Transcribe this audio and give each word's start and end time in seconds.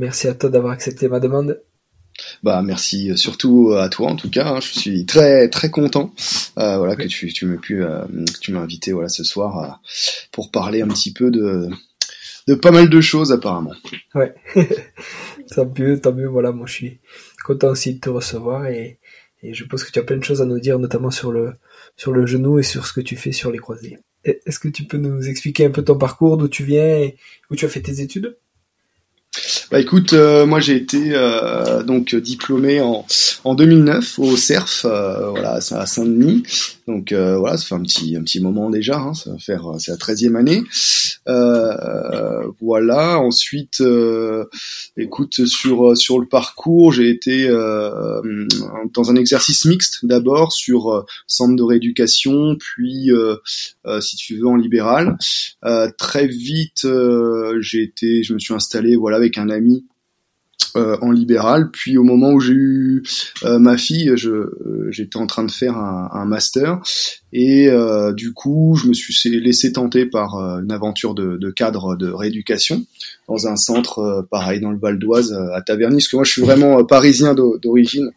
Merci 0.00 0.28
à 0.28 0.34
toi 0.34 0.48
d'avoir 0.48 0.72
accepté 0.72 1.08
ma 1.08 1.20
demande. 1.20 1.62
Bah 2.42 2.62
merci 2.62 3.16
surtout 3.18 3.74
à 3.74 3.90
toi 3.90 4.08
en 4.08 4.16
tout 4.16 4.30
cas. 4.30 4.48
Hein. 4.48 4.60
Je 4.60 4.78
suis 4.78 5.04
très 5.04 5.50
très 5.50 5.70
content 5.70 6.14
euh, 6.58 6.78
voilà 6.78 6.96
que 6.96 7.06
tu 7.06 7.30
tu 7.32 7.44
m'aies 7.44 7.58
pu 7.58 7.84
euh, 7.84 8.06
tu 8.40 8.52
m'as 8.52 8.60
invité 8.60 8.92
voilà 8.92 9.10
ce 9.10 9.24
soir 9.24 9.58
euh, 9.58 9.68
pour 10.32 10.50
parler 10.50 10.80
un 10.80 10.88
petit 10.88 11.12
peu 11.12 11.30
de 11.30 11.68
de 12.48 12.54
pas 12.54 12.70
mal 12.70 12.88
de 12.88 13.00
choses 13.02 13.30
apparemment. 13.30 13.74
Ouais. 14.14 14.34
tant 15.54 15.70
mieux 15.78 16.00
tant 16.00 16.14
mieux 16.14 16.28
voilà 16.28 16.50
moi 16.50 16.66
je 16.66 16.72
suis 16.72 17.00
content 17.44 17.68
aussi 17.68 17.94
de 17.94 18.00
te 18.00 18.08
recevoir 18.08 18.66
et 18.68 19.00
et 19.42 19.52
je 19.52 19.64
pense 19.64 19.84
que 19.84 19.92
tu 19.92 19.98
as 19.98 20.02
plein 20.02 20.16
de 20.16 20.24
choses 20.24 20.40
à 20.40 20.46
nous 20.46 20.60
dire 20.60 20.78
notamment 20.78 21.10
sur 21.10 21.30
le 21.30 21.52
sur 21.96 22.12
le 22.12 22.24
genou 22.24 22.58
et 22.58 22.62
sur 22.62 22.86
ce 22.86 22.94
que 22.94 23.02
tu 23.02 23.16
fais 23.16 23.32
sur 23.32 23.50
les 23.50 23.58
croisés. 23.58 23.98
Est-ce 24.24 24.58
que 24.58 24.68
tu 24.68 24.84
peux 24.84 24.98
nous 24.98 25.28
expliquer 25.28 25.66
un 25.66 25.70
peu 25.70 25.82
ton 25.82 25.96
parcours, 25.96 26.36
d'où 26.38 26.48
tu 26.48 26.64
viens 26.64 26.98
et 26.98 27.16
où 27.50 27.56
tu 27.56 27.66
as 27.66 27.68
fait 27.68 27.80
tes 27.80 28.00
études? 28.00 28.36
Bah 29.70 29.78
écoute, 29.78 30.14
euh, 30.14 30.46
moi 30.46 30.58
j'ai 30.58 30.74
été 30.74 31.12
euh, 31.12 31.84
donc 31.84 32.16
diplômé 32.16 32.80
en, 32.80 33.06
en 33.44 33.54
2009 33.54 34.18
au 34.18 34.36
CERF, 34.36 34.84
euh, 34.84 35.30
voilà, 35.30 35.54
à 35.54 35.86
Saint-Denis. 35.86 36.42
Donc 36.90 37.12
voilà, 37.12 37.56
ça 37.56 37.64
fait 37.64 37.74
un 37.74 37.82
petit 37.82 38.16
un 38.16 38.22
petit 38.22 38.40
moment 38.40 38.70
déjà, 38.70 38.98
hein, 38.98 39.14
ça 39.14 39.30
va 39.30 39.38
faire 39.38 39.70
c'est 39.78 39.92
la 39.92 39.96
treizième 39.96 40.36
année. 40.36 40.62
voilà. 42.60 43.18
Ensuite, 43.20 43.82
écoute 44.96 45.46
sur 45.46 45.96
sur 45.96 46.18
le 46.18 46.26
parcours, 46.26 46.92
j'ai 46.92 47.08
été 47.08 47.48
dans 47.48 49.10
un 49.10 49.16
exercice 49.16 49.64
mixte 49.64 50.04
d'abord 50.04 50.52
sur 50.52 51.06
centre 51.26 51.56
de 51.56 51.62
rééducation, 51.62 52.56
puis 52.58 53.10
si 54.00 54.16
tu 54.16 54.36
veux 54.36 54.46
en 54.46 54.56
libéral. 54.56 55.16
très 55.98 56.26
vite, 56.26 56.86
j'ai 57.60 57.82
été, 57.82 58.22
je 58.22 58.34
me 58.34 58.38
suis 58.38 58.54
installé 58.54 58.96
voilà 58.96 59.16
avec 59.16 59.38
un 59.38 59.48
ami 59.50 59.84
euh, 60.76 60.96
en 61.00 61.10
libéral. 61.10 61.70
Puis 61.72 61.98
au 61.98 62.04
moment 62.04 62.30
où 62.30 62.38
j'ai 62.38 62.52
eu 62.52 63.02
euh, 63.44 63.58
ma 63.58 63.76
fille, 63.76 64.12
je 64.14 64.30
euh, 64.30 64.86
j'étais 64.90 65.16
en 65.16 65.26
train 65.26 65.42
de 65.42 65.50
faire 65.50 65.76
un, 65.76 66.08
un 66.12 66.24
master 66.24 66.78
et 67.32 67.68
du 68.14 68.32
coup 68.32 68.76
je 68.80 68.88
me 68.88 68.92
suis 68.92 69.40
laissé 69.40 69.72
tenter 69.72 70.04
par 70.04 70.34
une 70.34 70.72
aventure 70.72 71.14
de, 71.14 71.36
de, 71.36 71.50
cadre 71.50 71.94
de 71.94 72.10
rééducation 72.10 72.84
dans 73.28 73.46
un 73.46 73.54
centre 73.54 74.26
pareil 74.32 74.60
dans 74.60 74.72
le 74.72 74.78
Val 74.78 74.98
d'Oise 74.98 75.32
à 75.54 75.62
Taverny. 75.62 75.96
Parce 75.96 76.08
que 76.08 76.16
moi 76.16 76.24
je 76.24 76.32
suis 76.32 76.42
vraiment 76.42 76.84
parisien 76.84 77.34
d'origine. 77.34 78.10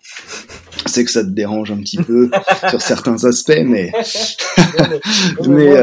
C'est 0.87 1.05
que 1.05 1.11
ça 1.11 1.23
te 1.23 1.29
dérange 1.29 1.71
un 1.71 1.77
petit 1.77 1.97
peu 1.97 2.29
sur 2.69 2.81
certains 2.81 3.23
aspects, 3.23 3.63
mais 3.65 3.91
mais, 5.47 5.75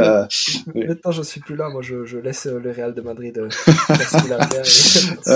maintenant 0.74 1.12
je 1.12 1.22
suis 1.22 1.40
plus 1.40 1.56
là. 1.56 1.68
Moi 1.68 1.82
je, 1.82 2.04
je 2.04 2.18
laisse 2.18 2.46
le 2.46 2.70
Real 2.70 2.94
de 2.94 3.00
Madrid 3.00 3.38
euh, 3.38 3.48
et, 5.26 5.30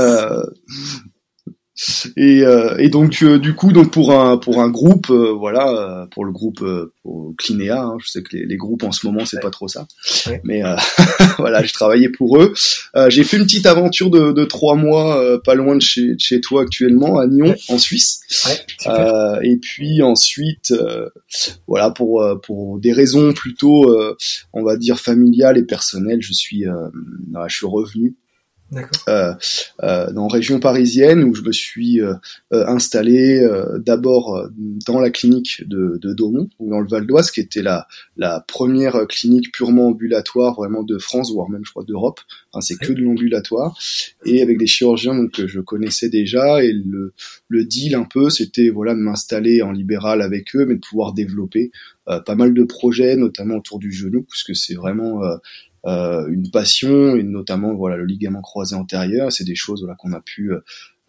euh, 2.19 2.77
et 2.79 2.89
donc 2.89 3.23
euh, 3.23 3.39
du 3.41 3.55
coup 3.55 3.73
donc 3.73 3.91
pour 3.91 4.13
un 4.13 4.37
pour 4.37 4.61
un 4.61 4.69
groupe 4.69 5.11
euh, 5.11 5.33
voilà 5.33 6.07
pour 6.13 6.25
le 6.25 6.31
groupe 6.31 6.65
pour 7.03 7.35
Clinéa 7.37 7.83
hein, 7.83 7.97
je 8.01 8.09
sais 8.09 8.23
que 8.23 8.37
les, 8.37 8.47
les, 8.47 8.57
groupes 8.57 8.85
en 8.85 8.93
ce 8.93 9.05
moment 9.07 9.25
c'est 9.25 9.41
pas 9.41 9.51
trop 9.51 9.67
ça. 9.67 9.87
Mais 10.45 10.63
voilà 11.39 11.65
je 11.65 11.73
travaillais 11.73 12.09
pour 12.09 12.41
eux. 12.41 12.55
J'ai 13.09 13.25
fait 13.25 13.39
une 13.39 13.45
petite 13.45 13.67
aventure 13.67 14.11
de, 14.11 14.31
de 14.31 14.45
trois 14.45 14.77
mois 14.77 15.41
pas 15.43 15.55
loin 15.55 15.75
de 15.75 15.83
chez, 15.83 16.15
chez 16.19 16.41
toi 16.41 16.63
actuellement 16.63 17.19
à 17.19 17.27
Nyon 17.27 17.57
en 17.69 17.79
Suisse. 17.79 18.21
Et 19.43 19.57
puis 19.57 20.03
ensuite 20.03 20.73
voilà 21.67 21.91
pour 21.91 22.25
pour 22.43 22.79
des 22.79 22.93
raisons 22.93 23.33
plutôt 23.33 23.93
on 24.53 24.63
va 24.63 24.77
dire 24.77 25.01
familiales 25.01 25.59
et 25.59 25.65
personnelles 25.65 26.23
je 26.23 26.33
suis 26.33 26.65
je 26.65 27.55
suis 27.55 27.67
revenu 27.67 28.15
euh, 29.09 29.35
euh, 29.83 30.11
dans 30.13 30.27
région 30.27 30.59
parisienne 30.59 31.23
où 31.23 31.35
je 31.35 31.43
me 31.43 31.53
suis 31.53 32.01
euh, 32.01 32.15
euh 32.53 32.67
installé 32.67 33.41
euh, 33.41 33.79
d'abord 33.79 34.49
dans 34.87 35.01
la 35.01 35.11
clinique 35.11 35.63
de, 35.67 35.99
de 36.01 36.13
Daumont, 36.13 36.49
dans 36.59 36.81
le 36.81 36.89
Val 36.89 37.07
d'Oise, 37.07 37.31
qui 37.31 37.41
était 37.41 37.63
la, 37.63 37.87
la 38.17 38.41
première 38.41 39.07
clinique 39.07 39.53
purement 39.53 39.89
ambulatoire 39.89 40.55
vraiment 40.55 40.83
de 40.83 40.99
France, 40.99 41.33
voire 41.33 41.49
même 41.51 41.65
je 41.65 41.71
crois 41.71 41.85
d'Europe. 41.85 42.21
Enfin, 42.53 42.61
c'est 42.61 42.77
que 42.77 42.93
de 42.93 43.01
l'ambulatoire. 43.01 43.77
Et 44.25 44.43
avec 44.43 44.59
des 44.59 44.67
chirurgiens 44.67 45.15
donc 45.15 45.33
que 45.33 45.47
je 45.47 45.61
connaissais 45.61 46.09
déjà. 46.09 46.63
Et 46.65 46.73
le, 46.73 47.13
le 47.49 47.65
deal 47.65 47.95
un 47.95 48.05
peu 48.05 48.31
c'était 48.31 48.71
voilà 48.71 48.95
de 48.95 49.01
m'installer 49.01 49.63
en 49.63 49.73
libéral 49.73 50.23
avec 50.23 50.57
eux, 50.57 50.65
mais 50.67 50.77
de 50.77 50.81
pouvoir 50.81 51.13
développer 51.13 51.71
pas 52.07 52.35
mal 52.35 52.53
de 52.53 52.65
projets, 52.65 53.17
notamment 53.17 53.57
autour 53.57 53.79
du 53.79 53.91
genou, 53.91 54.23
puisque 54.23 54.55
c'est 54.55 54.75
vraiment 54.75 55.25
euh, 55.25 55.37
une 55.87 56.51
passion 56.51 57.17
et 57.17 57.23
notamment 57.23 57.75
voilà 57.75 57.97
le 57.97 58.07
ligament 58.07 58.41
croisé 58.41 58.75
antérieur. 58.75 59.33
C'est 59.33 59.45
des 59.45 59.55
choses 59.55 59.81
voilà 59.81 59.95
qu'on 59.97 60.13
a 60.13 60.21
pu 60.21 60.53
euh, 60.53 60.61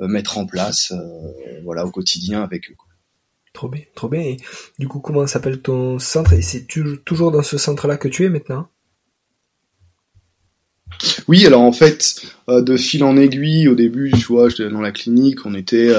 mettre 0.08 0.38
en 0.38 0.46
place 0.46 0.92
euh, 0.92 1.62
voilà 1.64 1.86
au 1.86 1.92
quotidien 1.92 2.44
avec 2.44 2.70
eux. 2.70 2.76
Trop 3.54 3.70
bien, 3.70 3.84
trop 3.96 4.10
bien. 4.10 4.20
Et 4.20 4.38
du 4.80 4.88
coup, 4.90 5.00
comment 5.00 5.26
s'appelle 5.28 5.62
ton 5.62 5.98
centre? 5.98 6.34
Et 6.34 6.42
c'est 6.42 6.68
toujours 7.06 7.32
dans 7.32 7.44
ce 7.44 7.58
centre-là 7.58 7.96
que 7.96 8.10
tu 8.10 8.26
es 8.26 8.30
maintenant? 8.30 8.68
Oui, 11.30 11.46
alors 11.46 11.62
en 11.62 11.72
fait, 11.72 12.22
de 12.50 12.76
fil 12.76 13.04
en 13.04 13.16
aiguille, 13.16 13.70
au 13.70 13.76
début, 13.76 14.12
tu 14.12 14.26
vois, 14.26 14.50
dans 14.50 14.82
la 14.82 14.92
clinique, 14.92 15.46
on 15.46 15.56
était 15.56 15.94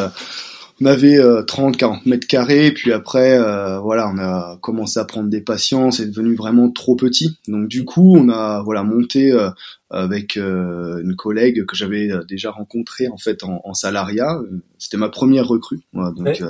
on 0.80 0.86
avait 0.86 1.18
30 1.46 1.76
40 1.76 2.06
mètres 2.06 2.26
carrés 2.26 2.70
puis 2.70 2.92
après 2.92 3.38
euh, 3.38 3.78
voilà 3.80 4.10
on 4.12 4.18
a 4.18 4.58
commencé 4.60 4.98
à 4.98 5.04
prendre 5.04 5.28
des 5.28 5.40
patients 5.40 5.90
c'est 5.90 6.06
devenu 6.06 6.34
vraiment 6.34 6.70
trop 6.70 6.96
petit. 6.96 7.38
Donc 7.48 7.68
du 7.68 7.84
coup 7.84 8.16
on 8.16 8.28
a 8.28 8.62
voilà 8.62 8.82
monté 8.82 9.32
euh, 9.32 9.50
avec 9.90 10.36
euh, 10.36 11.00
une 11.02 11.16
collègue 11.16 11.64
que 11.64 11.76
j'avais 11.76 12.10
déjà 12.28 12.50
rencontrée 12.50 13.08
en 13.08 13.16
fait 13.16 13.44
en, 13.44 13.60
en 13.64 13.74
salariat. 13.74 14.38
C'était 14.78 14.96
ma 14.96 15.08
première 15.08 15.46
recrue 15.46 15.80
donc 15.92 16.42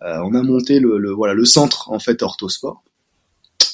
on 0.00 0.34
a 0.34 0.42
monté 0.42 0.80
le, 0.80 0.98
le, 0.98 1.12
voilà 1.12 1.34
le 1.34 1.44
centre 1.44 1.90
en 1.90 1.98
fait 1.98 2.22
orthosport 2.22 2.82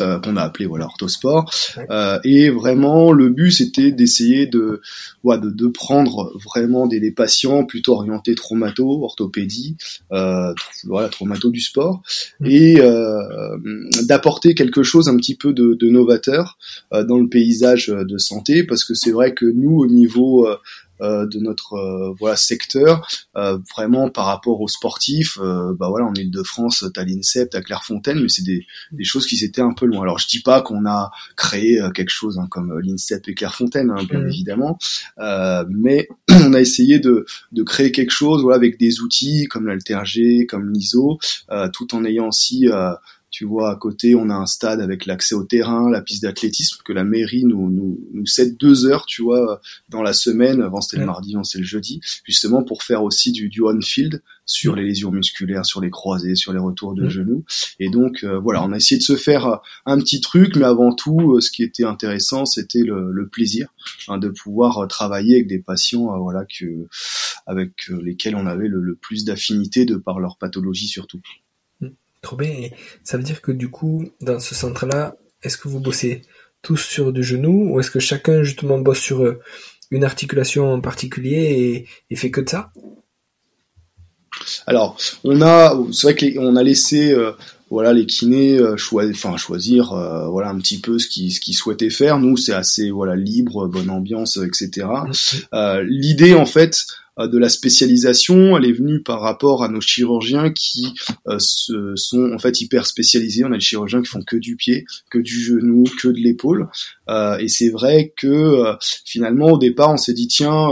euh, 0.00 0.18
qu'on 0.18 0.36
a 0.36 0.42
appelé 0.42 0.66
voilà 0.66 0.86
orthosport 0.86 1.52
euh, 1.90 2.18
et 2.24 2.50
vraiment 2.50 3.12
le 3.12 3.28
but 3.28 3.50
c'était 3.50 3.92
d'essayer 3.92 4.46
de, 4.46 4.80
voilà, 5.22 5.40
de, 5.42 5.50
de 5.50 5.66
prendre 5.66 6.32
vraiment 6.44 6.86
des, 6.86 7.00
des, 7.00 7.10
patients 7.10 7.64
plutôt 7.64 7.94
orientés 7.94 8.34
traumato 8.34 9.02
orthopédie 9.02 9.76
euh, 10.12 10.52
voilà 10.84 11.08
traumato 11.08 11.50
du 11.50 11.60
sport 11.60 12.02
mmh. 12.40 12.46
et 12.46 12.80
euh, 12.80 13.58
d'apporter 14.06 14.54
quelque 14.54 14.82
chose 14.82 15.08
un 15.08 15.16
petit 15.16 15.34
peu 15.34 15.52
de, 15.52 15.74
de 15.74 15.88
novateur 15.88 16.58
euh, 16.92 17.04
dans 17.04 17.18
le 17.18 17.28
paysage 17.28 17.88
de 17.88 18.18
santé 18.18 18.64
parce 18.64 18.84
que 18.84 18.94
c'est 18.94 19.12
vrai 19.12 19.34
que 19.34 19.46
nous 19.46 19.78
au 19.78 19.86
niveau 19.86 20.46
euh, 20.46 20.56
de 21.00 21.38
notre 21.38 21.74
euh, 21.74 22.14
voilà 22.18 22.36
secteur 22.36 23.06
euh, 23.36 23.58
vraiment 23.74 24.08
par 24.10 24.26
rapport 24.26 24.60
aux 24.60 24.68
sportifs 24.68 25.38
bah 25.38 25.88
voilà 25.88 26.06
en 26.06 26.14
Ile-de-France 26.14 26.84
t'as 26.94 27.04
l'INSEP 27.04 27.50
t'as 27.50 27.62
Clairefontaine 27.62 28.20
mais 28.20 28.28
c'est 28.28 28.44
des, 28.44 28.66
des 28.92 29.04
choses 29.04 29.26
qui 29.26 29.42
étaient 29.44 29.60
un 29.60 29.72
peu 29.72 29.86
loin 29.86 30.02
alors 30.02 30.18
je 30.18 30.28
dis 30.28 30.40
pas 30.40 30.62
qu'on 30.62 30.86
a 30.86 31.10
créé 31.36 31.80
quelque 31.94 32.10
chose 32.10 32.38
hein, 32.38 32.46
comme 32.50 32.78
l'INSEP 32.80 33.28
et 33.28 33.34
Clairefontaine 33.34 33.90
hein, 33.90 34.04
bien 34.08 34.20
mmh. 34.20 34.28
évidemment 34.28 34.78
mais 35.68 36.08
on 36.30 36.52
a 36.52 36.60
essayé 36.60 36.98
de, 36.98 37.24
de 37.52 37.62
créer 37.62 37.92
quelque 37.92 38.12
chose 38.12 38.42
voilà 38.42 38.56
avec 38.56 38.78
des 38.78 39.00
outils 39.00 39.46
comme 39.46 39.66
l'Alterg 39.66 40.46
comme 40.48 40.72
l'ISO 40.72 41.18
tout 41.72 41.94
en 41.94 42.04
ayant 42.04 42.28
aussi 42.28 42.68
tu 43.30 43.44
vois, 43.44 43.70
à 43.70 43.76
côté, 43.76 44.14
on 44.14 44.28
a 44.28 44.34
un 44.34 44.46
stade 44.46 44.80
avec 44.80 45.06
l'accès 45.06 45.34
au 45.34 45.44
terrain, 45.44 45.88
la 45.88 46.02
piste 46.02 46.22
d'athlétisme 46.22 46.78
que 46.84 46.92
la 46.92 47.04
mairie 47.04 47.44
nous, 47.44 47.70
nous, 47.70 47.98
nous 48.12 48.26
cède 48.26 48.56
deux 48.56 48.86
heures, 48.86 49.06
tu 49.06 49.22
vois, 49.22 49.60
dans 49.88 50.02
la 50.02 50.12
semaine. 50.12 50.62
Avant 50.62 50.80
c'était 50.80 51.00
le 51.00 51.06
mardi, 51.06 51.36
on 51.36 51.44
c'est 51.44 51.58
le 51.58 51.64
jeudi, 51.64 52.00
justement 52.24 52.62
pour 52.62 52.82
faire 52.82 53.02
aussi 53.04 53.32
du, 53.32 53.48
du 53.48 53.62
on-field 53.62 54.22
sur 54.46 54.74
les 54.74 54.84
lésions 54.84 55.12
musculaires, 55.12 55.64
sur 55.64 55.80
les 55.80 55.90
croisés, 55.90 56.34
sur 56.34 56.52
les 56.52 56.58
retours 56.58 56.94
de 56.94 57.08
genoux. 57.08 57.44
Et 57.78 57.88
donc 57.88 58.24
euh, 58.24 58.38
voilà, 58.40 58.64
on 58.64 58.72
a 58.72 58.76
essayé 58.76 58.98
de 58.98 59.04
se 59.04 59.16
faire 59.16 59.60
un 59.86 59.98
petit 59.98 60.20
truc, 60.20 60.56
mais 60.56 60.64
avant 60.64 60.92
tout, 60.92 61.36
euh, 61.36 61.40
ce 61.40 61.52
qui 61.52 61.62
était 61.62 61.84
intéressant, 61.84 62.44
c'était 62.46 62.82
le, 62.82 63.12
le, 63.12 63.28
plaisir 63.28 63.68
hein, 64.08 64.18
de 64.18 64.28
pouvoir 64.28 64.88
travailler 64.88 65.36
avec 65.36 65.46
des 65.46 65.60
patients, 65.60 66.12
euh, 66.12 66.18
voilà, 66.18 66.44
que 66.46 66.88
avec 67.46 67.88
lesquels 68.02 68.34
on 68.34 68.46
avait 68.46 68.66
le, 68.66 68.80
le 68.80 68.96
plus 68.96 69.24
d'affinité 69.24 69.84
de 69.84 69.94
par 69.96 70.18
leur 70.18 70.36
pathologie 70.36 70.88
surtout. 70.88 71.20
Trop 72.22 72.36
bien. 72.36 72.68
Ça 73.02 73.16
veut 73.16 73.22
dire 73.22 73.40
que 73.40 73.52
du 73.52 73.70
coup, 73.70 74.10
dans 74.20 74.40
ce 74.40 74.54
centre-là, 74.54 75.16
est-ce 75.42 75.56
que 75.56 75.68
vous 75.68 75.80
bossez 75.80 76.22
tous 76.62 76.76
sur 76.76 77.12
du 77.12 77.22
genou 77.22 77.72
ou 77.72 77.80
est-ce 77.80 77.90
que 77.90 78.00
chacun 78.00 78.42
justement 78.42 78.78
bosse 78.78 78.98
sur 78.98 79.22
euh, 79.22 79.40
une 79.90 80.04
articulation 80.04 80.72
en 80.72 80.80
particulier 80.80 81.86
et, 82.10 82.16
fait 82.16 82.30
que 82.30 82.42
de 82.42 82.48
ça? 82.48 82.72
Alors, 84.66 84.98
on 85.24 85.40
a, 85.40 85.76
c'est 85.92 86.12
vrai 86.12 86.34
qu'on 86.34 86.56
a 86.56 86.62
laissé 86.62 87.12
euh, 87.12 87.32
voilà 87.70 87.92
les 87.92 88.04
kinés 88.04 88.58
euh, 88.58 88.76
choisir, 88.76 89.14
enfin 89.16 89.36
choisir 89.36 89.94
voilà 90.30 90.50
un 90.50 90.58
petit 90.58 90.80
peu 90.80 90.98
ce 90.98 91.08
qu'ils 91.08 91.32
ce 91.32 91.40
qu'ils 91.40 91.54
souhaitaient 91.54 91.90
faire. 91.90 92.18
Nous, 92.18 92.36
c'est 92.36 92.52
assez 92.52 92.90
voilà 92.90 93.16
libre, 93.16 93.66
bonne 93.66 93.90
ambiance, 93.90 94.36
etc. 94.36 94.86
L'idée 95.82 96.34
en 96.34 96.46
fait 96.46 96.84
de 97.18 97.38
la 97.38 97.48
spécialisation, 97.48 98.56
elle 98.56 98.64
est 98.64 98.72
venue 98.72 99.02
par 99.02 99.20
rapport 99.20 99.62
à 99.62 99.68
nos 99.68 99.80
chirurgiens 99.80 100.50
qui 100.50 100.94
euh, 101.28 101.38
sont 101.96 102.32
en 102.32 102.38
fait 102.38 102.60
hyper 102.60 102.86
spécialisés. 102.86 103.44
On 103.44 103.52
a 103.52 103.56
des 103.56 103.60
chirurgiens 103.60 104.00
qui 104.00 104.08
font 104.08 104.22
que 104.22 104.36
du 104.36 104.56
pied, 104.56 104.84
que 105.10 105.18
du 105.18 105.40
genou, 105.40 105.84
que 106.00 106.08
de 106.08 106.18
l'épaule. 106.18 106.68
Euh, 107.08 107.36
et 107.38 107.48
c'est 107.48 107.70
vrai 107.70 108.12
que 108.16 108.76
finalement 109.04 109.52
au 109.52 109.58
départ 109.58 109.90
on 109.90 109.96
s'est 109.96 110.12
dit 110.12 110.28
tiens 110.28 110.68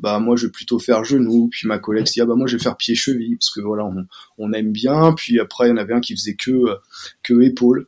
bah 0.00 0.18
moi 0.18 0.36
je 0.36 0.46
vais 0.46 0.52
plutôt 0.52 0.78
faire 0.78 1.04
genou, 1.04 1.48
puis 1.50 1.68
ma 1.68 1.78
collègue 1.78 2.06
s'est 2.06 2.14
dit 2.14 2.20
ah 2.20 2.26
bah 2.26 2.34
moi 2.34 2.46
je 2.46 2.56
vais 2.56 2.62
faire 2.62 2.76
pied 2.76 2.94
cheville 2.94 3.36
parce 3.36 3.50
que 3.50 3.60
voilà 3.60 3.84
on, 3.84 4.06
on 4.38 4.52
aime 4.52 4.72
bien. 4.72 5.14
Puis 5.16 5.38
après 5.40 5.68
il 5.68 5.70
y 5.70 5.72
en 5.72 5.76
avait 5.76 5.94
un 5.94 6.00
qui 6.00 6.14
faisait 6.16 6.34
que 6.34 6.50
que 7.22 7.40
épaule. 7.42 7.86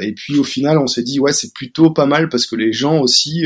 et 0.00 0.12
puis 0.14 0.38
au 0.38 0.44
final 0.44 0.78
on 0.78 0.86
s'est 0.86 1.02
dit 1.02 1.18
ouais 1.20 1.32
c'est 1.32 1.52
plutôt 1.52 1.90
pas 1.90 2.06
mal 2.06 2.28
parce 2.28 2.46
que 2.46 2.56
les 2.56 2.72
gens 2.72 3.00
aussi 3.00 3.44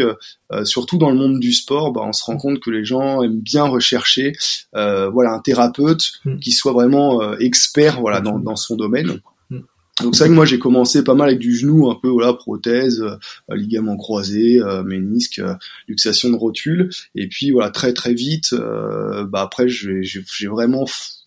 euh, 0.53 0.65
surtout 0.65 0.99
dans 0.99 1.11
le 1.11 1.17
monde 1.17 1.41
du 1.41 1.53
sport, 1.53 1.93
bah, 1.93 2.03
on 2.05 2.13
se 2.13 2.25
rend 2.25 2.37
compte 2.37 2.61
que 2.61 2.71
les 2.71 2.85
gens 2.85 3.23
aiment 3.23 3.41
bien 3.41 3.65
rechercher, 3.65 4.33
euh, 4.77 5.09
voilà, 5.09 5.33
un 5.33 5.41
thérapeute 5.41 6.13
mm. 6.25 6.39
qui 6.39 6.53
soit 6.53 6.73
vraiment 6.73 7.23
euh, 7.23 7.37
expert, 7.41 8.01
voilà, 8.01 8.21
dans, 8.21 8.39
dans 8.39 8.57
son 8.57 8.77
domaine. 8.77 9.21
Mm. 9.51 9.59
Donc 10.03 10.15
c'est 10.15 10.25
vrai 10.25 10.29
que 10.29 10.35
moi 10.35 10.45
j'ai 10.45 10.59
commencé 10.59 11.03
pas 11.03 11.15
mal 11.15 11.29
avec 11.29 11.41
du 11.41 11.57
genou, 11.57 11.91
un 11.91 11.95
peu 11.95 12.09
voilà 12.09 12.35
prothèse, 12.35 13.01
euh, 13.01 13.57
ligament 13.57 13.97
croisé, 13.97 14.61
euh, 14.61 14.83
ménisque, 14.83 15.41
luxation 15.89 16.29
de 16.29 16.37
rotule, 16.37 16.91
et 17.15 17.29
puis 17.29 17.51
voilà 17.51 17.71
très 17.71 17.95
très 17.95 18.13
vite, 18.13 18.55
bah 18.55 19.41
après 19.41 19.69
j'ai 19.69 20.47
vraiment 20.49 20.85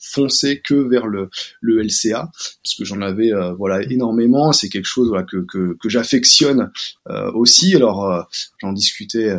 foncer 0.09 0.61
que 0.61 0.73
vers 0.73 1.07
le, 1.07 1.29
LCA 1.61 2.29
parce 2.63 2.75
que 2.77 2.85
j'en 2.85 3.01
avais 3.01 3.31
euh, 3.31 3.53
voilà 3.53 3.81
énormément. 3.83 4.51
C'est 4.51 4.69
quelque 4.69 4.85
chose 4.85 5.09
voilà 5.09 5.23
que 5.23 5.37
que, 5.37 5.77
que 5.79 5.89
j'affectionne 5.89 6.71
euh, 7.09 7.31
aussi. 7.33 7.75
Alors 7.75 8.05
euh, 8.11 8.21
j'en 8.59 8.73
discutais 8.73 9.29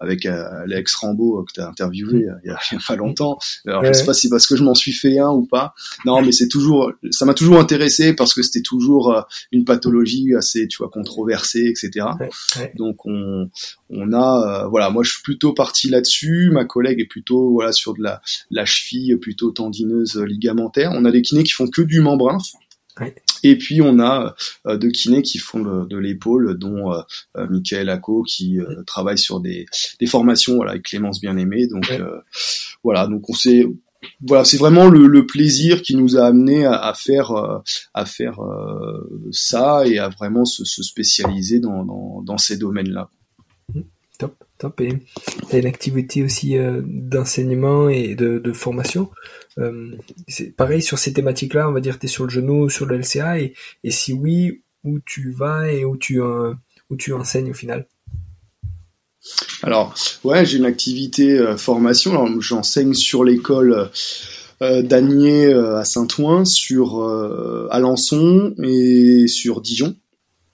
avec 0.00 0.26
Alex 0.26 0.94
Rambaud 0.96 1.44
que 1.44 1.52
tu 1.52 1.60
as 1.60 1.68
interviewé 1.68 2.26
il 2.44 2.50
y, 2.50 2.50
a, 2.50 2.58
pas 2.86 2.96
longtemps. 2.96 3.38
Alors 3.66 3.84
je 3.84 3.92
sais 3.92 4.04
pas 4.04 4.14
si 4.14 4.28
parce 4.28 4.46
que 4.46 4.56
je 4.56 4.64
m'en 4.64 4.74
suis 4.74 4.92
fait 4.92 5.18
un 5.18 5.30
ou 5.30 5.46
pas. 5.46 5.74
Non 6.04 6.22
mais 6.22 6.32
c'est 6.32 6.48
toujours 6.48 6.92
ça 7.10 7.24
m'a 7.24 7.34
toujours 7.34 7.58
intéressé 7.58 8.14
parce 8.14 8.34
que 8.34 8.42
c'était 8.42 8.62
toujours 8.62 9.26
une 9.52 9.64
pathologie 9.64 10.34
assez 10.34 10.66
tu 10.68 10.78
vois 10.78 10.90
controversée 10.90 11.66
etc 11.66 12.06
donc 12.76 13.06
on 13.06 13.50
on 13.90 14.12
a 14.12 14.66
voilà 14.68 14.90
moi 14.90 15.02
je 15.02 15.12
suis 15.12 15.22
plutôt 15.22 15.52
parti 15.52 15.88
là-dessus. 15.88 16.50
Ma 16.52 16.64
collègue 16.64 17.00
est 17.00 17.06
plutôt 17.06 17.50
voilà 17.50 17.72
sur 17.72 17.94
de 17.94 18.02
la 18.02 18.20
la 18.50 18.64
cheville 18.64 19.16
plutôt 19.16 19.50
tendineuse 19.50 20.16
ligamentaire. 20.16 20.90
On 20.94 21.04
a 21.04 21.10
des 21.10 21.22
kinés 21.22 21.44
qui 21.44 21.52
font 21.52 21.68
que 21.68 21.82
du 21.82 22.00
membrin. 22.00 22.38
Et 23.42 23.56
puis 23.56 23.80
on 23.82 23.98
a 24.00 24.34
euh, 24.66 24.76
deux 24.76 24.90
kinés 24.90 25.22
qui 25.22 25.38
font 25.38 25.84
de 25.84 25.96
l'épaule, 25.96 26.58
dont 26.58 26.92
euh, 26.92 27.00
euh, 27.36 27.46
Michael 27.48 27.88
Acco 27.88 28.22
qui 28.22 28.58
travaille 28.86 29.18
sur 29.18 29.40
des, 29.40 29.66
formations 30.06 30.56
voilà, 30.56 30.72
avec 30.72 30.84
Clémence 30.84 31.20
Bien-Aimée. 31.20 31.66
Donc 31.66 31.92
voilà, 32.82 33.06
donc 33.06 33.28
on 33.28 33.34
s'est 33.34 33.66
voilà, 34.26 34.44
c'est 34.44 34.56
vraiment 34.56 34.88
le, 34.88 35.26
plaisir 35.26 35.82
qui 35.82 35.94
nous 35.94 36.16
a 36.16 36.24
amené 36.24 36.64
à, 36.64 36.94
faire 36.94 37.32
à 37.92 38.06
faire 38.06 38.38
ça 39.30 39.86
et 39.86 39.98
à 39.98 40.08
vraiment 40.08 40.46
se, 40.46 40.64
spécialiser 40.64 41.60
dans 41.60 42.38
ces 42.38 42.56
domaines-là. 42.56 43.10
Top. 44.18 44.42
Et 44.80 44.92
tu 45.48 45.56
as 45.56 45.58
une 45.58 45.66
activité 45.66 46.22
aussi 46.22 46.56
euh, 46.56 46.82
d'enseignement 46.84 47.88
et 47.88 48.14
de, 48.14 48.52
formation. 48.52 49.10
Euh, 49.58 49.92
c'est 50.28 50.54
pareil 50.54 50.82
sur 50.82 50.98
ces 50.98 51.12
thématiques-là, 51.12 51.68
on 51.68 51.72
va 51.72 51.80
dire 51.80 51.98
tu 51.98 52.06
es 52.06 52.08
sur 52.08 52.24
le 52.24 52.30
genou, 52.30 52.68
sur 52.68 52.86
le 52.86 52.98
LCA, 52.98 53.38
et, 53.38 53.54
si 53.88 54.12
oui, 54.12 54.62
où 54.84 54.98
tu 55.00 55.30
vas 55.30 55.70
et 55.70 55.84
où 55.84 55.96
tu, 55.96 56.20
euh, 56.20 56.52
où 56.90 56.96
tu 56.96 57.12
enseignes 57.12 57.50
au 57.50 57.54
final? 57.54 57.86
Alors, 59.62 59.94
ouais, 60.24 60.46
j'ai 60.46 60.58
une 60.58 60.64
activité 60.64 61.54
formation. 61.58 62.40
J'enseigne 62.40 62.94
sur 62.94 63.22
l'école 63.22 63.90
d'Agnier 64.62 65.52
à 65.52 65.84
Saint-Ouen, 65.84 66.46
sur 66.46 67.06
Alençon 67.70 68.54
et 68.62 69.26
sur 69.28 69.60
Dijon. 69.60 69.94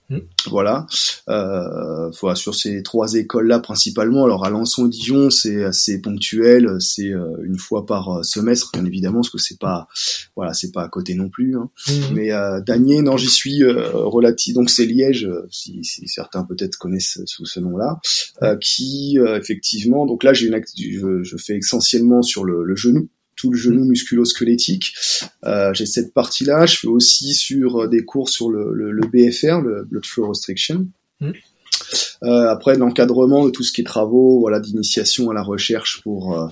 Hmm. 0.09 0.19
Voilà, 0.47 0.87
euh, 1.29 2.11
voilà, 2.21 2.37
sur 2.37 2.55
ces 2.55 2.85
trois 2.85 3.15
écoles-là 3.15 3.59
principalement. 3.59 4.25
Alors 4.25 4.45
à 4.45 4.51
Lançon 4.51 4.87
Dijon, 4.87 5.31
c'est 5.31 5.65
assez 5.65 6.01
ponctuel, 6.01 6.77
c'est 6.79 7.11
euh, 7.11 7.43
une 7.43 7.59
fois 7.59 7.87
par 7.87 8.19
euh, 8.19 8.23
semestre, 8.23 8.71
bien 8.73 8.85
évidemment, 8.85 9.23
parce 9.23 9.31
que 9.31 9.39
c'est 9.39 9.59
pas, 9.59 9.89
voilà, 10.37 10.55
c'est 10.55 10.71
pas 10.71 10.85
à 10.85 10.89
côté 10.89 11.15
non 11.15 11.29
plus. 11.29 11.57
Hein. 11.57 11.71
Hmm. 11.89 12.15
Mais 12.15 12.31
euh, 12.31 12.61
Danier, 12.61 13.03
non, 13.03 13.17
j'y 13.17 13.29
suis 13.29 13.65
euh, 13.65 13.91
relatif. 13.95 14.55
Donc 14.55 14.71
c'est 14.71 14.87
Liège, 14.87 15.29
si, 15.51 15.83
si, 15.83 16.07
certains 16.07 16.45
peut-être 16.45 16.77
connaissent 16.77 17.21
sous 17.25 17.45
ce 17.45 17.59
nom-là, 17.59 17.99
hmm. 18.43 18.59
qui 18.61 19.19
effectivement, 19.37 20.07
donc 20.07 20.23
là 20.23 20.33
j'ai 20.33 20.47
une, 20.47 20.61
je, 20.77 21.25
je, 21.25 21.37
fais 21.37 21.57
essentiellement 21.57 22.23
sur 22.23 22.45
le, 22.45 22.63
le 22.63 22.77
genou 22.77 23.09
tout 23.37 23.51
le 23.51 23.57
genou 23.57 23.85
musculo-squelettique. 23.85 24.95
Euh, 25.45 25.73
j'ai 25.75 25.87
cette 25.87 26.13
partie-là. 26.13 26.67
Je 26.67 26.79
fais 26.79 26.89
aussi 26.89 27.35
sur 27.35 27.83
euh, 27.83 27.89
des 27.89 28.05
cours 28.05 28.29
sur 28.29 28.51
le, 28.51 28.73
le, 28.73 29.07
BFR, 29.07 29.61
le 29.61 29.85
Blood 29.85 30.07
Flow 30.07 30.29
Restriction. 30.29 30.89
Mm. 31.21 31.33
Euh, 32.23 32.49
après 32.49 32.77
l'encadrement 32.77 33.45
de 33.45 33.51
tout 33.51 33.63
ce 33.63 33.73
qui 33.73 33.83
est 33.83 33.85
travaux, 33.85 34.41
voilà, 34.41 34.61
d'initiation 34.61 35.31
à 35.31 35.35
la 35.35 35.43
recherche 35.43 36.01
pour 36.03 36.39
euh, 36.39 36.49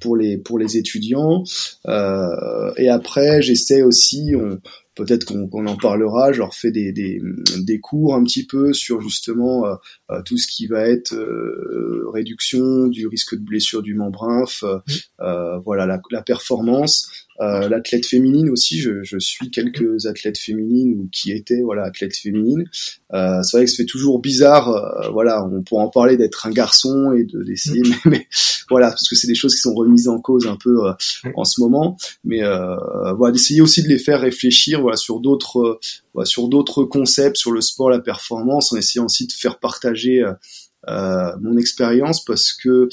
pour 0.00 0.16
les 0.16 0.36
pour 0.36 0.58
les 0.58 0.76
étudiants. 0.76 1.44
Euh, 1.86 2.72
et 2.76 2.88
après, 2.88 3.42
j'essaie 3.42 3.82
aussi, 3.82 4.34
on, 4.36 4.58
peut-être 4.98 5.24
qu'on 5.24 5.66
en 5.66 5.76
parlera. 5.76 6.32
Je 6.32 6.38
leur 6.38 6.54
fais 6.54 6.72
des, 6.72 6.92
des, 6.92 7.22
des, 7.58 7.78
cours 7.78 8.16
un 8.16 8.24
petit 8.24 8.44
peu 8.44 8.72
sur 8.72 9.00
justement 9.00 9.64
euh, 9.64 9.74
euh, 10.10 10.22
tout 10.24 10.36
ce 10.36 10.48
qui 10.48 10.66
va 10.66 10.88
être 10.88 11.14
euh, 11.14 12.10
réduction 12.12 12.88
du 12.88 13.06
risque 13.06 13.36
de 13.36 13.44
blessure 13.44 13.82
du 13.82 13.94
membre 13.94 14.24
inf, 14.24 14.64
voilà 15.64 15.86
la, 15.86 16.00
la 16.10 16.22
performance. 16.22 17.27
Euh, 17.40 17.68
l'athlète 17.68 18.04
féminine 18.04 18.50
aussi, 18.50 18.80
je, 18.80 19.02
je, 19.04 19.18
suis 19.18 19.50
quelques 19.50 20.06
athlètes 20.06 20.38
féminines 20.38 20.98
ou 20.98 21.08
qui 21.12 21.30
étaient 21.30 21.60
voilà 21.62 21.84
athlètes 21.84 22.16
féminines. 22.16 22.64
Euh, 23.14 23.42
c'est 23.42 23.56
vrai 23.56 23.64
que 23.64 23.70
ça 23.70 23.76
fait 23.76 23.86
toujours 23.86 24.20
bizarre, 24.20 24.68
euh, 24.68 25.10
voilà, 25.10 25.44
on 25.44 25.62
pourrait 25.62 25.84
en 25.84 25.88
parler 25.88 26.16
d'être 26.16 26.46
un 26.46 26.50
garçon 26.50 27.12
et 27.12 27.24
de 27.24 27.42
d'essayer, 27.42 27.82
mm. 27.82 27.94
mais, 28.06 28.26
voilà, 28.68 28.88
parce 28.88 29.08
que 29.08 29.16
c'est 29.16 29.26
des 29.26 29.34
choses 29.34 29.54
qui 29.54 29.60
sont 29.60 29.74
remises 29.74 30.08
en 30.08 30.20
cause 30.20 30.46
un 30.46 30.56
peu 30.56 30.86
euh, 30.86 30.92
mm. 31.24 31.30
en 31.36 31.44
ce 31.44 31.60
moment, 31.60 31.96
mais 32.24 32.40
voilà, 33.16 33.32
d'essayer 33.32 33.60
aussi 33.60 33.82
de 33.82 33.88
les 33.88 33.98
faire 33.98 34.20
réfléchir, 34.20 34.80
voilà, 34.80 34.96
sur 34.96 35.20
d'autres, 35.20 35.78
sur 36.24 36.48
d'autres 36.48 36.84
concepts, 36.84 37.36
sur 37.36 37.52
le 37.52 37.60
sport, 37.60 37.90
la 37.90 38.00
performance, 38.00 38.72
en 38.72 38.76
essayant 38.76 39.06
aussi 39.06 39.26
de 39.26 39.32
faire 39.32 39.58
partager 39.58 40.22
mon 40.86 41.56
expérience, 41.56 42.24
parce 42.24 42.52
que 42.52 42.88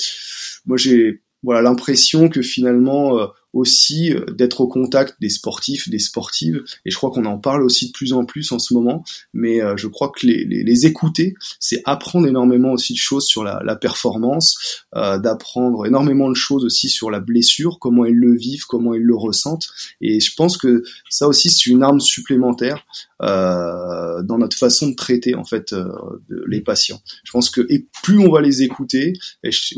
moi 0.65 0.77
j'ai 0.77 1.21
voilà 1.43 1.61
l'impression 1.61 2.29
que 2.29 2.41
finalement 2.41 3.29
aussi 3.55 4.13
euh, 4.13 4.25
d'être 4.31 4.61
au 4.61 4.67
contact 4.67 5.15
des 5.21 5.29
sportifs, 5.29 5.89
des 5.89 5.97
sportives, 5.97 6.63
et 6.85 6.91
je 6.91 6.97
crois 6.97 7.09
qu'on 7.09 7.25
en 7.25 7.39
parle 7.39 7.63
aussi 7.63 7.87
de 7.87 7.91
plus 7.93 8.11
en 8.11 8.25
plus 8.25 8.51
en 8.51 8.59
ce 8.59 8.73
moment, 8.73 9.03
mais 9.33 9.63
euh, 9.63 9.77
je 9.77 9.87
crois 9.87 10.11
que 10.15 10.27
les, 10.27 10.85
écouter, 10.85 11.35
c'est 11.59 11.81
apprendre 11.85 12.27
énormément 12.27 12.73
aussi 12.73 12.93
de 12.93 12.97
choses 12.97 13.25
sur 13.25 13.43
la, 13.43 13.75
performance, 13.77 14.83
euh, 14.95 15.17
d'apprendre 15.17 15.85
énormément 15.85 16.29
de 16.29 16.35
choses 16.35 16.65
aussi 16.65 16.89
sur 16.89 17.09
la 17.09 17.21
blessure, 17.21 17.79
comment 17.79 18.03
ils 18.03 18.15
le 18.15 18.35
vivent, 18.35 18.65
comment 18.65 18.93
ils 18.93 19.01
le 19.01 19.15
ressentent, 19.15 19.67
et 20.01 20.19
je 20.19 20.33
pense 20.35 20.57
que 20.57 20.83
ça 21.09 21.27
aussi 21.27 21.49
c'est 21.49 21.69
une 21.69 21.81
arme 21.81 22.01
supplémentaire 22.01 22.85
dans 23.21 24.37
notre 24.37 24.57
façon 24.57 24.89
de 24.89 24.95
traiter 24.95 25.35
en 25.35 25.45
fait 25.45 25.73
les 26.47 26.59
patients. 26.59 27.01
Je 27.23 27.31
pense 27.31 27.49
que 27.49 27.65
et 27.69 27.87
plus 28.03 28.19
on 28.19 28.29
va 28.29 28.41
les 28.41 28.61
écouter, 28.61 29.13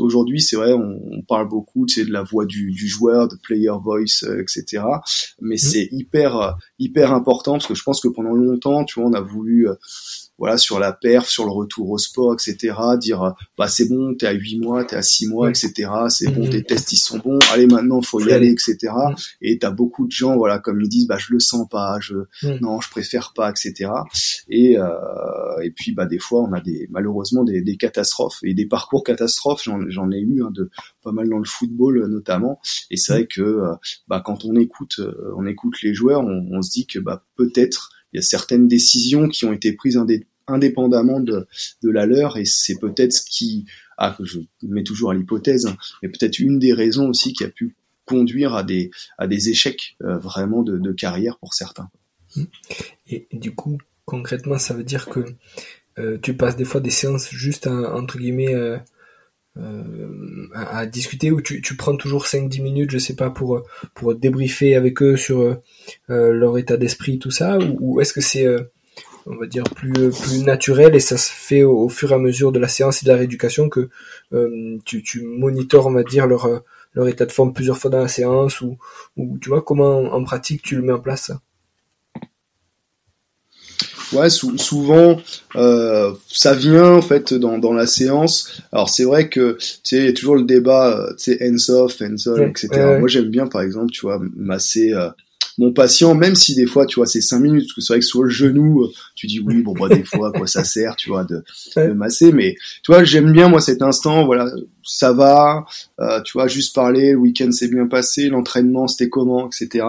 aujourd'hui 0.00 0.40
c'est 0.40 0.56
vrai 0.56 0.72
on, 0.72 1.22
parle 1.28 1.48
beaucoup 1.48 1.86
de 1.86 2.10
la 2.10 2.22
voix 2.22 2.46
du 2.46 2.88
joueur, 2.88 3.28
de 3.28 3.36
player 3.36 3.67
voice, 3.76 4.24
euh, 4.24 4.40
etc. 4.40 4.82
Mais 5.40 5.56
mmh. 5.56 5.58
c'est 5.58 5.88
hyper 5.92 6.56
hyper 6.78 7.12
important 7.12 7.52
parce 7.52 7.66
que 7.66 7.74
je 7.74 7.82
pense 7.82 8.00
que 8.00 8.08
pendant 8.08 8.32
longtemps, 8.32 8.84
tu 8.84 9.00
vois, 9.00 9.10
on 9.10 9.12
a 9.12 9.20
voulu 9.20 9.68
euh, 9.68 9.74
voilà 10.38 10.56
sur 10.56 10.78
la 10.78 10.92
perf, 10.92 11.28
sur 11.28 11.44
le 11.44 11.50
retour 11.50 11.90
au 11.90 11.98
sport, 11.98 12.34
etc. 12.34 12.74
Dire 12.98 13.34
bah 13.56 13.68
c'est 13.68 13.88
bon, 13.88 14.14
t'es 14.14 14.26
à 14.26 14.32
8 14.32 14.60
mois, 14.60 14.84
t'es 14.84 14.96
à 14.96 15.02
6 15.02 15.28
mois, 15.28 15.50
etc. 15.50 15.90
C'est 16.08 16.30
bon, 16.30 16.44
mhm. 16.44 16.50
tes 16.50 16.62
tests 16.62 16.92
ils 16.92 16.98
sont 16.98 17.18
bons. 17.18 17.40
Allez 17.52 17.66
maintenant 17.66 18.00
faut 18.00 18.20
y 18.20 18.32
aller, 18.32 18.48
etc. 18.48 18.76
Mhm. 18.82 19.14
Et 19.42 19.58
t'as 19.58 19.70
beaucoup 19.70 20.06
de 20.06 20.12
gens 20.12 20.36
voilà 20.36 20.58
comme 20.58 20.80
ils 20.80 20.88
disent 20.88 21.06
bah 21.06 21.18
je 21.18 21.32
le 21.32 21.40
sens 21.40 21.68
pas, 21.68 21.98
je 22.00 22.14
mhm. 22.42 22.58
non 22.60 22.80
je 22.80 22.88
préfère 22.90 23.32
pas, 23.34 23.50
etc. 23.50 23.90
Et 24.48 24.78
euh, 24.78 24.86
et 25.62 25.70
puis 25.70 25.92
bah 25.92 26.06
des 26.06 26.18
fois 26.18 26.42
on 26.42 26.52
a 26.52 26.60
des 26.60 26.86
malheureusement 26.90 27.42
des, 27.44 27.60
des 27.60 27.76
catastrophes 27.76 28.38
et 28.44 28.54
des 28.54 28.66
parcours 28.66 29.02
catastrophes. 29.02 29.62
J'en 29.64 30.10
ai 30.12 30.20
eu 30.20 30.42
hein, 30.42 30.50
de 30.52 30.70
pas 31.02 31.12
mal 31.12 31.28
dans 31.28 31.38
le 31.38 31.44
football 31.44 32.06
notamment. 32.06 32.60
Et 32.90 32.96
c'est 32.96 33.12
vrai 33.12 33.26
que 33.26 33.42
euh, 33.42 33.74
bah 34.06 34.22
quand 34.24 34.44
on 34.44 34.54
écoute 34.56 35.00
euh, 35.00 35.32
on 35.36 35.46
écoute 35.46 35.82
les 35.82 35.94
joueurs, 35.94 36.22
on, 36.22 36.46
on 36.52 36.62
se 36.62 36.70
dit 36.70 36.86
que 36.86 36.98
bah 36.98 37.24
peut-être 37.36 37.90
il 38.12 38.16
y 38.16 38.18
a 38.18 38.22
certaines 38.22 38.68
décisions 38.68 39.28
qui 39.28 39.44
ont 39.44 39.52
été 39.52 39.72
prises 39.72 39.98
indépendamment 40.46 41.20
de, 41.20 41.46
la 41.82 42.06
leur 42.06 42.36
et 42.36 42.44
c'est 42.44 42.78
peut-être 42.78 43.12
ce 43.12 43.22
qui 43.22 43.66
ah 43.98 44.16
je 44.20 44.40
mets 44.62 44.84
toujours 44.84 45.10
à 45.10 45.14
l'hypothèse 45.14 45.66
hein, 45.66 45.76
mais 46.02 46.08
peut-être 46.08 46.38
une 46.38 46.58
des 46.58 46.72
raisons 46.72 47.08
aussi 47.08 47.32
qui 47.32 47.44
a 47.44 47.48
pu 47.48 47.74
conduire 48.04 48.54
à 48.54 48.62
des 48.62 48.90
à 49.18 49.26
échecs 49.26 49.96
euh, 50.02 50.18
vraiment 50.18 50.62
de, 50.62 50.92
carrière 50.92 51.38
pour 51.38 51.52
certains. 51.52 51.90
Et 53.08 53.26
du 53.32 53.54
coup 53.54 53.78
concrètement 54.04 54.58
ça 54.58 54.74
veut 54.74 54.84
dire 54.84 55.06
que 55.06 55.20
euh, 55.98 56.16
tu 56.22 56.34
passes 56.34 56.56
des 56.56 56.64
fois 56.64 56.80
des 56.80 56.90
séances 56.90 57.30
juste 57.30 57.66
entre 57.66 58.18
guillemets 58.18 58.54
euh, 59.58 60.48
à, 60.54 60.86
discuter 60.86 61.30
ou 61.32 61.40
tu, 61.40 61.60
tu 61.60 61.76
prends 61.76 61.96
toujours 61.96 62.26
5-10 62.26 62.62
minutes, 62.62 62.90
je 62.90 62.98
sais 62.98 63.16
pas, 63.16 63.30
pour 63.30 63.62
pour 63.94 64.14
débriefer 64.14 64.76
avec 64.76 65.02
eux 65.02 65.16
sur 65.16 65.40
euh, 65.40 65.56
leur 66.08 66.58
état 66.58 66.76
d'esprit, 66.76 67.18
tout 67.18 67.30
ça, 67.30 67.58
ou, 67.80 68.00
est-ce 68.00 68.12
que 68.12 68.20
c'est 68.20 68.46
euh, 68.46 68.60
on 69.26 69.36
va 69.36 69.46
dire 69.46 69.64
plus 69.64 70.10
plus 70.10 70.42
naturel 70.44 70.94
et 70.94 71.00
ça 71.00 71.16
se 71.18 71.30
fait 71.30 71.64
au, 71.64 71.88
fur 71.88 72.12
et 72.12 72.14
à 72.14 72.18
mesure 72.18 72.52
de 72.52 72.58
la 72.58 72.68
séance 72.68 73.02
et 73.02 73.06
de 73.06 73.10
la 73.10 73.16
rééducation 73.16 73.68
que 73.68 73.88
tu, 74.84 75.02
tu 75.02 75.22
monitores, 75.22 75.86
on 75.86 75.92
va 75.92 76.04
dire, 76.04 76.26
leur 76.26 76.62
leur 76.94 77.08
état 77.08 77.26
de 77.26 77.32
forme 77.32 77.52
plusieurs 77.52 77.78
fois 77.78 77.90
dans 77.90 78.00
la 78.00 78.08
séance 78.08 78.60
ou, 78.60 78.78
ou 79.16 79.38
tu 79.38 79.50
vois 79.50 79.62
comment 79.62 79.98
en 79.98 80.24
pratique 80.24 80.62
tu 80.62 80.76
le 80.76 80.82
mets 80.82 80.92
en 80.92 81.00
place? 81.00 81.32
Ouais, 84.12 84.30
souvent 84.30 85.20
euh, 85.56 86.12
ça 86.28 86.54
vient 86.54 86.92
en 86.92 87.02
fait 87.02 87.34
dans, 87.34 87.58
dans 87.58 87.72
la 87.72 87.86
séance. 87.86 88.62
Alors 88.72 88.88
c'est 88.88 89.04
vrai 89.04 89.28
que 89.28 89.56
tu 89.58 89.66
sais, 89.82 89.96
il 89.98 90.04
y 90.06 90.08
a 90.08 90.12
toujours 90.12 90.36
le 90.36 90.44
débat, 90.44 90.98
euh, 90.98 91.14
tu 91.16 91.36
sais, 91.36 91.38
hands 91.42 91.72
off, 91.74 92.00
hands 92.00 92.30
on, 92.30 92.48
etc. 92.48 92.68
Moi 92.98 93.08
j'aime 93.08 93.28
bien 93.28 93.46
par 93.46 93.62
exemple, 93.62 93.90
tu 93.90 94.02
vois, 94.02 94.20
masser 94.36 94.92
euh, 94.92 95.10
mon 95.58 95.72
patient, 95.72 96.14
même 96.14 96.36
si 96.36 96.54
des 96.54 96.66
fois, 96.66 96.86
tu 96.86 96.96
vois, 96.96 97.06
c'est 97.06 97.20
cinq 97.20 97.40
minutes, 97.40 97.64
parce 97.64 97.74
que 97.74 97.80
c'est 97.80 97.92
vrai 97.92 98.00
que 98.00 98.06
sur 98.06 98.22
le 98.22 98.30
genou, 98.30 98.84
euh, 98.84 98.92
tu 99.16 99.26
dis 99.26 99.40
oui, 99.40 99.60
bon, 99.62 99.74
bah, 99.74 99.88
des 99.88 100.04
fois, 100.04 100.32
quoi, 100.32 100.46
ça 100.46 100.62
sert, 100.62 100.94
tu 100.96 101.10
vois, 101.10 101.24
de, 101.24 101.42
de 101.76 101.92
masser, 101.92 102.32
mais, 102.32 102.54
tu 102.84 102.92
vois, 102.92 103.02
j'aime 103.02 103.32
bien, 103.32 103.48
moi, 103.48 103.60
cet 103.60 103.82
instant, 103.82 104.24
voilà, 104.24 104.50
ça 104.84 105.12
va, 105.12 105.66
euh, 106.00 106.22
tu 106.22 106.34
vois, 106.34 106.46
juste 106.46 106.74
parler, 106.74 107.10
le 107.12 107.18
week-end 107.18 107.50
s'est 107.50 107.68
bien 107.68 107.88
passé, 107.88 108.28
l'entraînement, 108.28 108.86
c'était 108.86 109.10
comment, 109.10 109.48
etc. 109.48 109.84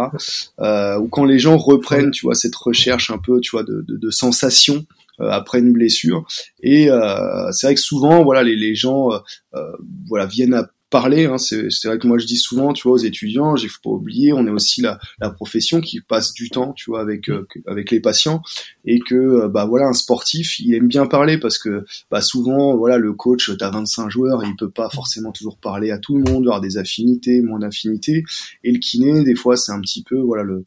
Euh, 0.60 0.98
ou 0.98 1.08
quand 1.08 1.25
les 1.25 1.38
gens 1.38 1.58
reprennent, 1.58 2.12
tu 2.12 2.25
vois, 2.25 2.36
cette 2.36 2.56
recherche 2.56 3.12
un 3.12 3.20
peu, 3.20 3.39
tu 3.39 3.51
vois, 3.51 3.63
de, 3.63 3.86
de, 3.88 3.96
de 3.96 4.10
sensations, 4.10 4.86
euh, 5.22 5.29
après 5.29 5.60
une 5.60 5.74
blessure 5.74 6.25
et 6.63 6.89
euh, 6.89 7.51
c'est 7.51 7.68
vrai 7.68 7.75
que 7.75 7.82
souvent 7.82 8.24
voilà 8.24 8.41
les, 8.41 8.56
les 8.56 8.74
gens 8.74 9.10
voilà 10.08 10.25
viennent 10.25 10.53
à 10.53 10.70
parler. 10.89 11.25
Hein, 11.25 11.38
c'est 11.38 11.86
vrai 11.86 12.00
que 12.00 12.08
moi 12.08 12.17
je 12.17 12.25
dis 12.25 12.38
souvent, 12.38 12.74
tu 12.74 12.84
vois, 12.84 12.93
aux 12.93 12.98
étudiants, 12.98 13.55
il 13.55 13.69
faut 13.69 13.79
pas 13.84 13.89
oublier, 13.89 14.34
on 14.34 14.46
est 14.48 14.51
aussi 14.51 14.81
la, 14.81 15.00
la 15.19 15.29
profession 15.29 15.81
qui 15.81 16.01
passe 16.01 16.34
du 16.34 16.50
temps, 16.50 16.74
tu 16.74 16.89
vois, 16.89 17.01
avec 17.01 17.29
euh, 17.29 17.48
avec 17.67 17.91
les 17.91 18.00
patients, 18.00 18.41
et 18.86 19.00
que 19.00 19.15
euh, 19.15 19.48
bah 19.48 19.65
voilà, 19.65 19.88
un 19.88 19.93
sportif, 19.93 20.60
il 20.60 20.74
aime 20.74 20.88
bien 20.88 21.05
parler 21.05 21.38
parce 21.38 21.58
que 21.58 21.86
bah 22.12 22.22
souvent, 22.22 22.75
voilà, 22.75 22.98
le 22.98 23.13
coach, 23.13 23.51
t'as 23.58 23.69
25 23.69 24.10
joueurs, 24.10 24.43
il 24.43 24.55
peut 24.55 24.69
pas 24.72 24.89
forcément 24.89 25.31
toujours 25.31 25.58
parler 25.58 25.91
à 25.91 25.98
tout 25.98 26.17
le 26.17 26.29
monde, 26.29 26.46
avoir 26.46 26.62
des 26.62 26.77
affinités, 26.77 27.41
moins 27.41 27.60
d'affinités, 27.60 28.24
et 28.63 28.72
le 28.72 28.79
kiné, 28.79 29.24
des 29.24 29.36
fois, 29.36 29.58
c'est 29.58 29.72
un 29.72 29.81
petit 29.81 30.03
peu, 30.03 30.17
voilà, 30.17 30.43
le 30.43 30.65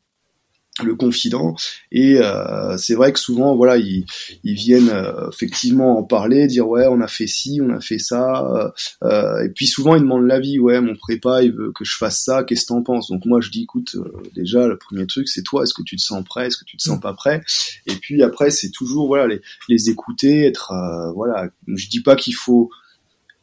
le 0.83 0.95
confident. 0.95 1.55
Et 1.91 2.17
euh, 2.19 2.77
c'est 2.79 2.95
vrai 2.95 3.13
que 3.13 3.19
souvent 3.19 3.55
voilà 3.55 3.77
ils, 3.77 4.07
ils 4.43 4.55
viennent 4.55 4.89
euh, 4.89 5.29
effectivement 5.29 5.99
en 5.99 6.03
parler 6.03 6.47
dire 6.47 6.67
ouais 6.67 6.87
on 6.89 7.01
a 7.03 7.09
fait 7.09 7.27
ci 7.27 7.61
on 7.63 7.71
a 7.71 7.81
fait 7.81 7.99
ça 7.99 8.73
euh, 9.03 9.45
et 9.45 9.51
puis 9.51 9.67
souvent 9.67 9.97
ils 9.97 10.03
demandent 10.03 10.27
l'avis. 10.27 10.59
Ouais 10.59 10.81
mon 10.81 10.97
prépa 10.97 11.43
il 11.43 11.53
veut 11.53 11.73
que 11.73 11.85
je 11.85 11.97
fasse 11.97 12.25
ça 12.25 12.43
qu'est-ce 12.43 12.63
que 12.63 12.69
t'en 12.69 12.83
penses? 12.83 13.11
Donc 13.11 13.27
moi 13.27 13.41
je 13.41 13.51
dis 13.51 13.65
écoute 13.65 13.97
déjà 14.35 14.67
le 14.67 14.79
premier 14.79 15.07
truc 15.07 15.29
c'est 15.29 15.43
toi. 15.43 15.65
Est-ce 15.65 15.75
que 15.75 15.83
tu 15.83 15.97
te 15.97 16.03
sens 16.03 16.25
prêt? 16.25 16.47
Est-ce 16.47 16.57
que 16.57 16.65
tu 16.65 16.79
te 16.79 16.83
sens 16.83 16.99
pas 16.99 17.13
prêt? 17.13 17.43
Et 17.87 17.95
puis 17.97 18.23
après 18.23 18.51
c'est 18.51 18.71
toujours 18.71 19.09
voilà 19.09 19.27
les, 19.27 19.43
les 19.69 19.91
écouter 19.91 20.47
être 20.47 20.73
voilà. 21.15 21.51
Je 21.67 21.89
dis 21.89 22.01
pas 22.01 22.17
qu'il 22.17 22.35
faut 22.35 22.71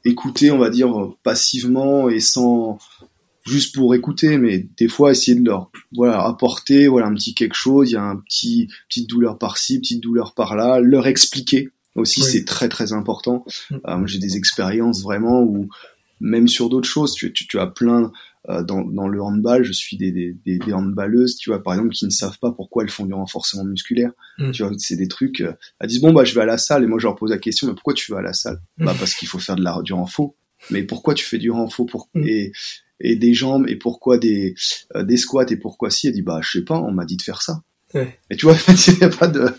écouter 0.03 0.49
on 0.49 0.57
va 0.57 0.71
dire 0.71 1.11
passivement 1.23 2.09
et 2.09 2.21
sans 2.21 2.79
juste 3.49 3.75
pour 3.75 3.95
écouter, 3.95 4.37
mais 4.37 4.67
des 4.77 4.87
fois 4.87 5.11
essayer 5.11 5.39
de 5.39 5.45
leur 5.45 5.71
voilà 5.91 6.23
apporter 6.25 6.87
voilà 6.87 7.07
un 7.07 7.13
petit 7.13 7.33
quelque 7.33 7.55
chose, 7.55 7.89
il 7.91 7.93
y 7.93 7.97
a 7.97 8.03
un 8.03 8.17
petit 8.17 8.69
petite 8.87 9.09
douleur 9.09 9.37
par-ci, 9.37 9.79
petite 9.79 10.01
douleur 10.01 10.33
par-là, 10.33 10.79
leur 10.79 11.07
expliquer 11.07 11.69
aussi 11.95 12.21
c'est 12.21 12.45
très 12.45 12.69
très 12.69 12.93
important. 12.93 13.45
Mm. 13.69 13.75
Euh, 13.87 14.05
j'ai 14.05 14.19
des 14.19 14.37
expériences 14.37 15.01
vraiment 15.01 15.41
où 15.41 15.69
même 16.21 16.47
sur 16.47 16.69
d'autres 16.69 16.87
choses, 16.87 17.13
tu, 17.13 17.31
tu, 17.31 17.47
tu 17.47 17.59
as 17.59 17.67
plein 17.67 18.11
euh, 18.49 18.63
dans, 18.63 18.83
dans, 18.83 19.07
le 19.07 19.21
handball, 19.21 19.63
je 19.63 19.71
suis 19.71 19.97
des, 19.97 20.11
des, 20.11 20.33
des, 20.45 20.73
handballeuses, 20.73 21.37
tu 21.37 21.49
vois, 21.49 21.61
par 21.61 21.73
exemple, 21.73 21.93
qui 21.93 22.05
ne 22.05 22.09
savent 22.09 22.39
pas 22.39 22.51
pourquoi 22.51 22.83
elles 22.83 22.89
font 22.89 23.05
du 23.05 23.13
renforcement 23.13 23.63
musculaire. 23.63 24.11
Mm. 24.37 24.51
Tu 24.51 24.63
vois, 24.63 24.71
c'est 24.77 24.95
des 24.95 25.07
trucs. 25.07 25.41
Euh, 25.41 25.53
elles 25.79 25.89
disent 25.89 26.01
bon 26.01 26.13
bah 26.13 26.23
je 26.23 26.33
vais 26.35 26.41
à 26.41 26.45
la 26.45 26.57
salle 26.57 26.83
et 26.83 26.87
moi 26.87 26.99
je 26.99 27.07
leur 27.07 27.15
pose 27.15 27.31
la 27.31 27.37
question 27.37 27.67
mais 27.67 27.73
pourquoi 27.73 27.93
tu 27.93 28.11
vas 28.11 28.19
à 28.19 28.21
la 28.21 28.33
salle? 28.33 28.61
Mm. 28.77 28.85
Bah 28.85 28.95
parce 28.97 29.13
qu'il 29.13 29.27
faut 29.27 29.39
faire 29.39 29.55
de 29.55 29.63
la 29.63 29.81
du 29.81 29.93
renfort. 29.93 30.35
Mais 30.71 30.83
pourquoi 30.83 31.13
tu 31.13 31.25
fais 31.25 31.37
du 31.37 31.51
renfort 31.51 31.85
pour 31.85 32.09
et 32.15 32.51
et 32.99 33.15
des 33.15 33.33
jambes 33.33 33.67
et 33.67 33.75
pourquoi 33.75 34.17
des 34.17 34.55
euh, 34.95 35.03
des 35.03 35.17
squats 35.17 35.45
et 35.49 35.57
pourquoi 35.57 35.89
si 35.89 36.07
elle 36.07 36.13
dit 36.13 36.21
bah 36.21 36.39
je 36.41 36.59
sais 36.59 36.65
pas 36.65 36.79
on 36.79 36.91
m'a 36.91 37.05
dit 37.05 37.17
de 37.17 37.21
faire 37.21 37.41
ça 37.41 37.63
ouais. 37.93 38.19
et 38.29 38.35
tu 38.35 38.45
vois 38.45 38.57
il 38.87 38.93
n'y 38.95 39.03
a 39.03 39.09
pas 39.09 39.27
de 39.27 39.49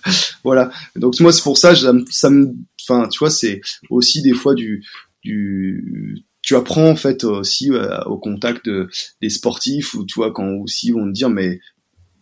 voilà 0.45 0.71
donc 0.97 1.19
moi 1.21 1.33
c'est 1.33 1.43
pour 1.43 1.59
ça 1.59 1.75
ça 1.75 2.31
me 2.31 2.55
enfin 2.83 3.09
tu 3.09 3.19
vois 3.19 3.31
c'est 3.31 3.61
aussi 3.89 4.23
des 4.23 4.35
fois 4.35 4.55
du 4.55 4.85
du 5.23 6.25
tu 6.43 6.57
apprends 6.57 6.89
en 6.89 6.97
fait 6.97 7.25
aussi 7.25 7.71
euh, 7.71 8.01
au 8.05 8.19
contact 8.19 8.65
de, 8.65 8.89
des 9.21 9.31
sportifs 9.31 9.95
ou 9.95 10.05
tu 10.05 10.15
vois 10.15 10.33
quand 10.33 10.49
aussi 10.55 10.91
vont 10.91 11.07
te 11.07 11.13
dire 11.13 11.31
mais 11.31 11.61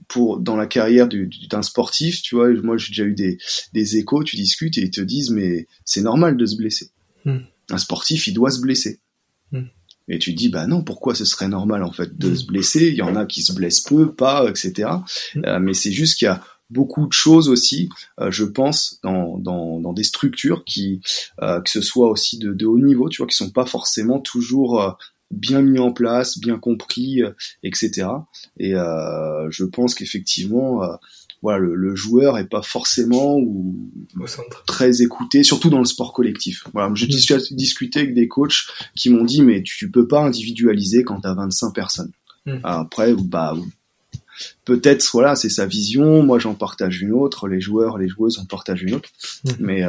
pour 0.09 0.41
dans 0.41 0.57
la 0.57 0.67
carrière 0.67 1.09
d'un 1.51 1.63
sportif 1.63 2.23
tu 2.23 2.35
vois 2.35 2.51
moi 2.63 2.77
j'ai 2.77 2.89
déjà 2.89 3.05
eu 3.05 3.15
des 3.15 3.39
des 3.73 3.97
échos 3.97 4.25
tu 4.25 4.37
discutes 4.37 4.79
et 4.79 4.83
ils 4.83 4.91
te 4.91 5.01
disent 5.01 5.31
mais 5.31 5.67
c'est 5.85 6.01
normal 6.01 6.37
de 6.37 6.47
se 6.47 6.57
blesser 6.57 6.91
hmm. 7.25 7.39
un 7.71 7.79
sportif 7.79 8.27
il 8.27 8.35
doit 8.35 8.51
se 8.51 8.61
blesser. 8.61 9.01
Et 10.09 10.19
tu 10.19 10.33
dis, 10.33 10.49
bah 10.49 10.67
non, 10.67 10.83
pourquoi 10.83 11.15
ce 11.15 11.25
serait 11.25 11.49
normal 11.49 11.83
en 11.83 11.93
fait 11.93 12.17
de 12.17 12.35
se 12.35 12.47
blesser? 12.47 12.89
Il 12.89 12.95
y 12.95 13.03
en 13.03 13.17
a 13.17 13.27
qui 13.27 13.43
se 13.43 13.53
blessent 13.53 13.83
peu, 13.83 14.13
pas, 14.13 14.49
etc. 14.49 14.91
Mm. 15.35 15.45
Euh, 15.45 15.59
mais 15.61 15.75
c'est 15.75 15.93
juste 15.93 16.19
qu'il 16.19 16.27
y 16.27 16.29
a 16.29 16.43
beaucoup 16.71 17.07
de 17.07 17.13
choses 17.13 17.49
aussi, 17.49 17.89
euh, 18.21 18.31
je 18.31 18.45
pense, 18.45 18.99
dans, 19.03 19.39
dans, 19.39 19.81
dans, 19.81 19.93
des 19.93 20.05
structures 20.05 20.65
qui, 20.65 21.01
euh, 21.43 21.61
que 21.61 21.71
ce 21.71 21.81
soit 21.81 22.11
aussi 22.11 22.39
de, 22.39 22.53
de, 22.53 22.67
haut 22.67 22.79
niveau, 22.79 23.09
tu 23.09 23.19
vois, 23.19 23.27
qui 23.27 23.37
sont 23.37 23.51
pas 23.51 23.67
forcément 23.67 24.21
toujours 24.21 24.99
bien 25.31 25.61
mis 25.61 25.79
en 25.79 25.93
place, 25.93 26.39
bien 26.39 26.59
compris, 26.59 27.21
etc. 27.63 28.09
Et 28.59 28.73
je 28.73 29.65
pense 29.65 29.95
qu'effectivement, 29.95 30.83
voilà, 31.43 31.59
le, 31.59 31.95
joueur 31.95 32.37
est 32.39 32.49
pas 32.49 32.63
forcément 32.63 33.37
ou 33.37 33.91
très 34.67 35.03
écouté, 35.03 35.43
surtout 35.43 35.71
dans 35.71 35.79
le 35.79 35.85
sport 35.85 36.13
collectif. 36.13 36.65
Voilà, 36.73 36.93
j'ai 36.95 37.07
mmh. 37.07 37.55
discuté 37.55 38.01
avec 38.01 38.15
des 38.15 38.29
coachs 38.29 38.67
qui 38.97 39.11
m'ont 39.11 39.25
dit 39.25 39.43
mais 39.43 39.63
tu 39.63 39.91
peux 39.91 40.09
pas 40.09 40.21
individualiser 40.21 41.05
quand 41.05 41.21
tu 41.21 41.29
as 41.29 41.35
25 41.35 41.73
personnes. 41.73 42.13
Mmh. 42.47 42.59
Après, 42.65 43.15
bah 43.15 43.57
peut-être 44.65 45.05
voilà 45.13 45.35
c'est 45.35 45.49
sa 45.49 45.67
vision 45.67 46.23
moi 46.23 46.39
j'en 46.39 46.55
partage 46.55 47.03
une 47.03 47.11
autre 47.11 47.49
les 47.49 47.61
joueurs 47.61 47.99
les 47.99 48.07
joueuses 48.07 48.39
en 48.39 48.45
partagent 48.45 48.85
une 48.85 48.95
autre 48.95 49.11
mmh. 49.45 49.51
mais 49.59 49.83
euh, 49.83 49.89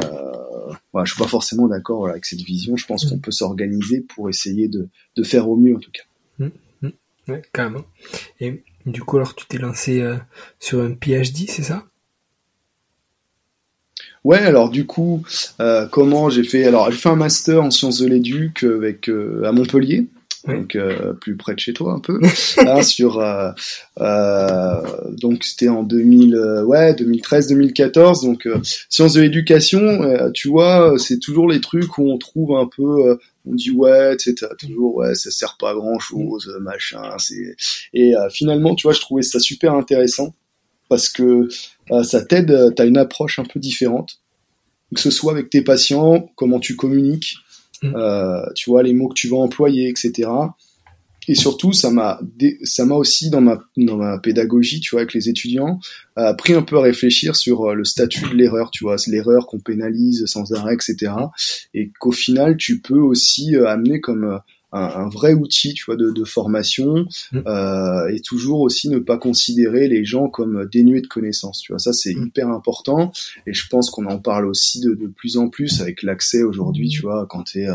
voilà, 0.91 1.05
je 1.05 1.13
suis 1.13 1.21
pas 1.21 1.27
forcément 1.27 1.67
d'accord 1.67 2.07
avec 2.07 2.25
cette 2.25 2.41
vision 2.41 2.75
je 2.75 2.87
pense 2.87 3.05
qu'on 3.05 3.19
peut 3.19 3.29
s'organiser 3.29 4.01
pour 4.01 4.27
essayer 4.27 4.67
de, 4.67 4.89
de, 5.15 5.23
faire 5.23 5.47
au 5.47 5.55
mieux 5.55 5.75
en 5.75 5.79
tout 5.79 5.91
cas 5.91 6.47
ouais 7.27 7.43
carrément 7.53 7.85
et 8.39 8.63
du 8.85 9.01
coup, 9.01 9.17
alors 9.17 9.35
tu 9.35 9.45
t'es 9.45 9.57
lancé 9.57 10.01
euh, 10.01 10.15
sur 10.59 10.81
un 10.81 10.91
PhD, 10.91 11.49
c'est 11.49 11.63
ça? 11.63 11.83
Ouais, 14.23 14.39
alors 14.39 14.69
du 14.69 14.85
coup, 14.85 15.23
euh, 15.61 15.87
comment 15.87 16.29
j'ai 16.29 16.43
fait? 16.43 16.65
Alors 16.65 16.91
j'ai 16.91 16.97
fait 16.97 17.09
un 17.09 17.15
master 17.15 17.63
en 17.63 17.71
sciences 17.71 17.99
de 17.99 18.07
l'éduc 18.07 18.63
avec 18.63 19.09
euh, 19.09 19.43
à 19.45 19.51
Montpellier, 19.53 20.07
donc 20.45 20.77
plus 21.21 21.37
près 21.37 21.53
de 21.53 21.59
chez 21.59 21.73
toi 21.73 21.93
un 21.93 21.99
peu, 21.99 22.19
hein, 22.57 22.81
sur 22.81 23.21
donc 23.97 25.43
c'était 25.43 25.69
en 25.69 25.83
2000, 25.83 26.63
ouais 26.65 26.93
2013-2014, 26.93 28.25
donc 28.25 28.47
sciences 28.89 29.13
de 29.13 29.21
l'éducation, 29.21 30.31
tu 30.33 30.49
vois, 30.49 30.95
c'est 30.97 31.19
toujours 31.19 31.49
les 31.49 31.61
trucs 31.61 31.97
où 31.97 32.09
on 32.09 32.17
trouve 32.17 32.57
un 32.57 32.67
peu 32.67 33.19
on 33.49 33.55
dit 33.55 33.71
ouais, 33.71 34.15
tu 34.17 34.35
sais, 34.35 34.47
toujours 34.57 34.95
ouais, 34.95 35.15
ça 35.15 35.31
sert 35.31 35.57
pas 35.57 35.71
à 35.71 35.73
grand 35.73 35.99
chose, 35.99 36.53
machin. 36.61 37.01
C'est 37.17 37.55
et 37.93 38.15
euh, 38.15 38.29
finalement, 38.29 38.75
tu 38.75 38.83
vois, 38.83 38.93
je 38.93 39.01
trouvais 39.01 39.23
ça 39.23 39.39
super 39.39 39.73
intéressant 39.73 40.33
parce 40.87 41.09
que 41.09 41.47
euh, 41.91 42.03
ça 42.03 42.23
t'aide, 42.23 42.73
t'as 42.75 42.85
une 42.85 42.97
approche 42.97 43.39
un 43.39 43.45
peu 43.45 43.59
différente, 43.59 44.19
que 44.93 45.01
ce 45.01 45.11
soit 45.11 45.31
avec 45.31 45.49
tes 45.49 45.61
patients, 45.61 46.29
comment 46.35 46.59
tu 46.59 46.75
communiques, 46.75 47.35
euh, 47.83 48.45
tu 48.55 48.69
vois, 48.69 48.83
les 48.83 48.93
mots 48.93 49.07
que 49.07 49.13
tu 49.13 49.27
vas 49.27 49.37
employer, 49.37 49.89
etc. 49.89 50.29
Et 51.29 51.35
surtout, 51.35 51.73
ça 51.73 51.91
m'a, 51.91 52.19
ça 52.63 52.85
m'a 52.85 52.95
aussi 52.95 53.29
dans 53.29 53.39
ma 53.39 53.59
dans 53.77 53.97
ma 53.97 54.17
pédagogie, 54.17 54.79
tu 54.79 54.89
vois, 54.91 55.01
avec 55.01 55.13
les 55.13 55.29
étudiants, 55.29 55.79
appris 56.15 56.55
un 56.55 56.63
peu 56.63 56.75
à 56.77 56.81
réfléchir 56.81 57.35
sur 57.35 57.65
euh, 57.65 57.75
le 57.75 57.85
statut 57.85 58.27
de 58.31 58.33
l'erreur, 58.33 58.71
tu 58.71 58.83
vois, 58.83 58.97
c'est 58.97 59.11
l'erreur 59.11 59.45
qu'on 59.45 59.59
pénalise 59.59 60.25
sans 60.25 60.51
arrêt, 60.53 60.73
etc. 60.73 61.13
Et 61.75 61.91
qu'au 61.99 62.11
final, 62.11 62.57
tu 62.57 62.81
peux 62.81 62.97
aussi 62.97 63.55
euh, 63.55 63.67
amener 63.67 64.01
comme 64.01 64.23
euh, 64.23 64.37
un, 64.71 65.07
vrai 65.07 65.33
outil, 65.33 65.75
tu 65.75 65.85
vois, 65.85 65.97
de, 65.97 66.09
de 66.09 66.23
formation, 66.23 67.05
mmh. 67.31 67.37
euh, 67.45 68.07
et 68.07 68.21
toujours 68.21 68.61
aussi 68.61 68.89
ne 68.89 68.97
pas 68.97 69.19
considérer 69.19 69.87
les 69.87 70.05
gens 70.05 70.29
comme 70.29 70.67
dénués 70.71 71.01
de 71.01 71.07
connaissances. 71.07 71.59
Tu 71.59 71.73
vois, 71.73 71.79
ça 71.79 71.93
c'est 71.93 72.15
mmh. 72.15 72.25
hyper 72.25 72.49
important, 72.49 73.11
et 73.45 73.53
je 73.53 73.67
pense 73.67 73.91
qu'on 73.91 74.07
en 74.07 74.17
parle 74.17 74.47
aussi 74.47 74.79
de, 74.79 74.95
de 74.95 75.05
plus 75.05 75.37
en 75.37 75.49
plus 75.49 75.79
avec 75.79 76.01
l'accès 76.01 76.41
aujourd'hui. 76.41 76.89
Tu 76.89 77.01
vois, 77.01 77.27
quand 77.29 77.43
tu 77.43 77.67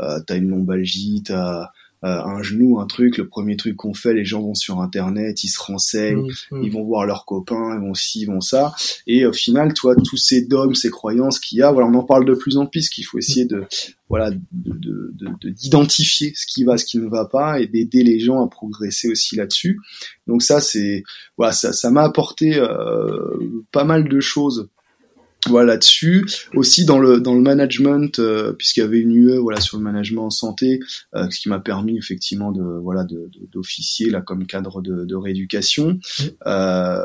euh, 0.00 0.20
t'as 0.26 0.36
une 0.36 0.48
lombalgie, 0.48 1.22
t'as 1.24 1.70
euh, 2.04 2.22
un 2.22 2.42
genou, 2.42 2.78
un 2.78 2.86
truc, 2.86 3.18
le 3.18 3.26
premier 3.26 3.56
truc 3.56 3.76
qu'on 3.76 3.94
fait, 3.94 4.14
les 4.14 4.24
gens 4.24 4.40
vont 4.40 4.54
sur 4.54 4.80
internet, 4.80 5.42
ils 5.42 5.48
se 5.48 5.60
renseignent, 5.60 6.28
mmh, 6.28 6.56
mmh. 6.56 6.62
ils 6.62 6.72
vont 6.72 6.84
voir 6.84 7.06
leurs 7.06 7.24
copains, 7.24 7.74
ils 7.74 7.80
vont 7.80 7.94
ci, 7.94 8.20
ils 8.20 8.26
vont 8.26 8.40
ça, 8.40 8.72
et 9.06 9.26
au 9.26 9.32
final, 9.32 9.74
toi, 9.74 9.96
tous 9.96 10.16
ces 10.16 10.42
dogmes, 10.46 10.74
ces 10.74 10.90
croyances 10.90 11.40
qu'il 11.40 11.58
y 11.58 11.62
a, 11.62 11.72
voilà, 11.72 11.88
on 11.88 11.94
en 11.94 12.04
parle 12.04 12.24
de 12.24 12.34
plus 12.34 12.56
en 12.56 12.66
plus, 12.66 12.88
qu'il 12.88 13.04
faut 13.04 13.18
essayer 13.18 13.46
de, 13.46 13.64
voilà, 14.08 14.30
d'identifier 14.52 16.28
de, 16.28 16.32
de, 16.32 16.38
ce 16.38 16.46
qui 16.46 16.64
va, 16.64 16.78
ce 16.78 16.84
qui 16.84 16.98
ne 16.98 17.08
va 17.08 17.24
pas, 17.24 17.60
et 17.60 17.66
d'aider 17.66 18.04
les 18.04 18.20
gens 18.20 18.44
à 18.44 18.48
progresser 18.48 19.08
aussi 19.08 19.34
là-dessus. 19.36 19.80
Donc 20.26 20.42
ça, 20.42 20.60
c'est, 20.60 21.02
voilà, 21.36 21.52
ça, 21.52 21.72
ça 21.72 21.90
m'a 21.90 22.02
apporté 22.02 22.56
euh, 22.56 23.64
pas 23.72 23.84
mal 23.84 24.08
de 24.08 24.20
choses 24.20 24.68
voilà 25.46 25.74
là-dessus 25.74 26.26
aussi 26.54 26.84
dans 26.84 26.98
le 26.98 27.20
dans 27.20 27.34
le 27.34 27.40
management 27.40 28.18
euh, 28.18 28.52
puisqu'il 28.52 28.80
y 28.80 28.82
avait 28.82 28.98
une 28.98 29.12
UE 29.12 29.38
voilà 29.38 29.60
sur 29.60 29.78
le 29.78 29.84
management 29.84 30.26
en 30.26 30.30
santé 30.30 30.80
euh, 31.14 31.30
ce 31.30 31.38
qui 31.38 31.48
m'a 31.48 31.60
permis 31.60 31.96
effectivement 31.96 32.50
de 32.50 32.62
voilà 32.62 33.04
de 33.04 33.30
d'officier 33.52 34.10
là 34.10 34.20
comme 34.20 34.46
cadre 34.46 34.82
de, 34.82 35.04
de 35.04 35.14
rééducation 35.14 35.90
mmh. 35.90 36.22
euh, 36.46 36.98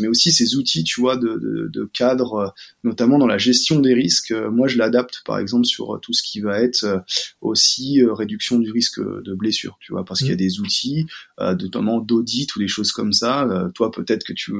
mais 0.00 0.08
aussi 0.08 0.32
ces 0.32 0.56
outils 0.56 0.82
tu 0.82 1.00
vois 1.00 1.16
de, 1.16 1.38
de, 1.38 1.70
de, 1.72 1.84
cadre 1.92 2.54
notamment 2.82 3.18
dans 3.18 3.26
la 3.26 3.38
gestion 3.38 3.78
des 3.78 3.94
risques 3.94 4.32
moi 4.32 4.66
je 4.66 4.78
l'adapte 4.78 5.22
par 5.24 5.38
exemple 5.38 5.64
sur 5.64 6.00
tout 6.02 6.12
ce 6.12 6.22
qui 6.24 6.40
va 6.40 6.60
être 6.60 7.04
aussi 7.40 8.02
réduction 8.04 8.58
du 8.58 8.72
risque 8.72 9.00
de 9.00 9.34
blessure 9.34 9.78
tu 9.80 9.92
vois 9.92 10.04
parce 10.04 10.20
qu'il 10.20 10.28
y 10.28 10.32
a 10.32 10.34
mmh. 10.34 10.38
des 10.38 10.60
outils 10.60 11.06
notamment 11.38 12.00
d'audit 12.00 12.54
ou 12.56 12.58
des 12.58 12.68
choses 12.68 12.90
comme 12.90 13.12
ça 13.12 13.48
toi 13.74 13.92
peut-être 13.92 14.24
que 14.24 14.32
tu 14.32 14.52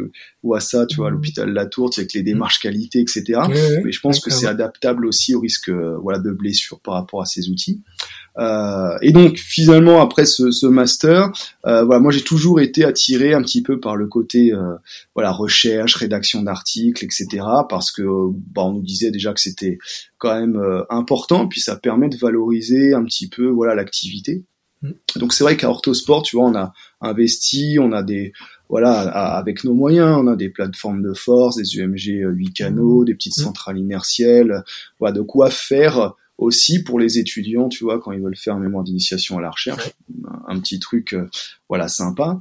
vois 0.44 0.60
ça 0.60 0.86
tu 0.86 0.96
vois 0.96 1.08
à 1.08 1.10
mmh. 1.10 1.14
l'hôpital 1.14 1.52
Latour 1.52 1.90
avec 1.96 2.12
les 2.12 2.22
démarches 2.22 2.60
qualité 2.60 3.00
etc 3.00 3.25
mais 3.84 3.92
je 3.92 4.00
pense 4.00 4.20
que 4.20 4.30
c'est 4.30 4.46
adaptable 4.46 5.06
aussi 5.06 5.34
au 5.34 5.40
risque 5.40 5.68
euh, 5.68 5.96
voilà 6.02 6.18
de 6.18 6.30
blessure 6.30 6.80
par 6.80 6.94
rapport 6.94 7.22
à 7.22 7.26
ces 7.26 7.48
outils. 7.48 7.82
Euh, 8.38 8.98
et 9.00 9.12
donc 9.12 9.38
finalement 9.38 10.02
après 10.02 10.26
ce, 10.26 10.50
ce 10.50 10.66
master, 10.66 11.32
euh, 11.66 11.84
voilà, 11.84 12.00
moi 12.00 12.12
j'ai 12.12 12.22
toujours 12.22 12.60
été 12.60 12.84
attiré 12.84 13.32
un 13.32 13.42
petit 13.42 13.62
peu 13.62 13.80
par 13.80 13.96
le 13.96 14.06
côté 14.08 14.52
euh, 14.52 14.74
voilà 15.14 15.32
recherche, 15.32 15.94
rédaction 15.94 16.42
d'articles, 16.42 17.04
etc. 17.04 17.44
Parce 17.68 17.90
que 17.90 18.02
bah, 18.54 18.62
on 18.64 18.72
nous 18.72 18.82
disait 18.82 19.10
déjà 19.10 19.32
que 19.32 19.40
c'était 19.40 19.78
quand 20.18 20.38
même 20.38 20.56
euh, 20.56 20.82
important, 20.90 21.48
puis 21.48 21.60
ça 21.60 21.76
permet 21.76 22.08
de 22.08 22.16
valoriser 22.16 22.92
un 22.92 23.04
petit 23.04 23.28
peu 23.28 23.48
voilà 23.48 23.74
l'activité. 23.74 24.44
Mm. 24.82 24.90
Donc 25.16 25.32
c'est 25.32 25.44
vrai 25.44 25.56
qu'à 25.56 25.68
Orthosport, 25.68 26.22
tu 26.22 26.36
vois, 26.36 26.46
on 26.46 26.54
a 26.54 26.72
investi, 27.00 27.78
on 27.80 27.92
a 27.92 28.02
des 28.02 28.32
voilà, 28.68 29.00
avec 29.36 29.62
nos 29.62 29.74
moyens, 29.74 30.16
on 30.18 30.26
a 30.26 30.34
des 30.34 30.48
plateformes 30.48 31.00
de 31.00 31.12
force, 31.12 31.56
des 31.56 31.78
UMG 31.78 32.26
8 32.34 32.52
canaux, 32.52 33.04
des 33.04 33.14
petites 33.14 33.34
centrales 33.34 33.78
inertielles, 33.78 34.64
voilà, 34.98 35.14
de 35.14 35.22
quoi 35.22 35.50
faire 35.50 36.14
aussi 36.38 36.82
pour 36.82 36.98
les 36.98 37.18
étudiants, 37.18 37.68
tu 37.68 37.84
vois, 37.84 38.00
quand 38.00 38.12
ils 38.12 38.20
veulent 38.20 38.36
faire 38.36 38.54
un 38.54 38.60
mémoire 38.60 38.84
d'initiation 38.84 39.38
à 39.38 39.40
la 39.40 39.50
recherche, 39.50 39.92
un, 40.48 40.58
petit 40.60 40.78
truc, 40.78 41.14
euh, 41.14 41.28
voilà, 41.68 41.88
sympa. 41.88 42.40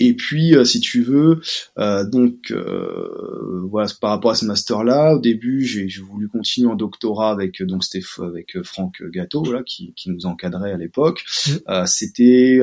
Et 0.00 0.14
puis, 0.14 0.54
euh, 0.54 0.64
si 0.64 0.80
tu 0.80 1.02
veux, 1.02 1.40
euh, 1.78 2.04
donc 2.04 2.52
euh, 2.52 3.66
voilà, 3.68 3.88
par 4.00 4.10
rapport 4.10 4.30
à 4.30 4.34
ce 4.34 4.44
master-là, 4.44 5.14
au 5.14 5.18
début, 5.18 5.64
j'ai 5.64 5.88
voulu 6.00 6.28
continuer 6.28 6.68
en 6.70 6.76
doctorat 6.76 7.30
avec 7.30 7.62
donc 7.62 7.84
c'était 7.84 8.04
avec 8.22 8.62
Franck 8.62 9.02
Gâteau, 9.10 9.50
là, 9.52 9.62
qui, 9.64 9.92
qui 9.94 10.10
nous 10.10 10.26
encadrait 10.26 10.72
à 10.72 10.76
l'époque. 10.76 11.24
Mmh. 11.46 11.86
c'était 11.86 12.60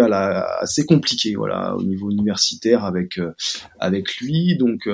assez 0.59 0.85
compliqué, 0.85 1.35
voilà, 1.35 1.75
au 1.75 1.83
niveau 1.83 2.09
universitaire 2.09 2.85
avec 2.85 3.19
avec 3.79 4.17
lui. 4.17 4.57
Donc 4.57 4.87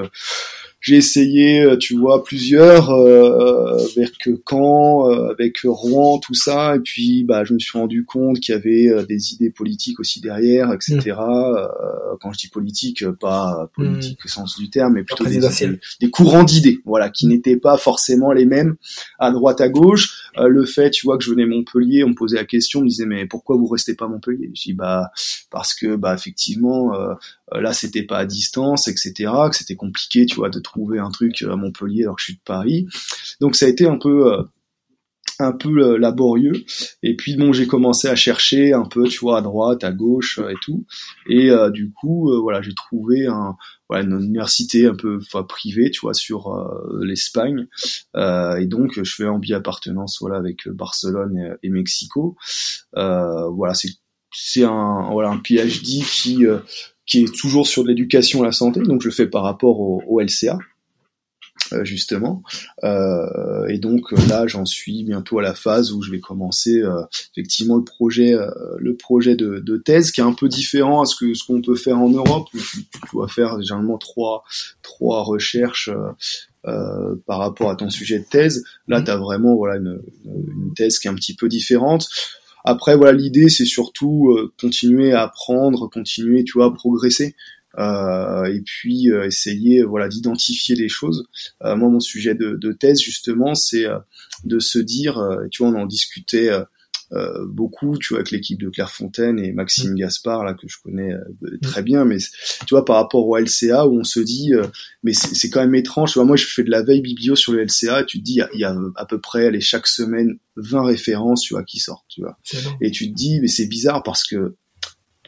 j'ai 0.82 0.96
essayé, 0.96 1.62
euh, 1.62 1.78
tu 1.78 1.96
vois, 1.96 2.24
plusieurs 2.24 2.90
euh, 2.90 3.78
vers 3.96 4.10
que 4.20 4.32
Caen, 4.50 5.12
euh, 5.12 5.30
avec 5.30 5.60
Rouen, 5.64 6.18
tout 6.18 6.34
ça, 6.34 6.76
et 6.76 6.80
puis 6.80 7.24
bah 7.24 7.44
je 7.46 7.54
me 7.54 7.60
suis 7.60 7.78
rendu 7.78 8.04
compte 8.04 8.40
qu'il 8.40 8.56
y 8.56 8.58
avait 8.58 8.90
euh, 8.90 9.06
des 9.06 9.34
idées 9.34 9.52
politiques 9.52 10.00
aussi 10.00 10.22
derrière, 10.22 10.74
etc. 10.74 11.16
Quand 12.20 12.34
je 12.34 12.40
dis 12.40 12.48
politique, 12.48 13.08
pas 13.20 13.70
politique 13.76 14.20
mm. 14.20 14.26
au 14.26 14.28
sens 14.28 14.58
du 14.58 14.72
terme, 14.72 14.94
mais 14.94 15.04
plutôt 15.04 15.26
des, 15.26 15.40
des, 16.00 16.10
courants 16.10 16.44
d'idées, 16.44 16.80
voilà, 16.84 17.12
qui 17.12 17.28
n'étaient 17.28 17.58
pas 17.58 17.78
forcément 17.78 18.32
les 18.32 18.46
mêmes 18.46 18.76
à 19.20 19.32
droite 19.32 19.62
à 19.62 19.70
gauche. 19.70 20.32
le 20.36 20.66
fait, 20.66 20.90
tu 20.90 21.06
vois, 21.06 21.20
que 21.20 21.24
je 21.24 21.30
venais 21.30 21.46
Montpellier, 21.46 22.04
on 22.04 22.10
me 22.10 22.16
posait 22.16 22.38
la 22.38 22.46
question, 22.46 22.80
on 22.80 22.84
me 22.84 22.90
disait 22.90 23.06
mais 23.06 23.28
pourquoi 23.28 23.56
vous 23.56 23.68
restez 23.68 23.94
pas 23.94 24.06
à 24.06 24.08
Montpellier? 24.08 24.50
Je 24.56 24.62
dis 24.64 24.74
bah 24.74 25.12
parce 25.52 25.76
que 25.76 25.96
bah 25.96 26.16
effectivement 26.16 26.92
là 27.60 27.74
c'était 27.74 28.04
pas 28.04 28.20
à 28.20 28.26
distance, 28.26 28.88
etc. 28.88 29.32
Que 29.50 29.56
c'était 29.56 29.76
compliqué, 29.76 30.26
tu 30.26 30.36
vois, 30.36 30.50
de 30.50 30.60
trouver 30.60 31.00
un 31.00 31.10
truc 31.10 31.42
à 31.44 31.56
Montpellier 31.56 32.04
alors 32.04 32.16
que 32.16 32.22
je 32.22 32.26
suis 32.26 32.36
de 32.36 32.42
Paris. 32.46 32.88
Donc 33.40 33.56
ça 33.56 33.66
a 33.66 33.70
été 33.70 33.88
un 33.88 33.98
peu 33.98 34.34
euh, 34.34 34.44
un 35.40 35.54
peu 35.54 35.70
euh, 35.70 35.98
laborieux 35.98 36.54
et 37.02 37.16
puis 37.16 37.36
bon 37.36 37.52
j'ai 37.52 37.66
commencé 37.66 38.08
à 38.08 38.16
chercher 38.16 38.74
un 38.74 38.86
peu 38.86 39.08
tu 39.08 39.20
vois 39.20 39.40
à 39.40 39.42
droite 39.42 39.84
à 39.84 39.92
gauche 39.92 40.38
euh, 40.38 40.50
et 40.50 40.56
tout 40.62 40.86
et 41.28 41.50
du 41.72 41.92
coup 41.92 42.32
voilà 42.42 42.62
j'ai 42.62 42.76
trouvé 42.76 43.26
un 43.26 43.56
voilà, 43.90 44.04
une 44.04 44.24
université 44.24 44.86
un 44.86 44.96
peu 44.96 45.18
enfin, 45.18 45.44
privée 45.44 45.90
tu 45.90 46.02
vois 46.02 46.14
sur 46.14 46.72
l'Espagne 47.02 47.68
et 48.16 48.66
donc 48.68 49.04
je 49.04 49.12
fais 49.12 49.26
en 49.26 49.40
bi-appartenance 49.40 50.20
voilà 50.22 50.38
avec 50.38 50.68
Barcelone 50.70 51.58
et, 51.64 51.70
Mexico 51.70 52.36
voilà 52.94 53.74
c'est 53.74 53.90
c'est 54.34 54.64
un 54.64 55.10
voilà 55.12 55.30
un 55.30 55.40
PhD 55.40 56.04
qui 56.06 56.46
qui 57.12 57.24
est 57.24 57.36
toujours 57.36 57.68
sur 57.68 57.84
de 57.84 57.90
l'éducation 57.90 58.42
à 58.42 58.46
la 58.46 58.54
santé, 58.54 58.80
donc 58.80 59.02
je 59.02 59.10
fais 59.10 59.28
par 59.28 59.44
rapport 59.44 59.82
au, 59.82 60.22
LCA 60.22 60.58
euh, 61.74 61.84
justement. 61.84 62.42
Euh, 62.86 63.68
et 63.68 63.80
donc 63.80 64.14
là, 64.30 64.48
j'en 64.48 64.66
suis 64.66 65.04
bientôt 65.04 65.40
à 65.40 65.42
la 65.42 65.54
phase 65.54 65.92
où 65.92 66.02
je 66.02 66.10
vais 66.10 66.22
commencer 66.22 66.82
euh, 66.82 67.02
effectivement 67.34 67.76
le 67.76 67.84
projet, 67.84 68.34
le 68.78 68.96
projet 68.96 69.36
de, 69.36 69.78
thèse, 69.84 70.12
qui 70.12 70.22
est 70.22 70.24
un 70.24 70.32
peu 70.32 70.48
différent 70.48 71.02
à 71.02 71.06
ce 71.06 71.18
que 71.18 71.34
ce 71.34 71.44
qu'on 71.44 71.62
peut 71.62 71.76
faire 71.76 71.98
en 71.98 72.10
Europe. 72.10 72.48
Où 72.54 72.60
tu, 72.60 72.86
dois 73.12 73.28
faire 73.28 73.62
généralement 73.62 73.98
trois 73.98 74.46
trois 74.82 75.22
recherches. 75.24 75.90
par 76.64 77.40
rapport 77.40 77.72
à 77.72 77.76
ton 77.76 77.90
sujet 77.90 78.20
de 78.20 78.26
thèse, 78.26 78.64
là, 78.88 79.02
mmh. 79.02 79.04
tu 79.04 79.12
as 79.12 79.18
vraiment 79.18 79.56
voilà 79.56 79.76
une, 79.78 80.00
une, 80.24 80.74
thèse 80.76 80.98
qui 80.98 81.08
est 81.08 81.12
un 81.12 81.16
petit 81.16 81.36
peu 81.36 81.50
différente 81.50 82.08
après 82.64 82.96
voilà 82.96 83.12
l'idée 83.12 83.50
c'est 83.50 83.66
surtout 83.66 84.36
continuer 84.60 85.14
à 85.14 85.24
apprendre 85.24 85.90
continuer 85.90 86.44
tu 86.44 86.54
vois 86.54 86.68
à 86.68 86.72
progresser 86.72 87.36
euh, 87.78 88.46
et 88.46 88.62
puis 88.62 89.10
euh, 89.12 89.26
essayer 89.26 89.84
voilà 89.84 90.10
d'identifier 90.10 90.76
les 90.76 90.90
choses. 90.90 91.26
Euh, 91.64 91.76
moi, 91.76 91.90
mon 91.90 92.00
sujet 92.00 92.36
de, 92.36 92.56
de 92.56 92.72
thèse 92.74 93.00
justement, 93.00 93.56
c'est 93.56 93.86
de 94.44 94.60
se 94.60 94.80
dire, 94.80 95.22
tu 95.52 95.64
vois, 95.64 95.72
on 95.72 95.82
en 95.82 95.86
discutait. 95.86 96.50
Euh, 97.14 97.46
beaucoup, 97.46 97.98
tu 97.98 98.10
vois, 98.10 98.20
avec 98.20 98.32
l'équipe 98.32 98.60
de 98.60 98.70
Clairefontaine 98.70 99.40
et 99.40 99.52
Maxime 99.52 99.92
mm. 99.92 99.96
Gaspard, 99.96 100.44
là, 100.44 100.54
que 100.54 100.68
je 100.68 100.78
connais 100.84 101.14
mm. 101.42 101.60
très 101.62 101.84
bien, 101.84 102.06
mais 102.06 102.18
tu 102.18 102.72
vois, 102.72 102.86
par 102.86 102.96
rapport 102.96 103.28
au 103.28 103.38
LCA, 103.38 103.88
où 103.88 104.00
on 104.00 104.04
se 104.04 104.20
dit, 104.20 104.54
mais 105.04 105.14
c'est 105.14 105.50
quand 105.50 105.62
même 105.62 105.76
étrange, 105.76 106.14
tu 106.14 106.20
vois, 106.20 106.26
moi, 106.26 106.36
je 106.36 106.46
fais 106.46 106.64
de 106.64 106.72
la 106.72 106.84
veille 106.84 107.02
biblio 107.02 107.36
sur 107.36 107.54
le 107.54 107.64
LCA, 107.64 108.02
et 108.02 108.06
tu 108.06 108.20
te 108.20 108.24
dis, 108.24 108.42
il 108.54 108.60
y 108.60 108.64
a, 108.64 108.76
à 108.96 109.06
peu 109.06 109.20
près, 109.20 109.48
allez, 109.48 109.62
chaque 109.62 109.88
semaine, 109.88 110.38
20 110.56 110.84
références, 110.84 111.42
tu 111.42 111.54
vois, 111.54 111.64
qui 111.64 111.80
sortent, 111.80 112.06
tu 112.08 112.22
vois. 112.22 112.38
Et 112.82 112.92
tu 112.92 113.10
te 113.10 113.16
dis, 113.16 113.40
mais 113.40 113.48
c'est 113.48 113.68
bizarre 113.68 114.04
parce 114.04 114.26
que 114.26 114.56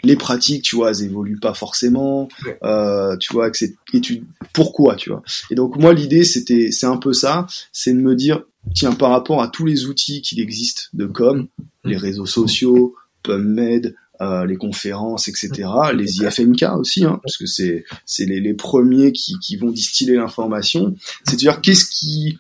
les 0.04 0.16
pratiques, 0.16 0.64
tu 0.64 0.76
vois, 0.76 0.90
elles 0.92 1.04
évoluent 1.04 1.40
pas 1.40 1.54
forcément, 1.54 2.28
euh, 2.64 3.16
tu 3.18 3.34
vois, 3.34 3.50
que 3.50 3.58
c'est 3.58 3.76
tu 4.02 4.24
pourquoi, 4.52 4.96
tu 4.96 5.10
vois. 5.10 5.24
Et 5.50 5.56
donc 5.56 5.78
moi 5.78 5.94
l'idée 5.94 6.24
c'était 6.24 6.72
c'est 6.72 6.86
un 6.86 6.98
peu 6.98 7.14
ça, 7.14 7.48
c'est 7.72 7.94
de 7.94 8.00
me 8.00 8.16
dire 8.16 8.44
tiens 8.74 8.94
par 8.94 9.12
rapport 9.12 9.42
à 9.42 9.48
tous 9.48 9.66
les 9.66 9.86
outils 9.86 10.22
qui 10.22 10.42
existent 10.42 10.84
de 10.94 11.06
com, 11.06 11.48
mm. 11.58 11.90
les 11.90 11.98
réseaux 11.98 12.26
sociaux, 12.26 12.96
PubMed, 13.24 13.96
euh, 14.22 14.46
les 14.46 14.58
conférences, 14.58 15.28
etc. 15.28 15.68
Les 15.96 16.18
IFMK 16.18 16.64
aussi, 16.78 17.04
hein, 17.04 17.20
parce 17.24 17.38
que 17.38 17.46
c'est 17.46 17.84
c'est 18.06 18.26
les, 18.26 18.40
les 18.40 18.54
premiers 18.54 19.12
qui, 19.12 19.38
qui 19.40 19.58
vont 19.58 19.72
distiller 19.72 20.16
l'information. 20.16 20.96
C'est 21.26 21.34
à 21.34 21.38
dire 21.38 21.62
qu'est-ce 21.62 21.86
qui 21.86 22.38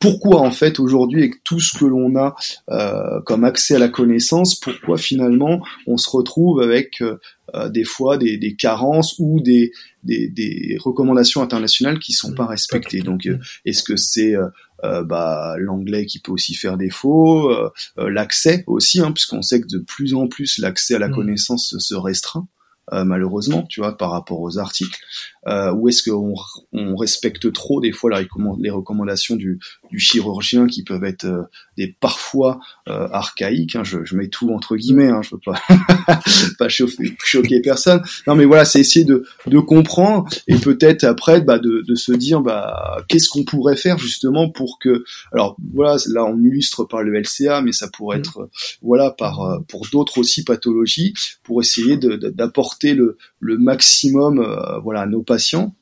pourquoi 0.00 0.40
en 0.40 0.50
fait 0.50 0.80
aujourd'hui 0.80 1.20
avec 1.20 1.44
tout 1.44 1.60
ce 1.60 1.78
que 1.78 1.84
l'on 1.84 2.16
a 2.16 2.34
euh, 2.70 3.20
comme 3.26 3.44
accès 3.44 3.76
à 3.76 3.78
la 3.78 3.90
connaissance, 3.90 4.58
pourquoi 4.58 4.96
finalement 4.96 5.62
on 5.86 5.98
se 5.98 6.08
retrouve 6.08 6.62
avec 6.62 7.02
euh, 7.02 7.18
euh, 7.54 7.68
des 7.68 7.84
fois 7.84 8.16
des, 8.16 8.38
des, 8.38 8.56
carences 8.56 9.16
ou 9.18 9.40
des, 9.40 9.72
des, 10.02 10.28
des, 10.28 10.78
recommandations 10.80 11.42
internationales 11.42 11.98
qui 11.98 12.12
sont 12.12 12.32
pas 12.32 12.46
respectées? 12.46 13.02
Donc 13.02 13.28
est-ce 13.66 13.82
que 13.82 13.96
c'est 13.96 14.34
bah, 14.82 15.56
l'anglais 15.58 16.06
qui 16.06 16.18
peut 16.18 16.32
aussi 16.32 16.54
faire 16.54 16.78
défaut, 16.78 17.52
l'accès 17.98 18.64
aussi, 18.66 19.00
hein, 19.00 19.12
puisqu'on 19.12 19.42
sait 19.42 19.60
que 19.60 19.66
de 19.66 19.78
plus 19.78 20.14
en 20.14 20.28
plus 20.28 20.58
l'accès 20.58 20.94
à 20.94 20.98
la 20.98 21.08
mmh. 21.08 21.14
connaissance 21.14 21.76
se 21.78 21.94
restreint. 21.94 22.48
Euh, 22.92 23.04
malheureusement, 23.04 23.64
tu 23.68 23.80
vois, 23.80 23.96
par 23.96 24.10
rapport 24.10 24.40
aux 24.40 24.58
articles, 24.58 24.98
euh, 25.46 25.72
ou 25.72 25.88
est-ce 25.88 26.02
qu'on 26.08 26.34
on 26.72 26.96
respecte 26.96 27.50
trop 27.52 27.80
des 27.80 27.92
fois 27.92 28.10
les 28.20 28.70
recommandations 28.70 29.36
du, 29.36 29.58
du 29.90 29.98
chirurgien 29.98 30.66
qui 30.66 30.84
peuvent 30.84 31.04
être 31.04 31.24
euh, 31.24 31.42
des 31.78 31.96
parfois 31.98 32.60
euh, 32.88 33.08
archaïques. 33.10 33.74
Hein, 33.74 33.82
je, 33.82 34.04
je, 34.04 34.16
mets 34.16 34.28
tout 34.28 34.50
entre 34.50 34.76
guillemets, 34.76 35.08
hein, 35.08 35.22
je 35.22 35.30
veux 35.30 35.40
pas 35.42 35.58
pas 36.58 36.68
choquer, 36.68 37.16
choquer 37.24 37.60
personne. 37.62 38.02
Non, 38.26 38.34
mais 38.34 38.44
voilà, 38.44 38.66
c'est 38.66 38.80
essayer 38.80 39.06
de, 39.06 39.24
de 39.46 39.58
comprendre 39.60 40.28
et 40.46 40.56
peut-être 40.56 41.04
après 41.04 41.40
bah, 41.40 41.58
de, 41.58 41.84
de 41.88 41.94
se 41.94 42.12
dire 42.12 42.42
bah 42.42 43.02
qu'est-ce 43.08 43.30
qu'on 43.30 43.44
pourrait 43.44 43.76
faire 43.76 43.98
justement 43.98 44.50
pour 44.50 44.78
que. 44.78 45.04
Alors 45.32 45.56
voilà, 45.72 45.96
là 46.08 46.26
on 46.26 46.38
illustre 46.38 46.84
par 46.84 47.02
le 47.02 47.18
LCA, 47.18 47.62
mais 47.62 47.72
ça 47.72 47.88
pourrait 47.88 48.18
mmh. 48.18 48.20
être 48.20 48.50
voilà 48.82 49.10
par 49.10 49.60
pour 49.68 49.86
d'autres 49.90 50.18
aussi 50.18 50.44
pathologies 50.44 51.14
pour 51.44 51.62
essayer 51.62 51.96
d'apporter 51.96 52.79
le, 52.82 53.16
le 53.38 53.58
maximum 53.58 54.40
euh, 54.40 54.78
voilà 54.80 55.02
à 55.02 55.06
nos 55.06 55.22
patients 55.22 55.74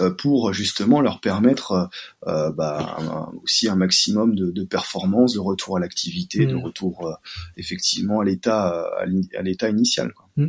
euh, 0.00 0.10
pour 0.10 0.52
justement 0.52 1.00
leur 1.00 1.20
permettre 1.20 1.88
euh, 2.26 2.50
bah, 2.50 2.98
aussi 3.42 3.68
un 3.68 3.76
maximum 3.76 4.34
de, 4.34 4.50
de, 4.50 4.64
performance, 4.64 5.34
de 5.34 5.38
retour 5.38 5.76
à 5.76 5.80
l'activité, 5.80 6.46
de 6.46 6.54
mm. 6.54 6.64
retour 6.64 7.18
effectivement 7.56 8.20
à 8.20 8.24
l'état 8.24 8.90
à 8.98 9.42
l'état 9.42 9.68
initial. 9.70 10.12
Quoi. 10.12 10.28
Mm. 10.36 10.46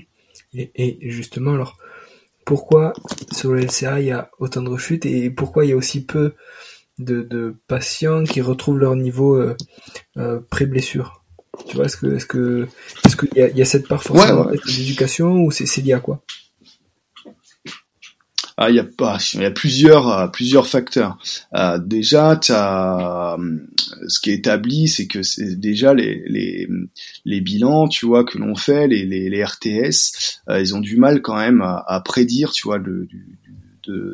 Et, 0.54 0.72
et, 0.76 1.10
justement 1.12 1.54
alors 1.54 1.78
pourquoi 2.46 2.94
sur 3.32 3.54
le 3.54 3.62
LCA 3.62 4.00
il 4.00 4.08
y 4.08 4.12
a 4.12 4.32
autant 4.40 4.62
de 4.62 4.70
rechutes 4.70 5.06
et 5.06 5.30
pourquoi 5.30 5.66
il 5.66 5.70
y 5.70 5.74
a 5.74 5.76
aussi 5.76 6.06
peu 6.06 6.34
de, 6.98 7.22
de 7.22 7.56
patients 7.68 8.24
qui 8.24 8.42
retrouvent 8.42 8.80
leur 8.80 8.96
niveau 8.96 9.36
euh, 9.36 10.40
pré-blessure? 10.50 11.17
Tu 11.68 11.76
vois, 11.76 11.86
est-ce 11.86 11.98
que, 11.98 12.16
est-ce 12.16 12.26
que, 12.26 12.68
est-ce 13.06 13.16
qu'il 13.16 13.30
y 13.36 13.42
a, 13.42 13.50
y 13.50 13.62
a 13.62 13.66
cette 13.66 13.88
part 13.88 14.04
forcément 14.04 14.50
d'éducation 14.66 15.34
ou 15.34 15.52
c'est, 15.52 15.66
c'est 15.66 15.82
lié 15.82 15.94
à 15.94 16.00
quoi? 16.00 16.22
Ah, 18.60 18.72
il 18.72 18.76
y 18.76 18.80
a 18.80 18.84
pas, 18.84 19.20
il 19.36 19.42
y 19.42 19.46
a 19.46 19.52
plusieurs, 19.52 20.10
euh, 20.10 20.28
plusieurs 20.28 20.68
facteurs. 20.68 21.20
Euh, 21.54 21.78
déjà, 21.78 22.40
as, 22.50 23.38
euh, 23.40 23.58
ce 24.08 24.20
qui 24.20 24.32
est 24.32 24.36
établi, 24.36 24.88
c'est 24.88 25.06
que 25.06 25.22
c'est 25.22 25.60
déjà 25.60 25.94
les, 25.94 26.24
les, 26.26 26.68
les 27.24 27.42
bilans, 27.42 27.88
tu 27.88 28.08
vois, 28.08 28.24
que 28.24 28.40
l'on 28.40 28.56
fait, 28.56 28.88
les, 28.88 29.06
les, 29.06 29.30
les 29.30 29.44
RTS, 29.44 30.40
euh, 30.50 30.60
ils 30.60 30.74
ont 30.74 30.80
du 30.80 30.98
mal 30.98 31.22
quand 31.22 31.38
même 31.38 31.62
à, 31.62 31.84
à 31.88 32.02
prédire, 32.02 32.52
tu 32.52 32.64
vois, 32.68 32.80
le, 32.80 33.06
du, 33.06 33.38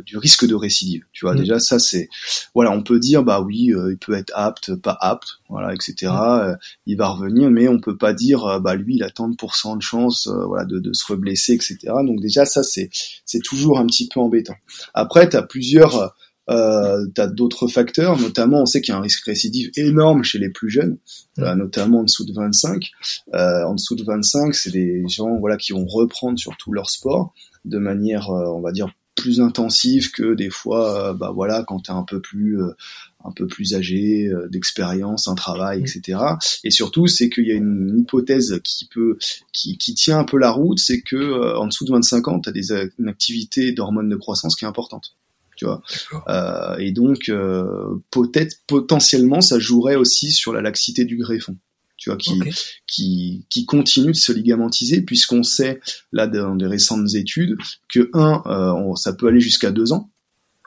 du 0.06 0.18
risque 0.18 0.46
de 0.46 0.56
récidive. 0.56 1.04
Tu 1.12 1.26
vois, 1.26 1.34
mm. 1.34 1.40
déjà 1.40 1.60
ça 1.60 1.80
c'est, 1.80 2.10
voilà, 2.54 2.72
on 2.72 2.84
peut 2.84 3.00
dire 3.00 3.24
bah 3.24 3.42
oui, 3.42 3.74
euh, 3.74 3.92
il 3.92 3.98
peut 3.98 4.14
être 4.14 4.32
apte, 4.36 4.76
pas 4.76 4.98
apte, 5.00 5.40
voilà, 5.50 5.74
etc. 5.74 6.12
Mm. 6.12 6.16
Euh, 6.16 6.56
il 6.86 6.98
va 6.98 7.08
revenir, 7.10 7.50
mais 7.50 7.68
on 7.68 7.80
peut 7.80 7.98
pas 7.98 8.14
dire 8.14 8.46
euh, 8.46 8.60
bah 8.60 8.76
lui 8.76 8.96
il 8.96 9.04
a 9.04 9.10
tant 9.10 9.28
de 9.28 9.36
pourcents 9.36 9.76
de 9.76 9.82
chance, 9.82 10.28
voilà, 10.48 10.66
de, 10.66 10.80
de 10.80 10.94
se 10.94 11.06
reblesser, 11.06 11.54
etc. 11.54 11.78
Donc 12.06 12.22
déjà 12.22 12.46
ça 12.46 12.64
c'est 12.64 12.90
c'est 13.26 13.42
toujours 13.42 13.80
un 13.80 13.86
petit 13.86 14.08
peu 14.08 14.20
embêtant. 14.20 14.56
Après 14.94 15.28
t'as 15.30 15.42
plusieurs 15.44 16.14
euh, 16.50 17.06
t'as 17.16 17.28
d'autres 17.28 17.68
facteurs, 17.68 18.20
notamment 18.20 18.62
on 18.62 18.66
sait 18.66 18.82
qu'il 18.82 18.94
y 18.94 18.96
a 18.96 19.00
un 19.00 19.02
risque 19.02 19.24
récidive 19.26 19.72
énorme 19.78 20.24
chez 20.24 20.40
les 20.40 20.50
plus 20.50 20.70
jeunes, 20.70 20.98
mm. 21.38 21.54
notamment 21.54 22.00
en 22.00 22.04
dessous 22.04 22.26
de 22.26 22.34
25. 22.34 22.92
Euh, 23.34 23.64
en 23.64 23.76
dessous 23.76 23.96
de 23.96 24.04
25, 24.04 24.54
c'est 24.54 24.72
des 24.72 25.08
gens 25.08 25.38
voilà 25.40 25.58
qui 25.58 25.72
vont 25.72 25.86
reprendre 25.86 26.38
surtout 26.38 26.74
leur 26.74 26.90
sport 26.90 27.34
de 27.66 27.78
manière, 27.78 28.30
on 28.30 28.60
va 28.60 28.74
dire, 28.74 28.90
plus 29.16 29.42
intensive 29.42 30.12
que 30.12 30.34
des 30.34 30.50
fois, 30.50 31.10
euh, 31.10 31.14
bah 31.14 31.32
voilà, 31.34 31.64
quand 31.64 31.80
t'es 31.82 31.92
un 31.92 32.04
peu 32.04 32.20
plus 32.20 32.62
euh, 32.62 32.72
un 33.24 33.32
peu 33.32 33.48
plus 33.48 33.74
âgé, 33.76 34.28
euh, 34.28 34.48
d'expérience, 34.50 35.28
un 35.28 35.36
travail, 35.36 35.82
etc. 35.82 36.20
Et 36.64 36.72
surtout, 36.72 37.08
c'est 37.08 37.30
qu'il 37.30 37.48
y 37.48 37.52
a 37.52 37.56
une 37.56 38.00
hypothèse 38.00 38.60
qui 38.64 38.86
peut, 38.86 39.18
qui, 39.54 39.78
qui 39.78 39.94
tient 39.94 40.20
un 40.20 40.26
peu 40.26 40.38
la 40.38 40.52
route, 40.52 40.80
c'est 40.80 41.02
que 41.02 41.56
en 41.56 41.68
dessous 41.68 41.86
de 41.86 41.92
25 41.92 42.28
ans, 42.28 42.40
tu 42.40 42.50
as 42.50 42.52
des, 42.52 42.72
une 43.00 43.08
activité 43.08 43.72
d'hormones 43.72 44.10
de 44.10 44.16
croissance 44.16 44.56
qui 44.56 44.66
est 44.66 44.68
importante. 44.68 45.16
Tu 45.56 45.66
vois? 45.66 45.84
Euh, 46.28 46.78
et 46.80 46.92
donc, 46.92 47.32
peut-être 48.12 48.58
potentiellement, 48.68 49.42
ça 49.42 49.60
jouerait 49.60 49.96
aussi 49.96 50.32
sur 50.32 50.52
la 50.52 50.62
laxité 50.62 51.06
du 51.06 51.18
greffon 51.18 51.56
tu 52.04 52.10
vois, 52.10 52.18
qui, 52.18 52.38
qui, 52.86 53.46
qui 53.50 53.66
continue 53.66 54.12
de 54.12 54.18
se 54.18 54.34
ligamentiser, 54.34 55.02
puisqu'on 55.02 55.42
sait, 55.42 55.80
là, 56.12 56.28
dans 56.28 56.56
des 56.56 56.68
récentes 56.68 57.14
études, 57.16 57.56
que, 57.88 58.10
un, 58.14 58.44
euh, 58.46 58.96
ça 58.96 59.14
peut 59.14 59.28
aller 59.28 59.40
jusqu'à 59.40 59.72
deux 59.72 59.94
ans, 59.94 60.10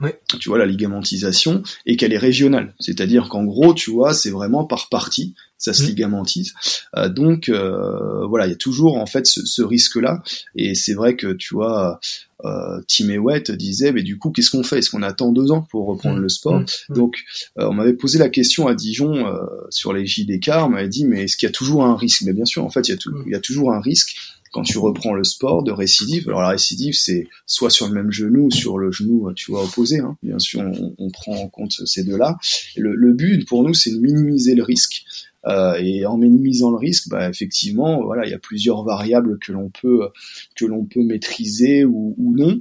oui. 0.00 0.10
Tu 0.40 0.48
vois, 0.48 0.58
la 0.58 0.66
ligamentisation, 0.66 1.62
et 1.86 1.96
qu'elle 1.96 2.12
est 2.12 2.18
régionale. 2.18 2.74
C'est-à-dire 2.80 3.28
qu'en 3.28 3.44
gros, 3.44 3.72
tu 3.72 3.90
vois, 3.90 4.12
c'est 4.12 4.30
vraiment 4.30 4.64
par 4.64 4.88
partie, 4.88 5.34
ça 5.58 5.72
se 5.72 5.84
ligamentise. 5.84 6.52
Euh, 6.96 7.08
donc, 7.08 7.48
euh, 7.48 8.26
voilà, 8.26 8.46
il 8.46 8.50
y 8.50 8.52
a 8.52 8.56
toujours, 8.56 8.96
en 8.96 9.06
fait, 9.06 9.26
ce, 9.26 9.46
ce 9.46 9.62
risque-là. 9.62 10.22
Et 10.54 10.74
c'est 10.74 10.92
vrai 10.92 11.16
que, 11.16 11.32
tu 11.32 11.54
vois, 11.54 11.98
euh, 12.44 12.80
Tim 12.86 13.08
Ewett 13.08 13.50
disait, 13.50 13.92
mais 13.92 14.02
du 14.02 14.18
coup, 14.18 14.30
qu'est-ce 14.30 14.50
qu'on 14.50 14.62
fait? 14.62 14.78
Est-ce 14.78 14.90
qu'on 14.90 15.02
attend 15.02 15.32
deux 15.32 15.50
ans 15.52 15.62
pour 15.62 15.86
reprendre 15.86 16.18
mmh. 16.18 16.22
le 16.22 16.28
sport? 16.28 16.60
Mmh. 16.60 16.66
Mmh. 16.90 16.94
Donc, 16.94 17.16
euh, 17.58 17.68
on 17.68 17.74
m'avait 17.74 17.94
posé 17.94 18.18
la 18.18 18.28
question 18.28 18.66
à 18.66 18.74
Dijon 18.74 19.26
euh, 19.26 19.38
sur 19.70 19.92
les 19.92 20.06
JDK, 20.06 20.50
on 20.56 20.68
m'avait 20.70 20.88
dit, 20.88 21.06
mais 21.06 21.24
est-ce 21.24 21.36
qu'il 21.36 21.46
y 21.46 21.50
a 21.50 21.52
toujours 21.52 21.84
un 21.84 21.96
risque? 21.96 22.22
Mais 22.22 22.32
bien 22.32 22.44
sûr, 22.44 22.64
en 22.64 22.70
fait, 22.70 22.88
il 22.88 22.90
y 22.90 22.94
a, 22.94 22.98
tout, 22.98 23.12
il 23.26 23.32
y 23.32 23.34
a 23.34 23.40
toujours 23.40 23.72
un 23.72 23.80
risque 23.80 24.16
quand 24.56 24.62
tu 24.62 24.78
reprends 24.78 25.12
le 25.12 25.22
sport 25.22 25.62
de 25.62 25.70
récidive. 25.70 26.28
Alors 26.28 26.40
la 26.40 26.48
récidive, 26.48 26.94
c'est 26.94 27.28
soit 27.44 27.68
sur 27.68 27.88
le 27.88 27.92
même 27.92 28.10
genou 28.10 28.46
ou 28.46 28.50
sur 28.50 28.78
le 28.78 28.90
genou, 28.90 29.30
tu 29.34 29.50
vois, 29.50 29.62
opposé. 29.62 29.98
Hein. 29.98 30.16
Bien 30.22 30.38
sûr, 30.38 30.62
on, 30.96 31.10
prend 31.10 31.36
en 31.36 31.48
compte 31.48 31.72
ces 31.72 32.04
deux-là. 32.04 32.38
Le, 32.74 33.12
but 33.12 33.46
pour 33.46 33.64
nous, 33.64 33.74
c'est 33.74 33.90
de 33.90 33.98
minimiser 33.98 34.54
le 34.54 34.62
risque. 34.62 35.04
Euh, 35.46 35.74
et 35.74 36.06
en 36.06 36.16
minimisant 36.16 36.70
le 36.70 36.78
risque, 36.78 37.10
bah, 37.10 37.28
effectivement, 37.28 38.02
voilà, 38.02 38.24
il 38.24 38.30
y 38.30 38.34
a 38.34 38.38
plusieurs 38.38 38.82
variables 38.82 39.38
que 39.38 39.52
l'on 39.52 39.68
peut 39.68 40.08
que 40.56 40.64
l'on 40.64 40.86
peut 40.86 41.02
maîtriser 41.02 41.84
ou, 41.84 42.14
ou 42.16 42.34
non, 42.34 42.58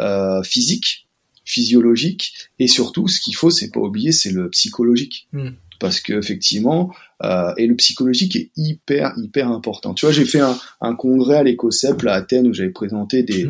euh, 0.00 0.42
physique, 0.42 1.06
physiologique, 1.44 2.34
et 2.58 2.66
surtout, 2.66 3.06
ce 3.06 3.20
qu'il 3.20 3.36
faut, 3.36 3.50
c'est 3.50 3.70
pas 3.70 3.80
oublier, 3.80 4.10
c'est 4.10 4.32
le 4.32 4.50
psychologique. 4.50 5.28
Hmm. 5.32 5.50
Parce 5.78 6.00
que 6.00 6.14
effectivement, 6.14 6.94
euh, 7.22 7.52
et 7.56 7.66
le 7.66 7.76
psychologique 7.76 8.36
est 8.36 8.50
hyper 8.56 9.12
hyper 9.16 9.48
important. 9.48 9.94
Tu 9.94 10.06
vois, 10.06 10.12
j'ai 10.12 10.24
fait 10.24 10.40
un, 10.80 10.94
congrès 10.94 11.36
à 11.36 11.42
l'ECOCEP 11.42 12.06
à 12.06 12.14
Athènes 12.14 12.48
où 12.48 12.52
j'avais 12.52 12.70
présenté 12.70 13.22
des 13.22 13.48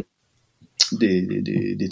hmm 0.92 0.98
des, 0.98 1.22
des, 1.22 1.74
des, 1.74 1.88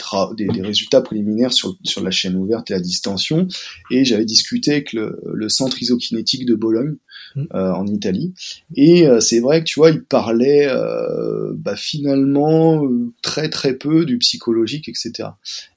des, 0.47 0.63
résultats 0.63 1.01
préliminaires 1.01 1.53
sur, 1.53 1.77
sur 1.85 2.03
la 2.03 2.11
chaîne 2.11 2.37
ouverte 2.37 2.71
et 2.71 2.75
la 2.75 2.81
distension, 2.81 3.47
et 3.91 4.05
j'avais 4.05 4.25
discuté 4.25 4.73
avec 4.73 4.93
le, 4.93 5.21
le 5.33 5.49
centre 5.49 5.83
isokinétique 5.83 6.47
de 6.47 6.55
Bologne, 6.55 6.97
mmh. 7.37 7.43
euh, 7.55 7.73
en 7.73 7.87
Italie, 7.87 8.35
et 8.77 9.07
euh, 9.07 9.21
c'est 9.21 9.41
vrai 9.41 9.61
que 9.61 9.65
tu 9.65 9.81
vois, 9.81 9.91
il 9.91 10.03
parlait 10.03 10.67
euh, 10.69 11.53
bah, 11.55 11.77
finalement 11.77 12.85
euh, 12.85 13.13
très 13.23 13.49
très 13.49 13.75
peu 13.75 14.05
du 14.05 14.19
psychologique, 14.19 14.89
etc. 14.89 15.31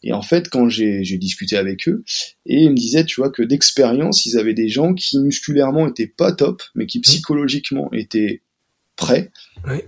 Et 0.04 0.14
en 0.14 0.22
fait, 0.22 0.50
quand 0.50 0.70
j'ai 0.70 1.04
discuté 1.18 1.58
avec 1.58 1.88
eux, 1.88 2.04
et 2.46 2.64
ils 2.64 2.70
me 2.70 2.76
disaient, 2.76 3.06
tu 3.06 3.22
vois, 3.22 3.30
que 3.30 3.44
d'expérience, 3.44 4.26
ils 4.26 4.38
avaient 4.38 4.54
des 4.54 4.70
gens 4.70 4.94
qui 4.94 5.20
musculairement 5.20 5.88
étaient 5.88 6.08
pas 6.08 6.32
top, 6.32 6.64
mais 6.76 6.86
qui 6.86 7.00
mmh. 7.00 7.04
psychologiquement 7.04 7.90
étaient 7.94 8.42
prêts, 8.96 9.32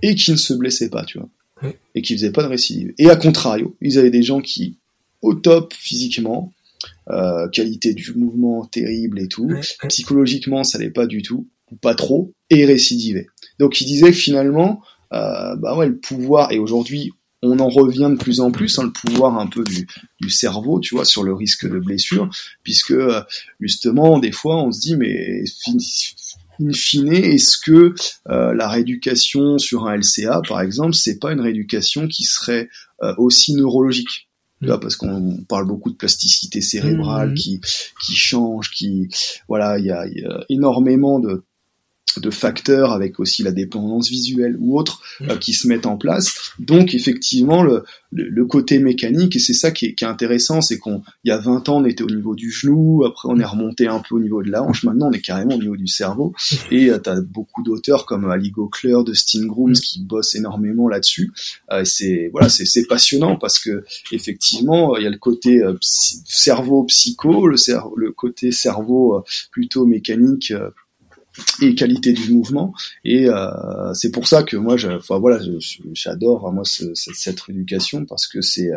et 0.02 0.16
qui 0.16 0.32
ne 0.32 0.38
se 0.38 0.54
blessaient 0.54 0.90
pas, 0.90 1.04
tu 1.04 1.18
vois 1.18 1.30
et 1.96 2.02
qui 2.02 2.14
faisaient 2.14 2.32
pas 2.32 2.44
de 2.44 2.48
récidive. 2.48 2.94
Et 2.98 3.10
à 3.10 3.16
contrario, 3.16 3.76
ils 3.82 3.98
avaient 3.98 4.10
des 4.10 4.24
gens 4.24 4.42
qui, 4.42 4.78
au 5.22 5.34
top 5.34 5.74
physiquement, 5.74 6.54
euh, 7.10 7.48
qualité 7.50 7.94
du 7.94 8.14
mouvement 8.14 8.66
terrible 8.66 9.20
et 9.20 9.28
tout, 9.28 9.50
psychologiquement 9.88 10.64
ça 10.64 10.78
n'allait 10.78 10.92
pas 10.92 11.08
du 11.08 11.22
tout, 11.22 11.48
ou 11.72 11.76
pas 11.76 11.96
trop, 11.96 12.34
et 12.50 12.66
récidivaient. 12.66 13.28
Donc 13.60 13.82
ils 13.82 13.86
disaient 13.86 14.14
finalement, 14.14 14.82
euh, 15.14 15.56
bah 15.58 15.76
ouais, 15.76 15.88
le 15.88 15.98
pouvoir, 15.98 16.52
et 16.52 16.60
aujourd'hui 16.60 17.12
on 17.42 17.60
en 17.60 17.70
revient 17.70 18.10
de 18.12 18.18
plus 18.18 18.42
en 18.42 18.52
plus, 18.52 18.80
hein, 18.80 18.84
le 18.84 18.92
pouvoir 18.92 19.40
un 19.40 19.48
peu 19.48 19.64
du, 19.64 19.88
du, 20.20 20.30
cerveau, 20.30 20.80
tu 20.80 20.96
vois, 20.96 21.06
sur 21.06 21.24
le 21.24 21.34
risque 21.34 21.70
de 21.70 21.80
blessure, 21.80 22.30
puisque 22.64 22.92
euh, 22.92 23.22
justement, 23.60 24.20
des 24.20 24.32
fois, 24.32 24.62
on 24.62 24.72
se 24.72 24.82
dit, 24.82 24.98
mais 24.98 25.44
in 26.62 26.72
fine, 26.74 27.14
est-ce 27.14 27.58
que 27.58 27.94
euh, 28.30 28.54
la 28.54 28.68
rééducation 28.68 29.58
sur 29.58 29.88
un 29.88 29.98
LCA, 29.98 30.42
par 30.48 30.62
exemple, 30.62 30.94
c'est 30.94 31.20
pas 31.20 31.32
une 31.32 31.42
rééducation 31.42 32.08
qui 32.08 32.24
serait 32.24 32.70
euh, 33.02 33.14
aussi 33.18 33.54
neurologique? 33.54 34.30
Là, 34.62 34.78
mm. 34.78 34.80
parce 34.80 34.96
qu'on 34.96 35.44
parle 35.48 35.68
beaucoup 35.68 35.90
de 35.90 35.96
plasticité 35.96 36.62
cérébrale 36.62 37.32
mm. 37.32 37.36
qui 37.36 37.62
qui 38.06 38.16
change, 38.16 38.72
qui 38.72 39.08
voilà, 39.48 39.80
il 39.80 39.86
y 39.86 39.92
a, 39.92 40.06
y 40.08 40.26
a, 40.26 40.44
énormément 40.50 41.20
de 41.20 41.44
de 42.18 42.30
facteurs 42.32 42.92
avec 42.92 43.20
aussi 43.20 43.44
la 43.44 43.52
dépendance 43.52 44.10
visuelle 44.10 44.58
ou 44.60 44.80
autres 44.80 45.02
euh, 45.22 45.38
qui 45.38 45.54
se 45.54 45.68
mettent 45.68 45.86
en 45.86 45.98
place. 45.98 46.54
Donc 46.58 46.96
effectivement 46.96 47.62
le, 47.62 47.84
le, 48.12 48.46
côté 48.46 48.80
mécanique 48.80 49.36
et 49.36 49.40
c'est 49.40 49.54
ça 49.54 49.72
qui 49.72 49.88
est, 49.88 49.94
qui 49.94 50.04
est 50.04 50.08
intéressant, 50.08 50.62
c'est 50.62 50.80
qu'on 50.80 51.04
il 51.24 51.30
y 51.30 51.32
a 51.32 51.38
20 51.38 51.70
ans 51.70 51.82
on 51.82 51.86
était 51.86 52.04
au 52.04 52.10
niveau 52.10 52.36
du 52.36 52.52
genou, 52.52 53.04
après 53.06 53.30
on 53.30 53.40
est 53.40 53.46
remonté 53.46 53.88
un 53.88 54.00
peu 54.00 54.16
au 54.16 54.20
niveau 54.20 54.42
de 54.42 54.50
la 54.50 54.64
hanche, 54.64 54.84
maintenant 54.84 55.10
on 55.10 55.12
est 55.12 55.22
carrément 55.22 55.56
au 55.56 55.60
niveau 55.60 55.78
du 55.78 55.88
cerveau. 55.88 56.34
Et 56.72 56.90
euh, 56.90 57.00
tu 57.00 57.10
as 57.10 57.22
beaucoup 57.22 57.62
d'auteurs 57.64 58.06
comme 58.06 58.30
Ali 58.30 58.52
Gockler, 58.52 58.98
Dustin 59.06 59.46
Grooms 59.46 59.74
qui 59.74 60.04
bossent 60.04 60.36
énormément 60.36 60.88
là-dessus. 60.88 61.32
Euh, 61.72 61.84
c'est 61.86 62.30
voilà, 62.32 62.50
c'est 62.50 62.88
passionnant 62.88 63.36
parce 63.36 63.60
que 63.60 63.84
effectivement 64.12 64.98
il 64.98 65.04
y 65.04 65.08
a 65.08 65.12
le 65.12 65.18
côté 65.18 65.62
euh, 65.62 65.76
cerveau 65.82 66.84
psycho, 66.86 67.48
le, 67.48 67.58
le 67.96 68.12
côté 68.12 68.52
cerveau 68.52 69.24
plutôt 69.52 69.86
mécanique 69.86 70.54
et 71.62 71.76
qualité 71.76 72.14
du 72.14 72.32
mouvement 72.32 72.74
et 73.04 73.28
euh, 73.28 73.94
c'est 73.94 74.12
pour 74.12 74.28
ça 74.28 74.44
que 74.44 74.58
moi 74.58 74.78
je, 74.78 74.90
enfin 74.90 75.20
voilà 75.20 75.40
j'adore 75.94 76.52
moi 76.52 76.64
cette, 76.66 76.96
cette 76.96 77.40
rééducation 77.40 78.06
parce 78.06 78.28
que 78.28 78.42
c'est 78.42 78.72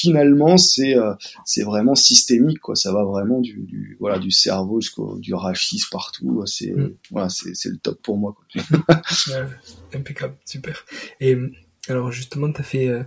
finalement 0.00 0.56
c'est 0.56 0.96
euh, 0.96 1.14
c'est 1.44 1.62
vraiment 1.62 1.94
systémique 1.94 2.60
quoi 2.60 2.74
ça 2.74 2.92
va 2.92 3.04
vraiment 3.04 3.40
du, 3.40 3.60
du 3.66 3.96
voilà 4.00 4.18
du 4.18 4.30
cerveau 4.30 4.80
jusqu'au 4.80 5.18
du 5.18 5.34
rachis 5.34 5.82
partout 5.90 6.42
c'est 6.46 6.72
mm. 6.72 6.94
voilà 7.10 7.28
c'est 7.28 7.68
le 7.68 7.76
top 7.76 8.00
pour 8.02 8.16
moi 8.16 8.34
quoi. 8.34 8.62
impeccable 9.94 10.34
super 10.44 10.84
et 11.20 11.36
alors 11.88 12.10
justement 12.10 12.50
tu 12.52 12.60
as 12.60 12.64
fait 12.64 12.88
euh, 12.88 13.02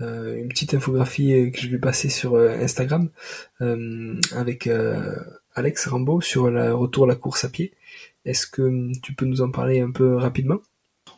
euh, 0.00 0.36
une 0.38 0.48
petite 0.48 0.74
infographie 0.74 1.52
que 1.52 1.60
je 1.60 1.68
vais 1.68 1.78
passer 1.78 2.08
sur 2.08 2.36
Instagram 2.36 3.10
avec 4.32 4.68
Alex 5.54 5.86
Rambo 5.86 6.20
sur 6.20 6.50
le 6.50 6.74
retour 6.74 7.04
à 7.04 7.08
la 7.08 7.14
course 7.14 7.44
à 7.44 7.48
pied. 7.48 7.72
Est-ce 8.24 8.46
que 8.46 8.92
tu 9.02 9.14
peux 9.14 9.26
nous 9.26 9.42
en 9.42 9.50
parler 9.50 9.80
un 9.80 9.90
peu 9.90 10.16
rapidement? 10.16 10.60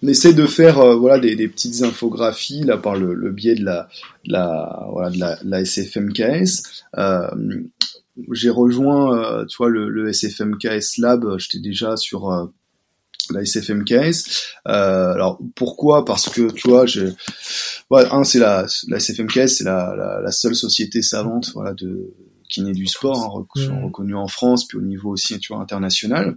On 0.03 0.09
essaie 0.09 0.35
de 0.35 0.47
faire 0.47 0.79
euh, 0.79 0.97
voilà 0.97 1.19
des, 1.19 1.49
petites 1.49 1.83
infographies 1.83 2.63
là 2.63 2.77
par 2.77 2.97
le, 2.97 3.31
biais 3.31 3.55
de 3.55 3.65
la, 3.65 3.89
la 4.27 4.87
voilà 4.91 5.11
de 5.11 5.19
la, 5.19 5.39
la 5.43 5.65
SFMKS. 5.65 6.85
Euh, 6.99 7.29
j'ai 8.33 8.51
rejoint 8.51 9.17
euh, 9.19 9.45
tu 9.47 9.57
vois 9.57 9.69
le, 9.69 9.89
le, 9.89 10.13
SFMKS 10.13 10.99
Lab. 10.99 11.39
J'étais 11.39 11.61
déjà 11.61 11.97
sur 11.97 12.51
la 13.31 13.43
SFMKS. 13.43 14.57
alors 14.65 15.39
pourquoi? 15.55 16.05
Parce 16.05 16.29
que 16.29 16.51
tu 16.53 16.69
vois, 16.69 16.87
je, 16.87 17.07
un 17.91 18.25
c'est 18.25 18.39
la, 18.39 18.67
la 18.89 19.01
SFMKS, 19.01 19.49
c'est 19.49 19.65
la, 19.65 20.21
la, 20.23 20.33
seule 20.33 20.55
société 20.55 21.03
savante 21.03 21.51
voilà 21.55 21.73
de 21.73 22.13
kiné 22.49 22.73
du 22.73 22.87
sport, 22.87 23.19
hein, 23.19 23.47
mmh. 23.57 23.85
reconnue 23.85 24.15
en 24.15 24.29
France, 24.29 24.67
puis 24.67 24.79
au 24.79 24.83
niveau 24.83 25.11
aussi 25.11 25.39
tu 25.39 25.53
vois 25.53 25.63
international. 25.63 26.37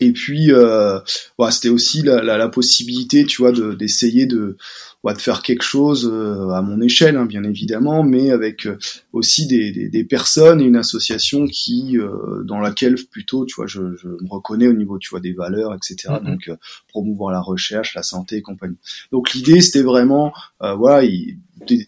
Et 0.00 0.12
puis, 0.12 0.52
euh, 0.52 0.98
voilà, 1.38 1.52
c'était 1.52 1.68
aussi 1.68 2.02
la, 2.02 2.22
la, 2.22 2.36
la, 2.36 2.48
possibilité, 2.48 3.24
tu 3.24 3.42
vois, 3.42 3.52
d'essayer 3.52 4.26
de, 4.26 4.56
de, 5.04 5.18
faire 5.18 5.42
quelque 5.42 5.62
chose 5.62 6.10
euh, 6.12 6.50
à 6.50 6.62
mon 6.62 6.80
échelle, 6.80 7.16
hein, 7.16 7.26
bien 7.26 7.44
évidemment, 7.44 8.02
mais 8.02 8.30
avec 8.30 8.66
euh, 8.66 8.78
aussi 9.12 9.46
des, 9.46 9.70
des, 9.70 9.88
des, 9.88 10.04
personnes 10.04 10.60
et 10.60 10.64
une 10.64 10.76
association 10.76 11.46
qui, 11.46 11.98
euh, 11.98 12.42
dans 12.44 12.58
laquelle 12.60 12.96
plutôt, 13.10 13.44
tu 13.44 13.54
vois, 13.56 13.66
je, 13.66 13.96
je, 13.96 14.08
me 14.08 14.28
reconnais 14.28 14.66
au 14.66 14.72
niveau, 14.72 14.98
tu 14.98 15.10
vois, 15.10 15.20
des 15.20 15.32
valeurs, 15.32 15.74
etc. 15.74 16.14
Mm-hmm. 16.14 16.24
Donc, 16.24 16.50
promouvoir 16.88 17.32
la 17.32 17.40
recherche, 17.40 17.94
la 17.94 18.02
santé 18.02 18.36
et 18.36 18.42
compagnie. 18.42 18.78
Donc, 19.12 19.32
l'idée, 19.34 19.60
c'était 19.60 19.82
vraiment, 19.82 20.32
voilà, 20.60 21.06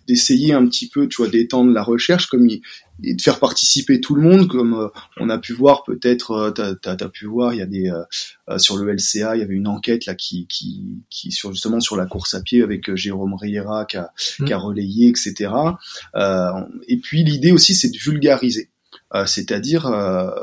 d'essayer 0.06 0.52
un 0.52 0.66
petit 0.66 0.88
peu, 0.88 1.08
tu 1.08 1.16
vois, 1.16 1.28
d'étendre 1.28 1.72
la 1.72 1.82
recherche, 1.82 2.26
comme 2.26 2.48
il, 2.48 2.60
et 3.02 3.14
de 3.14 3.20
faire 3.20 3.38
participer 3.38 4.00
tout 4.00 4.14
le 4.14 4.22
monde 4.22 4.48
comme 4.48 4.74
euh, 4.74 4.88
on 5.18 5.28
a 5.28 5.38
pu 5.38 5.52
voir 5.52 5.84
peut-être 5.84 6.30
euh, 6.32 6.50
t'as 6.50 6.96
as, 6.98 7.08
pu 7.08 7.26
voir 7.26 7.52
il 7.52 7.58
y 7.58 7.62
a 7.62 7.66
des 7.66 7.90
euh, 7.90 8.58
sur 8.58 8.76
le 8.76 8.92
LCA 8.92 9.36
il 9.36 9.40
y 9.40 9.42
avait 9.42 9.54
une 9.54 9.68
enquête 9.68 10.06
là 10.06 10.14
qui 10.14 10.46
qui 10.46 11.02
qui 11.10 11.30
sur 11.30 11.52
justement 11.52 11.80
sur 11.80 11.96
la 11.96 12.06
course 12.06 12.34
à 12.34 12.40
pied 12.40 12.62
avec 12.62 12.94
Jérôme 12.94 13.34
Riera 13.34 13.84
qui 13.84 13.96
a, 13.96 14.12
qui 14.44 14.52
a 14.52 14.58
mmh. 14.58 14.60
relayé 14.60 15.08
etc 15.08 15.50
et 16.88 16.96
puis 16.98 17.24
l'idée 17.24 17.52
aussi 17.52 17.74
c'est 17.74 17.90
de 17.90 17.98
vulgariser 17.98 18.70
c'est-à-dire 19.26 19.88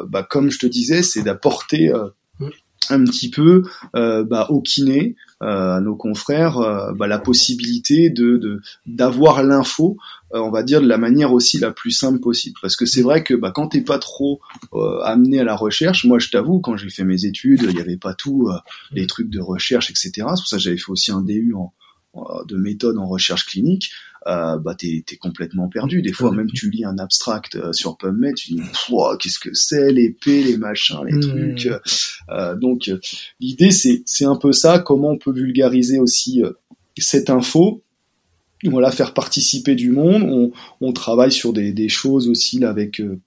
bah, 0.07 0.25
comme 0.29 0.51
je 0.51 0.59
te 0.59 0.67
disais 0.67 1.01
c'est 1.01 1.23
d'apporter 1.23 1.91
mmh. 2.39 2.47
un 2.89 3.03
petit 3.03 3.29
peu 3.29 3.63
bah, 3.93 4.47
au 4.49 4.61
kiné 4.61 5.15
à 5.43 5.81
nos 5.81 5.95
confrères 5.95 6.59
bah, 6.95 7.07
la 7.07 7.19
possibilité 7.19 8.09
de 8.09 8.61
d'avoir 8.85 9.43
l'info 9.43 9.97
euh, 10.33 10.39
on 10.39 10.49
va 10.49 10.63
dire 10.63 10.81
de 10.81 10.87
la 10.87 10.97
manière 10.97 11.31
aussi 11.31 11.59
la 11.59 11.71
plus 11.71 11.91
simple 11.91 12.19
possible. 12.19 12.57
Parce 12.61 12.75
que 12.75 12.85
c'est 12.85 13.01
vrai 13.01 13.23
que 13.23 13.33
bah, 13.33 13.51
quand 13.53 13.69
t'es 13.69 13.81
pas 13.81 13.99
trop 13.99 14.41
euh, 14.73 14.99
amené 15.03 15.39
à 15.39 15.43
la 15.43 15.55
recherche, 15.55 16.05
moi 16.05 16.19
je 16.19 16.29
t'avoue, 16.29 16.59
quand 16.59 16.75
j'ai 16.75 16.89
fait 16.89 17.03
mes 17.03 17.25
études, 17.25 17.61
il 17.63 17.75
n'y 17.75 17.81
avait 17.81 17.97
pas 17.97 18.13
tout, 18.13 18.47
euh, 18.49 18.57
les 18.91 19.05
trucs 19.05 19.29
de 19.29 19.39
recherche, 19.39 19.91
etc. 19.91 20.11
C'est 20.13 20.23
pour 20.23 20.47
ça 20.47 20.57
que 20.57 20.63
j'avais 20.63 20.77
fait 20.77 20.91
aussi 20.91 21.11
un 21.11 21.21
DU 21.21 21.53
en, 21.55 21.71
de 22.47 22.57
méthode 22.57 22.97
en 22.97 23.07
recherche 23.07 23.45
clinique. 23.45 23.91
Euh, 24.25 24.57
bah 24.57 24.73
t'es 24.73 25.03
es 25.11 25.17
complètement 25.17 25.67
perdu. 25.67 26.01
Des 26.01 26.13
fois 26.13 26.31
même 26.31 26.49
tu 26.49 26.69
lis 26.69 26.85
un 26.85 26.97
abstract 26.97 27.73
sur 27.73 27.97
PubMed, 27.97 28.35
tu 28.35 28.53
dis 28.53 28.61
qu'est-ce 29.19 29.39
que 29.39 29.53
c'est 29.53 29.91
les 29.91 30.11
P, 30.11 30.43
les 30.43 30.57
machins, 30.57 31.03
les 31.05 31.13
mmh. 31.13 31.55
trucs. 31.55 31.69
donc 32.61 32.89
l'idée 33.41 33.71
c'est 33.71 34.03
c'est 34.05 34.25
un 34.25 34.37
peu 34.37 34.53
ça. 34.53 34.79
Comment 34.79 35.11
on 35.11 35.17
peut 35.17 35.33
vulgariser 35.33 35.99
aussi 35.99 36.41
cette 36.97 37.29
info? 37.29 37.83
Voilà, 38.69 38.91
faire 38.91 39.13
participer 39.13 39.75
du 39.75 39.91
monde. 39.91 40.23
On, 40.23 40.51
on 40.79 40.93
travaille 40.93 41.31
sur 41.31 41.53
des, 41.53 41.73
des, 41.73 41.89
choses 41.89 42.29
aussi 42.29 42.59
là, 42.59 42.69
avec 42.69 43.01
euh, 43.01 43.19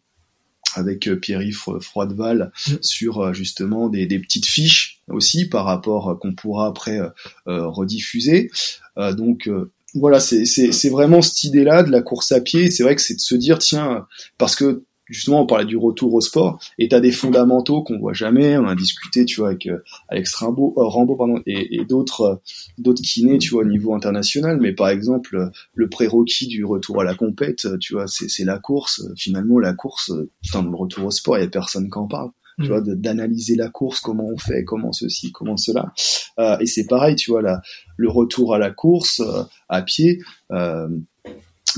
avec 0.77 1.09
euh, 1.09 1.17
Pierre-Yves 1.17 1.81
Froideval 1.81 2.53
mm. 2.69 2.75
sur 2.81 3.21
euh, 3.21 3.33
justement 3.33 3.89
des, 3.89 4.07
des, 4.07 4.19
petites 4.19 4.47
fiches 4.47 5.01
aussi 5.09 5.49
par 5.49 5.65
rapport 5.65 6.19
qu'on 6.21 6.35
pourra 6.35 6.67
après 6.67 6.99
rediffuser. 7.47 8.51
donc 8.97 9.49
voilà, 9.95 10.19
c'est 10.19 10.89
vraiment 10.89 11.23
cette 11.23 11.45
idée-là 11.45 11.85
de 11.85 11.93
la 11.93 12.03
course 12.03 12.33
à 12.33 12.41
pied. 12.41 12.71
C'est 12.71 12.83
vrai 12.83 12.97
que 12.97 13.03
c'est 13.03 13.15
de 13.15 13.21
se 13.21 13.37
dire 13.37 13.59
tiens, 13.59 14.07
parce 14.37 14.57
que 14.57 14.83
justement 15.07 15.43
on 15.43 15.47
parlait 15.47 15.65
du 15.65 15.77
retour 15.77 16.13
au 16.15 16.21
sport 16.21 16.61
et 16.79 16.89
t'as 16.89 17.01
des 17.01 17.13
fondamentaux 17.13 17.83
qu'on 17.83 17.99
voit 17.99 18.13
jamais. 18.13 18.57
On 18.59 18.67
a 18.67 18.75
discuté 18.75 19.25
tu 19.25 19.41
vois 19.41 19.49
avec 19.49 19.67
euh, 19.67 19.83
Alex 20.09 20.35
Rambo, 20.35 20.75
euh, 20.77 20.85
Rambo 20.85 21.17
pardon 21.17 21.41
et, 21.47 21.77
et 21.77 21.85
d'autres 21.85 22.21
euh, 22.23 22.37
d'autres 22.79 23.03
kinés 23.03 23.39
tu 23.39 23.51
vois 23.51 23.63
au 23.63 23.67
niveau 23.67 23.95
international. 23.95 24.59
Mais 24.61 24.73
par 24.73 24.89
exemple 24.89 25.51
le 25.75 25.89
prérequis 25.89 26.47
du 26.49 26.65
retour 26.65 27.01
à 27.01 27.05
la 27.05 27.15
compète 27.15 27.67
tu 27.81 27.95
vois 27.95 28.07
c'est 28.07 28.29
c'est 28.29 28.45
la 28.45 28.59
course. 28.59 29.03
Finalement 29.17 29.59
la 29.59 29.75
course 29.75 30.13
putain 30.43 30.63
le 30.63 30.75
retour 30.77 31.07
au 31.07 31.11
sport 31.11 31.39
il 31.39 31.43
y 31.43 31.47
a 31.47 31.49
personne 31.49 31.91
qui 31.91 31.99
en 31.99 32.07
parle. 32.07 32.31
Tu 32.59 32.65
mm. 32.65 32.69
vois 32.69 32.81
d'analyser 32.81 33.55
la 33.55 33.69
course 33.69 34.01
comment 34.01 34.29
on 34.29 34.39
fait 34.39 34.65
comment 34.65 34.93
ceci 34.93 35.31
comment 35.31 35.57
cela. 35.57 35.93
Euh, 36.39 36.59
et 36.59 36.67
c'est 36.67 36.87
pareil 36.87 37.15
tu 37.15 37.31
vois 37.31 37.43
là 37.43 37.61
le 37.97 38.09
retour 38.09 38.55
à 38.55 38.59
la 38.59 38.71
course 38.71 39.23
à 39.69 39.83
pied 39.83 40.21
euh, 40.53 40.89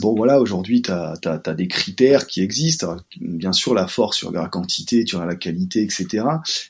Bon 0.00 0.14
voilà, 0.14 0.40
aujourd'hui 0.40 0.82
tu 0.82 0.90
as, 0.92 1.54
des 1.54 1.66
critères 1.66 2.26
qui 2.26 2.40
existent. 2.40 2.96
bien 3.20 3.52
sûr, 3.52 3.74
la 3.74 3.88
force 3.88 4.16
sur 4.16 4.30
la 4.30 4.48
quantité, 4.48 5.04
tu 5.04 5.16
as 5.16 5.24
la 5.24 5.34
qualité, 5.34 5.82
etc. 5.82 6.24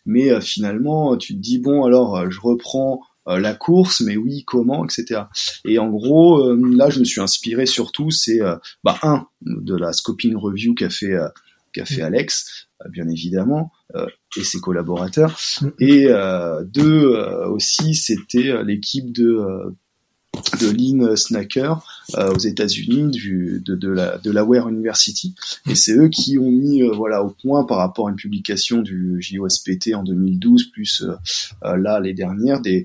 Mais 0.07 0.31
euh, 0.31 0.41
finalement, 0.41 1.17
tu 1.17 1.35
te 1.35 1.39
dis 1.39 1.59
bon 1.59 1.85
alors, 1.85 2.17
euh, 2.17 2.31
je 2.31 2.41
reprends 2.41 3.03
la 3.27 3.53
course, 3.53 4.01
mais 4.01 4.17
oui, 4.17 4.45
comment, 4.47 4.87
etc. 4.87 5.25
Et 5.67 5.79
en 5.79 5.91
gros, 5.91 6.55
là, 6.55 6.89
je 6.89 6.99
me 7.01 7.05
suis 7.05 7.21
inspiré 7.21 7.67
surtout, 7.67 8.11
c'est 8.11 8.39
bah 8.85 8.99
un 9.03 9.27
de 9.43 9.77
la 9.77 9.93
scoping 9.93 10.35
review 10.35 10.75
qu'a 10.75 10.89
fait 10.89 11.15
qu'a 11.75 11.85
fait 11.85 12.01
Alex, 12.01 12.69
bien 12.89 13.07
évidemment, 13.07 13.71
et 14.35 14.45
ses 14.45 14.61
collaborateurs, 14.61 15.39
et 15.79 16.09
deux 16.73 17.15
aussi, 17.51 17.95
c'était 17.95 18.65
l'équipe 18.65 19.13
de 19.13 19.77
de 20.61 20.71
Lean 20.71 21.17
Snacker 21.17 21.77
euh, 22.17 22.33
aux 22.33 22.39
États-Unis 22.39 23.11
de, 23.65 23.75
de 23.75 23.89
la 23.91 24.17
de 24.19 24.69
University. 24.69 25.35
Et 25.69 25.75
c'est 25.75 25.93
eux 25.93 26.09
qui 26.09 26.39
ont 26.39 26.51
mis 26.51 26.83
euh, 26.83 26.91
voilà 26.93 27.23
au 27.23 27.31
point 27.31 27.65
par 27.65 27.79
rapport 27.79 28.09
à 28.09 28.11
une 28.11 28.17
publication 28.17 28.81
du 28.81 29.21
JOSPT 29.21 29.95
en 29.95 30.03
2012 30.03 30.71
plus 30.71 31.03
euh, 31.03 31.77
là 31.77 32.01
les 32.01 32.15
dernières 32.15 32.61
des 32.61 32.85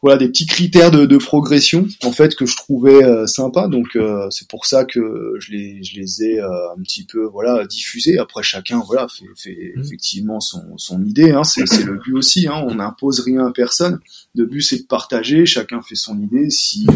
voilà 0.00 0.16
des 0.16 0.28
petits 0.28 0.46
critères 0.46 0.90
de, 0.90 1.06
de, 1.06 1.16
progression 1.16 1.86
en 2.04 2.12
fait 2.12 2.36
que 2.36 2.46
je 2.46 2.56
trouvais 2.56 3.04
euh, 3.04 3.26
sympa. 3.26 3.66
Donc 3.66 3.96
euh, 3.96 4.28
c'est 4.30 4.48
pour 4.48 4.66
ça 4.66 4.84
que 4.84 5.34
je 5.38 5.52
les 5.52 5.82
je 5.82 5.98
les 5.98 6.22
ai 6.22 6.40
euh, 6.40 6.72
un 6.76 6.80
petit 6.82 7.04
peu 7.04 7.24
voilà 7.26 7.66
diffusés. 7.66 8.18
Après 8.18 8.42
chacun 8.42 8.80
voilà 8.86 9.08
fait, 9.08 9.26
fait 9.36 9.72
mmh. 9.74 9.80
effectivement 9.80 10.40
son, 10.40 10.76
son 10.76 11.04
idée 11.04 11.32
hein, 11.32 11.42
c'est 11.42 11.66
c'est 11.66 11.82
le 11.82 11.96
but 11.96 12.14
aussi 12.14 12.46
hein, 12.46 12.64
on 12.68 12.76
n'impose 12.76 13.20
rien 13.20 13.46
à 13.46 13.52
personne. 13.52 13.98
Le 14.34 14.46
but 14.46 14.62
c'est 14.62 14.78
de 14.78 14.86
partager. 14.86 15.46
Chacun 15.46 15.82
fait 15.82 15.96
son 15.96 16.20
idée. 16.20 16.50
Si 16.50 16.86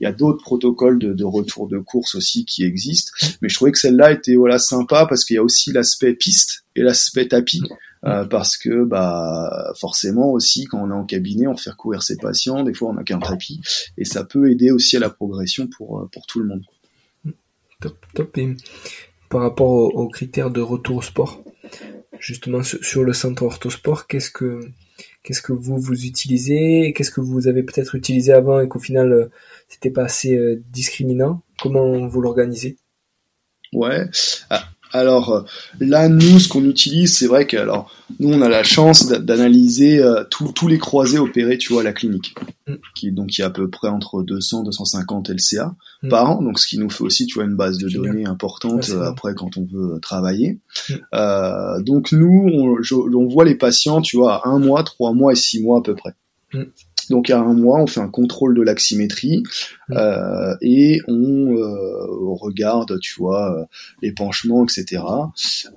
il 0.00 0.04
y 0.04 0.06
a 0.06 0.12
d'autres 0.12 0.42
protocoles 0.42 0.98
de, 0.98 1.12
de, 1.12 1.24
retour 1.24 1.68
de 1.68 1.78
course 1.78 2.14
aussi 2.14 2.46
qui 2.46 2.64
existent. 2.64 3.12
Mais 3.42 3.50
je 3.50 3.54
trouvais 3.54 3.70
que 3.70 3.78
celle-là 3.78 4.12
était 4.12 4.34
voilà 4.34 4.58
sympa 4.58 5.04
parce 5.06 5.26
qu'il 5.26 5.34
y 5.36 5.38
a 5.38 5.42
aussi 5.42 5.72
l'aspect 5.72 6.14
piste 6.14 6.64
et 6.80 6.82
l'aspect 6.82 7.28
tapis 7.28 7.62
euh, 8.06 8.24
parce 8.24 8.56
que 8.56 8.84
bah 8.84 9.72
forcément 9.78 10.30
aussi 10.30 10.64
quand 10.64 10.82
on 10.82 10.90
est 10.90 10.94
en 10.94 11.04
cabinet, 11.04 11.46
on 11.46 11.56
fait 11.56 11.74
courir 11.76 12.02
ses 12.02 12.16
patients, 12.16 12.62
des 12.62 12.72
fois 12.72 12.88
on 12.88 12.94
n'a 12.94 13.04
qu'un 13.04 13.18
tapis 13.18 13.60
et 13.98 14.06
ça 14.06 14.24
peut 14.24 14.50
aider 14.50 14.70
aussi 14.70 14.96
à 14.96 15.00
la 15.00 15.10
progression 15.10 15.66
pour 15.66 16.00
euh, 16.00 16.08
pour 16.10 16.26
tout 16.26 16.40
le 16.40 16.46
monde. 16.46 16.64
Top, 17.80 18.06
top. 18.14 18.38
Et 18.38 18.56
par 19.28 19.42
rapport 19.42 19.68
aux, 19.68 20.08
critères 20.08 20.50
de 20.50 20.60
retour 20.60 20.96
au 20.96 21.02
sport, 21.02 21.44
justement 22.18 22.62
sur 22.62 23.04
le 23.04 23.12
centre 23.12 23.42
orthosport, 23.42 24.06
qu'est-ce 24.06 24.30
que 24.30 24.60
qu'est-ce 25.22 25.42
que 25.42 25.52
vous 25.52 25.78
vous 25.78 26.04
utilisez, 26.06 26.94
qu'est-ce 26.94 27.10
que 27.10 27.20
vous 27.20 27.48
avez 27.48 27.62
peut-être 27.62 27.94
utilisé 27.94 28.32
avant 28.32 28.60
et 28.60 28.68
qu'au 28.68 28.80
final 28.80 29.12
euh, 29.12 29.30
c'était 29.68 29.90
pas 29.90 30.04
assez 30.04 30.58
discriminant? 30.72 31.42
Comment 31.60 32.06
vous 32.06 32.22
l'organisez? 32.22 32.78
Ouais. 33.74 34.08
Ah, 34.48 34.64
alors 34.92 35.30
euh, 35.30 35.42
là, 35.78 36.08
nous, 36.08 36.40
ce 36.40 36.48
qu'on 36.48 36.64
utilise, 36.64 37.16
c'est 37.16 37.26
vrai 37.26 37.46
que 37.46 37.56
alors 37.56 37.90
nous, 38.18 38.32
on 38.32 38.42
a 38.42 38.48
la 38.48 38.64
chance 38.64 39.08
d'analyser 39.08 40.00
euh, 40.00 40.24
tous 40.28 40.68
les 40.68 40.78
croisés 40.78 41.18
opérés, 41.18 41.58
tu 41.58 41.72
vois, 41.72 41.82
à 41.82 41.84
la 41.84 41.92
clinique, 41.92 42.34
mm. 42.66 42.74
qui 42.94 43.12
donc 43.12 43.36
il 43.36 43.42
y 43.42 43.44
a 43.44 43.48
à 43.48 43.50
peu 43.50 43.68
près 43.68 43.88
entre 43.88 44.22
200 44.22 44.64
250 44.64 45.30
LCA 45.30 45.74
par 46.08 46.30
an, 46.30 46.42
donc 46.42 46.58
ce 46.58 46.66
qui 46.66 46.78
nous 46.78 46.90
fait 46.90 47.04
aussi, 47.04 47.26
tu 47.26 47.34
vois, 47.34 47.44
une 47.44 47.56
base 47.56 47.78
de 47.78 47.88
données 47.88 48.26
importante 48.26 48.88
euh, 48.90 49.04
après 49.04 49.34
quand 49.34 49.56
on 49.56 49.66
veut 49.70 50.00
travailler. 50.00 50.58
Mm. 50.88 51.82
donc 51.82 52.12
nous, 52.12 52.48
on, 52.52 52.76
on, 52.92 53.26
voit 53.26 53.44
les 53.44 53.54
patients, 53.54 54.00
tu 54.00 54.16
vois, 54.16 54.46
à 54.46 54.48
un 54.48 54.58
mois, 54.58 54.82
trois 54.82 55.12
mois 55.12 55.32
et 55.32 55.36
six 55.36 55.62
mois 55.62 55.78
à 55.78 55.82
peu 55.82 55.94
près. 55.94 56.14
Mm. 57.10 57.14
Donc 57.14 57.30
à 57.30 57.38
un 57.38 57.54
mois, 57.54 57.80
on 57.80 57.86
fait 57.86 58.00
un 58.00 58.08
contrôle 58.08 58.54
de 58.56 58.62
l'aximétrie 58.62 59.42
mmh. 59.88 59.96
euh, 59.96 60.54
et 60.62 61.00
on 61.08 61.56
euh, 61.56 62.06
regarde, 62.40 62.98
tu 63.00 63.14
vois, 63.18 63.52
euh, 63.52 63.64
les 64.00 64.12
penchements, 64.12 64.64
etc. 64.64 65.02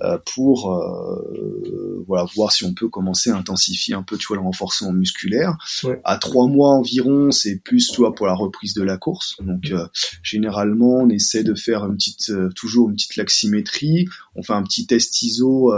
Euh, 0.01 0.17
pour 0.33 0.71
euh, 0.71 1.82
voilà 2.07 2.25
voir 2.35 2.51
si 2.51 2.63
on 2.65 2.73
peut 2.73 2.89
commencer 2.89 3.29
à 3.29 3.37
intensifier 3.37 3.95
un 3.95 4.03
peu, 4.03 4.17
tu 4.17 4.27
vois, 4.27 4.37
le 4.37 4.43
renforcement 4.43 4.91
musculaire. 4.91 5.57
À 6.03 6.17
trois 6.17 6.47
mois 6.47 6.71
environ, 6.71 7.31
c'est 7.31 7.57
plus, 7.57 7.89
tu 7.89 7.97
vois, 7.97 8.13
pour 8.15 8.27
la 8.27 8.33
reprise 8.33 8.73
de 8.73 8.83
la 8.83 8.97
course. 8.97 9.35
Donc 9.41 9.69
mmh. 9.69 9.87
généralement, 10.23 10.99
on 11.01 11.09
essaie 11.09 11.43
de 11.43 11.55
faire 11.55 11.85
une 11.85 11.95
petite, 11.95 12.31
toujours 12.55 12.89
une 12.89 12.95
petite 12.95 13.15
laximétrie. 13.15 14.07
On 14.35 14.43
fait 14.43 14.53
un 14.53 14.63
petit 14.63 14.87
test 14.87 15.21
ISO, 15.21 15.73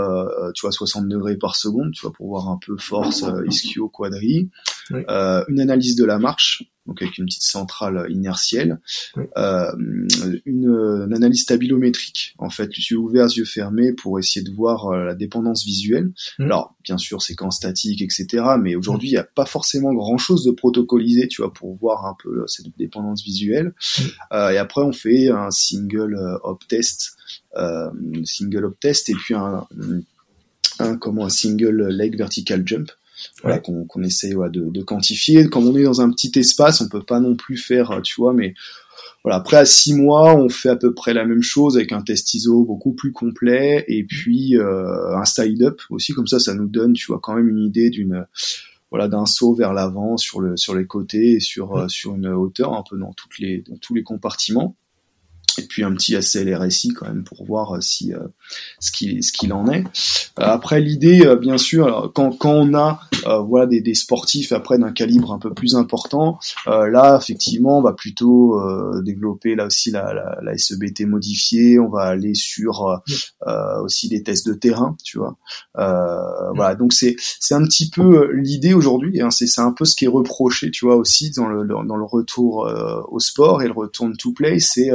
tu 0.53 0.61
vois, 0.61 0.71
60 0.71 1.07
degrés 1.07 1.37
par 1.37 1.55
seconde, 1.55 1.91
tu 1.91 2.01
vois, 2.01 2.13
pour 2.13 2.27
voir 2.27 2.49
un 2.49 2.59
peu 2.65 2.77
force 2.77 3.25
ischio 3.47 3.89
quadri. 3.89 4.49
Euh, 4.91 5.43
une 5.47 5.59
analyse 5.59 5.95
de 5.95 6.05
la 6.05 6.19
marche, 6.19 6.63
donc 6.85 7.01
avec 7.01 7.17
une 7.17 7.25
petite 7.25 7.43
centrale 7.43 8.05
inertielle, 8.09 8.79
euh, 9.37 9.71
une, 10.45 11.11
analyse 11.13 11.43
stabilométrique. 11.43 12.35
En 12.37 12.49
fait, 12.49 12.77
yeux 12.77 12.97
ouverts, 12.97 13.27
yeux 13.35 13.45
fermés, 13.45 13.93
pour 13.93 14.19
essayer 14.19 14.45
de 14.45 14.51
voir 14.51 14.87
euh, 14.87 15.05
la 15.05 15.15
dépendance 15.15 15.65
visuelle. 15.65 16.11
Mmh. 16.37 16.43
Alors, 16.45 16.75
bien 16.83 16.97
sûr, 16.97 17.21
séquence 17.21 17.57
statique, 17.57 18.01
etc. 18.01 18.43
Mais 18.61 18.75
aujourd'hui, 18.75 19.09
il 19.09 19.13
n'y 19.13 19.17
a 19.17 19.23
pas 19.23 19.45
forcément 19.45 19.93
grand-chose 19.93 20.43
de 20.45 20.51
protocolisé, 20.51 21.27
tu 21.27 21.41
vois, 21.41 21.53
pour 21.53 21.75
voir 21.75 22.05
un 22.05 22.15
peu 22.21 22.45
cette 22.47 22.67
dépendance 22.77 23.23
visuelle. 23.23 23.73
Mmh. 23.97 24.03
et 24.53 24.57
après, 24.57 24.81
on 24.81 24.93
fait 24.93 25.29
un 25.29 25.51
single 25.51 26.17
op 26.43 26.67
test, 26.67 27.17
single 28.23 28.65
op 28.65 28.79
test, 28.79 29.09
et 29.09 29.13
puis 29.13 29.33
un, 29.33 29.65
un 30.79 30.97
comment 30.97 31.25
un 31.25 31.29
single 31.29 31.87
leg 31.89 32.17
vertical 32.17 32.63
jump 32.65 32.91
voilà, 33.41 33.59
qu'on 33.59 33.85
qu'on 33.85 34.03
essaie 34.03 34.33
de, 34.33 34.69
de, 34.69 34.81
quantifier. 34.83 35.47
Comme 35.47 35.67
on 35.67 35.75
est 35.75 35.83
dans 35.83 36.01
un 36.01 36.09
petit 36.11 36.31
espace, 36.35 36.81
on 36.81 36.89
peut 36.89 37.03
pas 37.03 37.19
non 37.19 37.35
plus 37.35 37.57
faire, 37.57 38.01
tu 38.03 38.15
vois, 38.17 38.33
mais 38.33 38.53
voilà. 39.23 39.37
Après 39.37 39.57
à 39.57 39.65
six 39.65 39.93
mois, 39.93 40.35
on 40.35 40.49
fait 40.49 40.69
à 40.69 40.75
peu 40.75 40.93
près 40.93 41.13
la 41.13 41.25
même 41.25 41.41
chose 41.41 41.77
avec 41.77 41.91
un 41.91 42.01
test 42.01 42.33
ISO 42.33 42.63
beaucoup 42.63 42.93
plus 42.93 43.11
complet 43.11 43.83
et 43.87 44.03
puis 44.03 44.57
euh, 44.57 45.15
un 45.17 45.25
style 45.25 45.63
up 45.63 45.81
aussi. 45.89 46.13
Comme 46.13 46.27
ça, 46.27 46.39
ça 46.39 46.53
nous 46.53 46.67
donne, 46.67 46.93
tu 46.93 47.07
vois, 47.07 47.19
quand 47.21 47.35
même 47.35 47.49
une 47.49 47.63
idée 47.63 47.89
d'une 47.89 48.25
voilà 48.91 49.07
d'un 49.07 49.25
saut 49.25 49.53
vers 49.53 49.73
l'avant 49.73 50.15
sur 50.15 50.41
le 50.41 50.57
sur 50.57 50.75
les 50.75 50.85
côtés 50.85 51.33
et 51.33 51.39
sur 51.39 51.75
euh, 51.75 51.87
sur 51.87 52.15
une 52.15 52.27
hauteur 52.27 52.73
un 52.73 52.83
peu 52.87 52.97
dans 52.97 53.13
toutes 53.13 53.39
les 53.39 53.63
dans 53.67 53.77
tous 53.77 53.95
les 53.95 54.03
compartiments 54.03 54.75
et 55.59 55.63
puis 55.63 55.83
un 55.83 55.93
petit 55.93 56.15
ACLRSI 56.15 56.89
quand 56.89 57.07
même 57.07 57.23
pour 57.23 57.45
voir 57.45 57.75
euh, 57.75 57.81
si 57.81 58.13
euh, 58.13 58.19
ce 58.79 58.91
qu'il 58.91 59.23
ce 59.23 59.31
qu'il 59.31 59.53
en 59.53 59.67
est. 59.67 59.83
Euh, 60.39 60.43
après 60.43 60.79
l'idée, 60.79 61.35
bien 61.39 61.57
sûr, 61.57 62.11
quand 62.13 62.31
quand 62.31 62.53
on 62.53 62.73
a 62.73 62.99
voilà 63.47 63.65
des, 63.65 63.81
des 63.81 63.95
sportifs 63.95 64.51
après 64.51 64.77
d'un 64.77 64.91
calibre 64.91 65.31
un 65.31 65.39
peu 65.39 65.53
plus 65.53 65.75
important, 65.75 66.39
là 66.67 67.17
effectivement 67.21 67.79
on 67.79 67.81
va 67.81 67.93
plutôt 67.93 68.59
développer 69.01 69.55
là 69.55 69.65
aussi 69.65 69.91
la, 69.91 70.13
la, 70.13 70.37
la, 70.41 70.57
SEBT 70.57 71.05
modifiée, 71.07 71.79
on 71.79 71.89
va 71.89 72.03
aller 72.03 72.33
sur 72.35 73.01
aussi 73.83 74.09
des 74.09 74.23
tests 74.23 74.47
de 74.47 74.53
terrain, 74.53 74.95
tu 75.03 75.17
vois. 75.17 75.37
Voilà 75.73 76.75
donc 76.75 76.93
c'est 76.93 77.15
c'est 77.17 77.55
un 77.55 77.63
petit 77.63 77.89
peu 77.89 78.31
l'idée 78.33 78.73
aujourd'hui, 78.73 79.21
hein, 79.21 79.31
c'est 79.31 79.47
c'est 79.47 79.61
un 79.61 79.71
peu 79.71 79.85
ce 79.85 79.95
qui 79.95 80.05
est 80.05 80.09
reproché, 80.09 80.71
tu 80.71 80.85
vois 80.85 80.95
aussi 80.95 81.31
dans 81.31 81.47
le 81.47 81.65
dans 81.65 81.97
le 81.97 82.05
retour 82.05 82.69
au 83.09 83.19
sport 83.19 83.61
et 83.61 83.67
le 83.67 83.73
retour 83.73 84.05
to 84.17 84.31
play, 84.33 84.59
c'est 84.59 84.91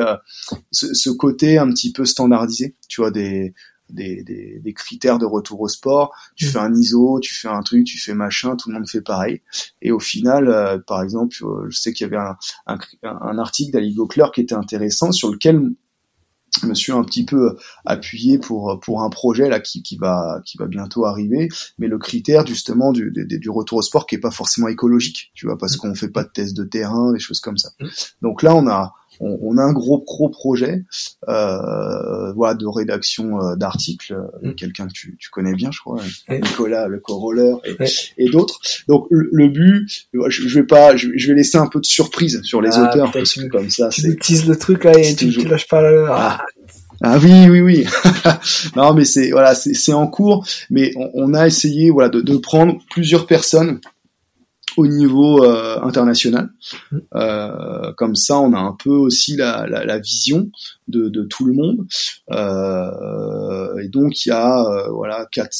ce, 0.70 1.10
côté 1.10 1.58
un 1.58 1.68
petit 1.70 1.92
peu 1.92 2.04
standardisé, 2.04 2.76
tu 2.88 3.00
vois, 3.00 3.10
des, 3.10 3.54
des, 3.90 4.22
des, 4.62 4.72
critères 4.72 5.18
de 5.18 5.26
retour 5.26 5.60
au 5.60 5.68
sport. 5.68 6.12
Tu 6.36 6.46
mm. 6.46 6.48
fais 6.48 6.58
un 6.58 6.74
ISO, 6.74 7.20
tu 7.20 7.34
fais 7.34 7.48
un 7.48 7.62
truc, 7.62 7.84
tu 7.84 7.98
fais 7.98 8.14
machin, 8.14 8.56
tout 8.56 8.70
le 8.70 8.76
monde 8.76 8.88
fait 8.88 9.00
pareil. 9.00 9.42
Et 9.82 9.90
au 9.90 10.00
final, 10.00 10.48
euh, 10.48 10.78
par 10.78 11.02
exemple, 11.02 11.36
euh, 11.42 11.66
je 11.68 11.78
sais 11.78 11.92
qu'il 11.92 12.06
y 12.06 12.08
avait 12.08 12.22
un, 12.22 12.36
un, 12.66 12.78
un 13.02 13.38
article 13.38 13.72
d'Aligo 13.72 14.06
Clerc 14.06 14.32
qui 14.32 14.40
était 14.42 14.54
intéressant 14.54 15.12
sur 15.12 15.30
lequel 15.30 15.70
je 16.60 16.66
me 16.66 16.74
suis 16.74 16.92
un 16.92 17.02
petit 17.04 17.24
peu 17.24 17.56
appuyé 17.84 18.38
pour 18.38 18.80
pour 18.80 19.02
un 19.02 19.10
projet 19.10 19.48
là 19.48 19.60
qui, 19.60 19.82
qui 19.82 19.96
va 19.96 20.40
qui 20.44 20.58
va 20.58 20.66
bientôt 20.66 21.04
arriver 21.04 21.48
mais 21.78 21.86
le 21.86 21.98
critère 21.98 22.46
justement 22.46 22.92
du, 22.92 23.12
du, 23.12 23.38
du 23.38 23.50
retour 23.50 23.78
au 23.78 23.82
sport 23.82 24.06
qui 24.06 24.16
est 24.16 24.20
pas 24.20 24.30
forcément 24.30 24.68
écologique 24.68 25.30
tu 25.34 25.46
vois 25.46 25.56
parce 25.56 25.76
mm. 25.76 25.78
qu'on 25.78 25.94
fait 25.94 26.08
pas 26.08 26.24
de 26.24 26.30
tests 26.30 26.56
de 26.56 26.64
terrain 26.64 27.12
des 27.12 27.20
choses 27.20 27.40
comme 27.40 27.56
ça 27.56 27.70
mm. 27.78 27.86
donc 28.22 28.42
là 28.42 28.54
on 28.54 28.66
a 28.66 28.94
on, 29.20 29.38
on, 29.42 29.58
a 29.58 29.62
un 29.62 29.72
gros 29.72 30.02
gros 30.02 30.28
projet 30.28 30.82
euh, 31.28 32.32
voilà 32.32 32.54
de 32.54 32.66
rédaction 32.66 33.40
euh, 33.40 33.56
d'articles 33.56 34.14
euh, 34.14 34.50
mm. 34.50 34.54
quelqu'un 34.54 34.86
que 34.88 34.92
tu, 34.92 35.16
tu, 35.18 35.30
connais 35.30 35.54
bien 35.54 35.70
je 35.70 35.80
crois 35.80 36.00
Nicolas 36.28 36.88
le 36.88 36.98
coroller 36.98 37.54
et, 37.64 37.76
et 38.18 38.30
d'autres 38.30 38.60
donc 38.88 39.06
le, 39.10 39.48
but 39.48 39.86
je, 40.12 40.54
vais 40.54 40.64
pas 40.64 40.96
je, 40.96 41.08
vais 41.08 41.34
laisser 41.34 41.58
un 41.58 41.66
peu 41.66 41.80
de 41.80 41.86
surprise 41.86 42.40
sur 42.42 42.60
les 42.60 42.70
ah, 42.72 42.88
auteurs 42.88 43.12
parce 43.12 43.34
que 43.34 43.46
comme 43.48 43.70
ça 43.70 43.90
utilises 44.02 44.46
le 44.46 44.56
truc 44.56 44.84
là 44.84 44.92
et 44.98 45.14
tu, 45.14 45.30
tu 45.30 45.46
lâches 45.46 45.68
pas 45.68 45.82
le... 45.82 46.06
ah. 46.10 46.40
Ah 47.02 47.18
oui, 47.18 47.48
oui, 47.48 47.60
oui. 47.62 47.86
non, 48.76 48.92
mais 48.92 49.06
c'est 49.06 49.30
voilà, 49.30 49.54
c'est 49.54 49.92
en 49.94 50.06
cours, 50.06 50.46
mais 50.68 50.92
on, 50.96 51.10
on, 51.14 51.32
a 51.32 51.46
essayé 51.46 51.90
voilà 51.90 52.10
de, 52.10 52.20
de 52.20 52.36
prendre 52.36 52.76
plusieurs 52.90 53.26
personnes 53.26 53.80
au 54.80 54.86
niveau 54.86 55.44
euh, 55.44 55.78
international. 55.82 56.48
Mmh. 56.90 56.98
Euh, 57.14 57.92
comme 57.98 58.16
ça, 58.16 58.40
on 58.40 58.54
a 58.54 58.58
un 58.58 58.72
peu 58.82 58.90
aussi 58.90 59.36
la, 59.36 59.66
la, 59.68 59.84
la 59.84 59.98
vision 59.98 60.50
de, 60.88 61.10
de, 61.10 61.22
tout 61.24 61.44
le 61.44 61.52
monde. 61.52 61.86
Euh, 62.30 63.78
et 63.78 63.88
donc, 63.88 64.24
il 64.24 64.30
y 64.30 64.32
a 64.32 64.88
voilà 64.90 65.28
quatre, 65.30 65.54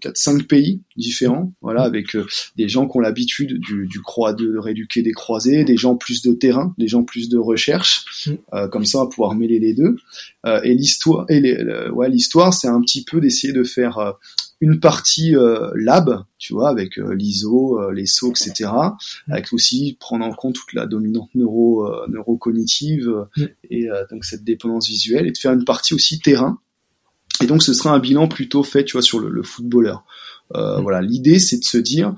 quatre, 0.00 0.16
cinq 0.16 0.48
pays 0.48 0.80
différents, 0.96 1.52
voilà, 1.60 1.82
avec 1.82 2.16
des 2.56 2.68
gens 2.68 2.88
qui 2.88 2.96
ont 2.96 3.00
l'habitude 3.00 3.58
du, 3.60 3.86
du 3.86 4.00
croix 4.00 4.32
de 4.32 4.56
rééduquer 4.56 5.02
des 5.02 5.12
croisés, 5.12 5.64
des 5.64 5.76
gens 5.76 5.94
plus 5.94 6.22
de 6.22 6.32
terrain, 6.32 6.74
des 6.78 6.88
gens 6.88 7.04
plus 7.04 7.28
de 7.28 7.38
recherche. 7.38 8.26
Mmh. 8.26 8.68
comme 8.70 8.86
ça, 8.86 8.98
on 8.98 9.04
va 9.04 9.08
pouvoir 9.08 9.34
mêler 9.34 9.58
les 9.58 9.74
deux. 9.74 9.96
et 10.64 10.74
l'histoire, 10.74 11.26
et 11.28 11.40
les, 11.40 11.62
ouais, 11.90 12.08
l'histoire, 12.08 12.54
c'est 12.54 12.68
un 12.68 12.80
petit 12.80 13.04
peu 13.04 13.20
d'essayer 13.20 13.52
de 13.52 13.64
faire 13.64 14.14
une 14.62 14.80
partie 14.80 15.34
lab, 15.74 16.24
tu 16.38 16.54
vois, 16.54 16.70
avec 16.70 16.96
l'ISO, 16.96 17.90
les 17.90 18.06
sauts, 18.06 18.30
etc. 18.30 18.70
Avec 19.28 19.52
aussi 19.52 19.96
prendre 19.98 20.24
en 20.24 20.32
compte 20.32 20.54
toute 20.54 20.72
la 20.72 20.86
dominante 20.86 21.28
neuro 21.34 21.90
neurocognitive 22.08 23.26
et 23.68 23.88
donc 24.10 24.24
cette 24.24 24.44
dépendance 24.44 24.86
visuelle, 24.88 25.26
et 25.26 25.32
de 25.32 25.36
faire 25.36 25.52
une 25.52 25.64
partie 25.64 25.94
aussi 25.94 26.20
terrain. 26.20 26.60
Et 27.42 27.46
donc 27.46 27.62
ce 27.62 27.74
sera 27.74 27.92
un 27.92 27.98
bilan 27.98 28.28
plutôt 28.28 28.62
fait, 28.62 28.84
tu 28.84 28.92
vois, 28.92 29.02
sur 29.02 29.18
le, 29.18 29.28
le 29.28 29.42
footballeur. 29.42 30.04
Voilà, 30.54 31.02
l'idée 31.02 31.40
c'est 31.40 31.58
de 31.58 31.64
se 31.64 31.78
dire 31.78 32.14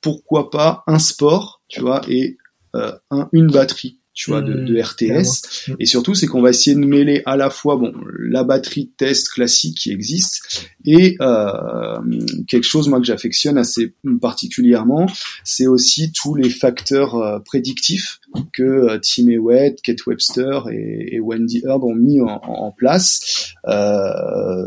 pourquoi 0.00 0.50
pas 0.50 0.84
un 0.86 1.00
sport, 1.00 1.60
tu 1.66 1.80
vois, 1.80 2.02
et 2.08 2.38
un, 2.72 3.28
une 3.32 3.48
batterie 3.48 3.97
tu 4.18 4.32
vois, 4.32 4.42
de, 4.42 4.52
de 4.52 4.74
mmh, 4.74 4.82
RTS. 4.82 5.70
Et 5.78 5.86
surtout, 5.86 6.16
c'est 6.16 6.26
qu'on 6.26 6.42
va 6.42 6.50
essayer 6.50 6.74
de 6.74 6.84
mêler 6.84 7.22
à 7.24 7.36
la 7.36 7.50
fois, 7.50 7.76
bon, 7.76 7.94
la 8.18 8.42
batterie 8.42 8.86
de 8.86 8.90
test 8.96 9.28
classique 9.28 9.78
qui 9.78 9.92
existe 9.92 10.66
et 10.84 11.16
euh, 11.20 12.00
quelque 12.48 12.64
chose 12.64 12.88
moi 12.88 12.98
que 12.98 13.06
j'affectionne 13.06 13.56
assez 13.56 13.94
particulièrement, 14.20 15.06
c'est 15.44 15.68
aussi 15.68 16.10
tous 16.10 16.34
les 16.34 16.50
facteurs 16.50 17.14
euh, 17.14 17.38
prédictifs 17.38 18.18
que 18.52 18.64
euh, 18.64 18.98
Tim 19.00 19.28
Ewett, 19.28 19.80
Kate 19.82 20.04
Webster 20.04 20.68
et, 20.72 21.14
et, 21.14 21.20
Wendy 21.20 21.62
Herb 21.64 21.84
ont 21.84 21.94
mis 21.94 22.20
en, 22.20 22.40
en 22.42 22.72
place, 22.72 23.54
euh, 23.68 24.64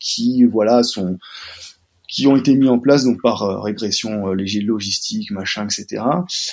qui 0.00 0.44
voilà 0.44 0.82
sont 0.82 1.18
qui 2.08 2.26
ont 2.26 2.36
été 2.36 2.54
mis 2.56 2.68
en 2.68 2.78
place 2.78 3.04
donc 3.04 3.20
par 3.20 3.42
euh, 3.42 3.60
régression 3.60 4.28
euh, 4.28 4.34
logistique, 4.34 5.30
machin, 5.30 5.66
etc., 5.66 6.02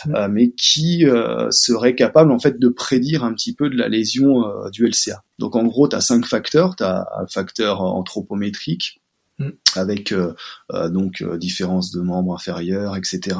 mm. 0.06 0.16
euh, 0.16 0.28
mais 0.30 0.52
qui 0.52 1.06
euh, 1.06 1.50
seraient 1.50 1.96
capables 1.96 2.32
en 2.32 2.40
fait 2.40 2.60
de 2.60 2.68
prédire 2.68 3.24
un 3.24 3.34
petit 3.34 3.56
peu 3.56 3.70
de 3.70 3.78
la 3.78 3.88
lésion 3.88 4.44
du 4.72 4.86
LCA. 4.86 5.24
Donc 5.40 5.56
en 5.56 5.64
gros, 5.64 5.88
tu 5.88 5.96
as 5.96 6.02
cinq 6.02 6.26
facteurs. 6.26 6.76
Tu 6.76 6.84
as 6.84 7.08
un 7.18 7.28
facteur 7.28 7.82
anthropométrique, 7.82 9.02
Mm. 9.38 9.50
avec 9.76 10.14
euh, 10.14 10.32
euh, 10.72 10.90
donc 10.90 11.22
euh, 11.22 11.38
différence 11.38 11.92
de 11.92 12.00
membres 12.00 12.34
inférieurs, 12.34 12.96
etc. 12.96 13.38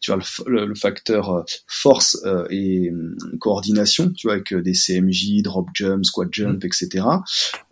Tu 0.00 0.10
as 0.10 0.16
le, 0.46 0.64
le, 0.64 0.74
facteur 0.74 1.44
force 1.66 2.18
et 2.48 2.90
hum, 2.90 3.14
coordination, 3.38 4.10
tu 4.10 4.26
vois, 4.26 4.34
avec 4.34 4.54
des 4.54 4.72
CMJ, 4.72 5.42
drop 5.42 5.68
jump, 5.74 6.02
squat 6.02 6.28
jump, 6.32 6.64
mm. 6.64 6.66
etc. 6.66 7.06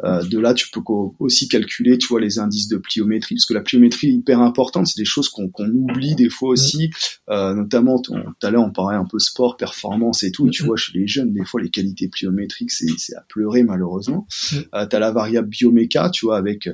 de 0.03 0.39
là, 0.39 0.53
tu 0.53 0.69
peux 0.71 0.81
aussi 1.19 1.49
calculer, 1.49 1.97
tu 1.97 2.09
vois, 2.09 2.21
les 2.21 2.39
indices 2.39 2.69
de 2.69 2.77
pliométrie, 2.77 3.37
parce 3.37 3.47
que 3.47 3.55
la 3.55 3.63
pliométrie 3.63 4.09
est 4.09 4.15
hyper 4.15 4.41
importante. 4.41 4.89
C'est 4.89 5.01
des 5.01 5.07
choses 5.07 5.31
qu'on 5.31 5.51
oublie 5.59 6.15
des 6.15 6.29
fois 6.29 6.51
mm. 6.51 6.53
aussi, 6.53 6.91
notamment 7.29 8.03
tout 8.03 8.15
à 8.43 8.51
l'heure 8.51 8.65
on 8.65 8.71
parlait 8.71 8.99
un 8.99 9.07
peu 9.07 9.19
sport, 9.19 9.57
performance 9.57 10.25
et 10.25 10.31
tout. 10.31 10.47
Et 10.47 10.51
tu 10.51 10.65
vois, 10.65 10.77
chez 10.77 10.93
les 10.99 11.07
jeunes, 11.07 11.33
des 11.33 11.47
fois 11.47 11.63
les 11.63 11.71
qualités 11.71 12.09
pliométriques, 12.09 12.71
c'est 12.71 13.17
à 13.17 13.23
pleurer 13.29 13.63
malheureusement. 13.63 14.27
Euh, 14.75 14.87
tu 14.87 14.97
as 14.97 14.99
la 14.99 15.11
variable 15.11 15.49
bioméca, 15.49 16.11
tu 16.11 16.27
vois, 16.27 16.37
avec 16.37 16.69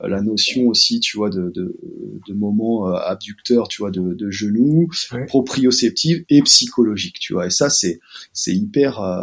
la 0.00 0.20
notion 0.20 0.41
aussi, 0.68 1.00
tu 1.00 1.16
vois, 1.16 1.30
de, 1.30 1.50
de, 1.54 1.76
de 2.26 2.34
moments 2.34 2.88
euh, 2.88 2.94
abducteurs, 2.94 3.68
tu 3.68 3.82
vois, 3.82 3.90
de, 3.90 4.14
de 4.14 4.30
genoux, 4.30 4.88
proprioceptive 5.26 6.24
et 6.28 6.42
psychologique, 6.42 7.18
tu 7.18 7.32
vois. 7.32 7.46
Et 7.46 7.50
ça, 7.50 7.70
c'est 7.70 8.00
c'est 8.32 8.54
hyper 8.54 9.00
euh, 9.00 9.22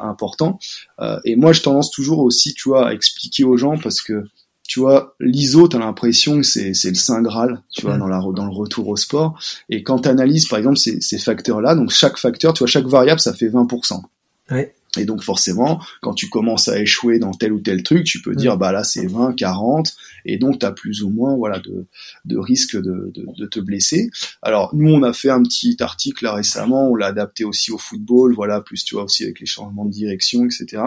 important. 0.00 0.58
Euh, 1.00 1.18
et 1.24 1.36
moi, 1.36 1.52
je 1.52 1.62
tendance 1.62 1.90
toujours 1.90 2.20
aussi, 2.20 2.54
tu 2.54 2.68
vois, 2.68 2.88
à 2.88 2.92
expliquer 2.92 3.44
aux 3.44 3.56
gens 3.56 3.78
parce 3.78 4.00
que 4.00 4.24
tu 4.68 4.80
vois, 4.80 5.14
l'ISO, 5.18 5.66
t'as 5.66 5.78
l'impression 5.78 6.36
que 6.36 6.42
c'est, 6.42 6.74
c'est 6.74 6.90
le 6.90 6.94
saint 6.94 7.22
graal, 7.22 7.62
tu 7.72 7.86
vois, 7.86 7.96
dans, 7.96 8.06
la, 8.06 8.20
dans 8.20 8.44
le 8.44 8.52
retour 8.52 8.86
au 8.88 8.96
sport. 8.96 9.40
Et 9.70 9.82
quand 9.82 10.00
tu 10.00 10.10
analyses, 10.10 10.46
par 10.46 10.58
exemple, 10.58 10.76
ces, 10.76 11.00
ces 11.00 11.18
facteurs-là, 11.18 11.74
donc 11.74 11.90
chaque 11.90 12.18
facteur, 12.18 12.52
tu 12.52 12.58
vois, 12.58 12.66
chaque 12.66 12.84
variable, 12.84 13.18
ça 13.18 13.32
fait 13.32 13.48
20%. 13.48 14.02
Ouais. 14.50 14.74
Et 14.98 15.04
donc 15.04 15.22
forcément, 15.22 15.80
quand 16.02 16.14
tu 16.14 16.28
commences 16.28 16.68
à 16.68 16.80
échouer 16.80 17.18
dans 17.18 17.32
tel 17.32 17.52
ou 17.52 17.60
tel 17.60 17.82
truc, 17.82 18.04
tu 18.04 18.20
peux 18.20 18.34
dire 18.34 18.56
bah 18.56 18.72
là 18.72 18.84
c'est 18.84 19.06
20, 19.06 19.34
40, 19.34 19.94
et 20.24 20.38
donc 20.38 20.58
tu 20.58 20.66
as 20.66 20.72
plus 20.72 21.02
ou 21.02 21.10
moins 21.10 21.36
voilà 21.36 21.58
de, 21.58 21.86
de 22.24 22.36
risque 22.36 22.76
de, 22.76 23.10
de, 23.14 23.26
de, 23.36 23.46
te 23.46 23.60
blesser. 23.60 24.10
Alors 24.42 24.74
nous 24.74 24.92
on 24.92 25.02
a 25.02 25.12
fait 25.12 25.30
un 25.30 25.42
petit 25.42 25.76
article 25.80 26.24
là 26.24 26.34
récemment, 26.34 26.88
on 26.88 26.94
l'a 26.94 27.06
adapté 27.06 27.44
aussi 27.44 27.70
au 27.72 27.78
football, 27.78 28.34
voilà 28.34 28.60
plus 28.60 28.84
tu 28.84 28.94
vois 28.94 29.04
aussi 29.04 29.24
avec 29.24 29.40
les 29.40 29.46
changements 29.46 29.84
de 29.84 29.92
direction, 29.92 30.44
etc. 30.44 30.82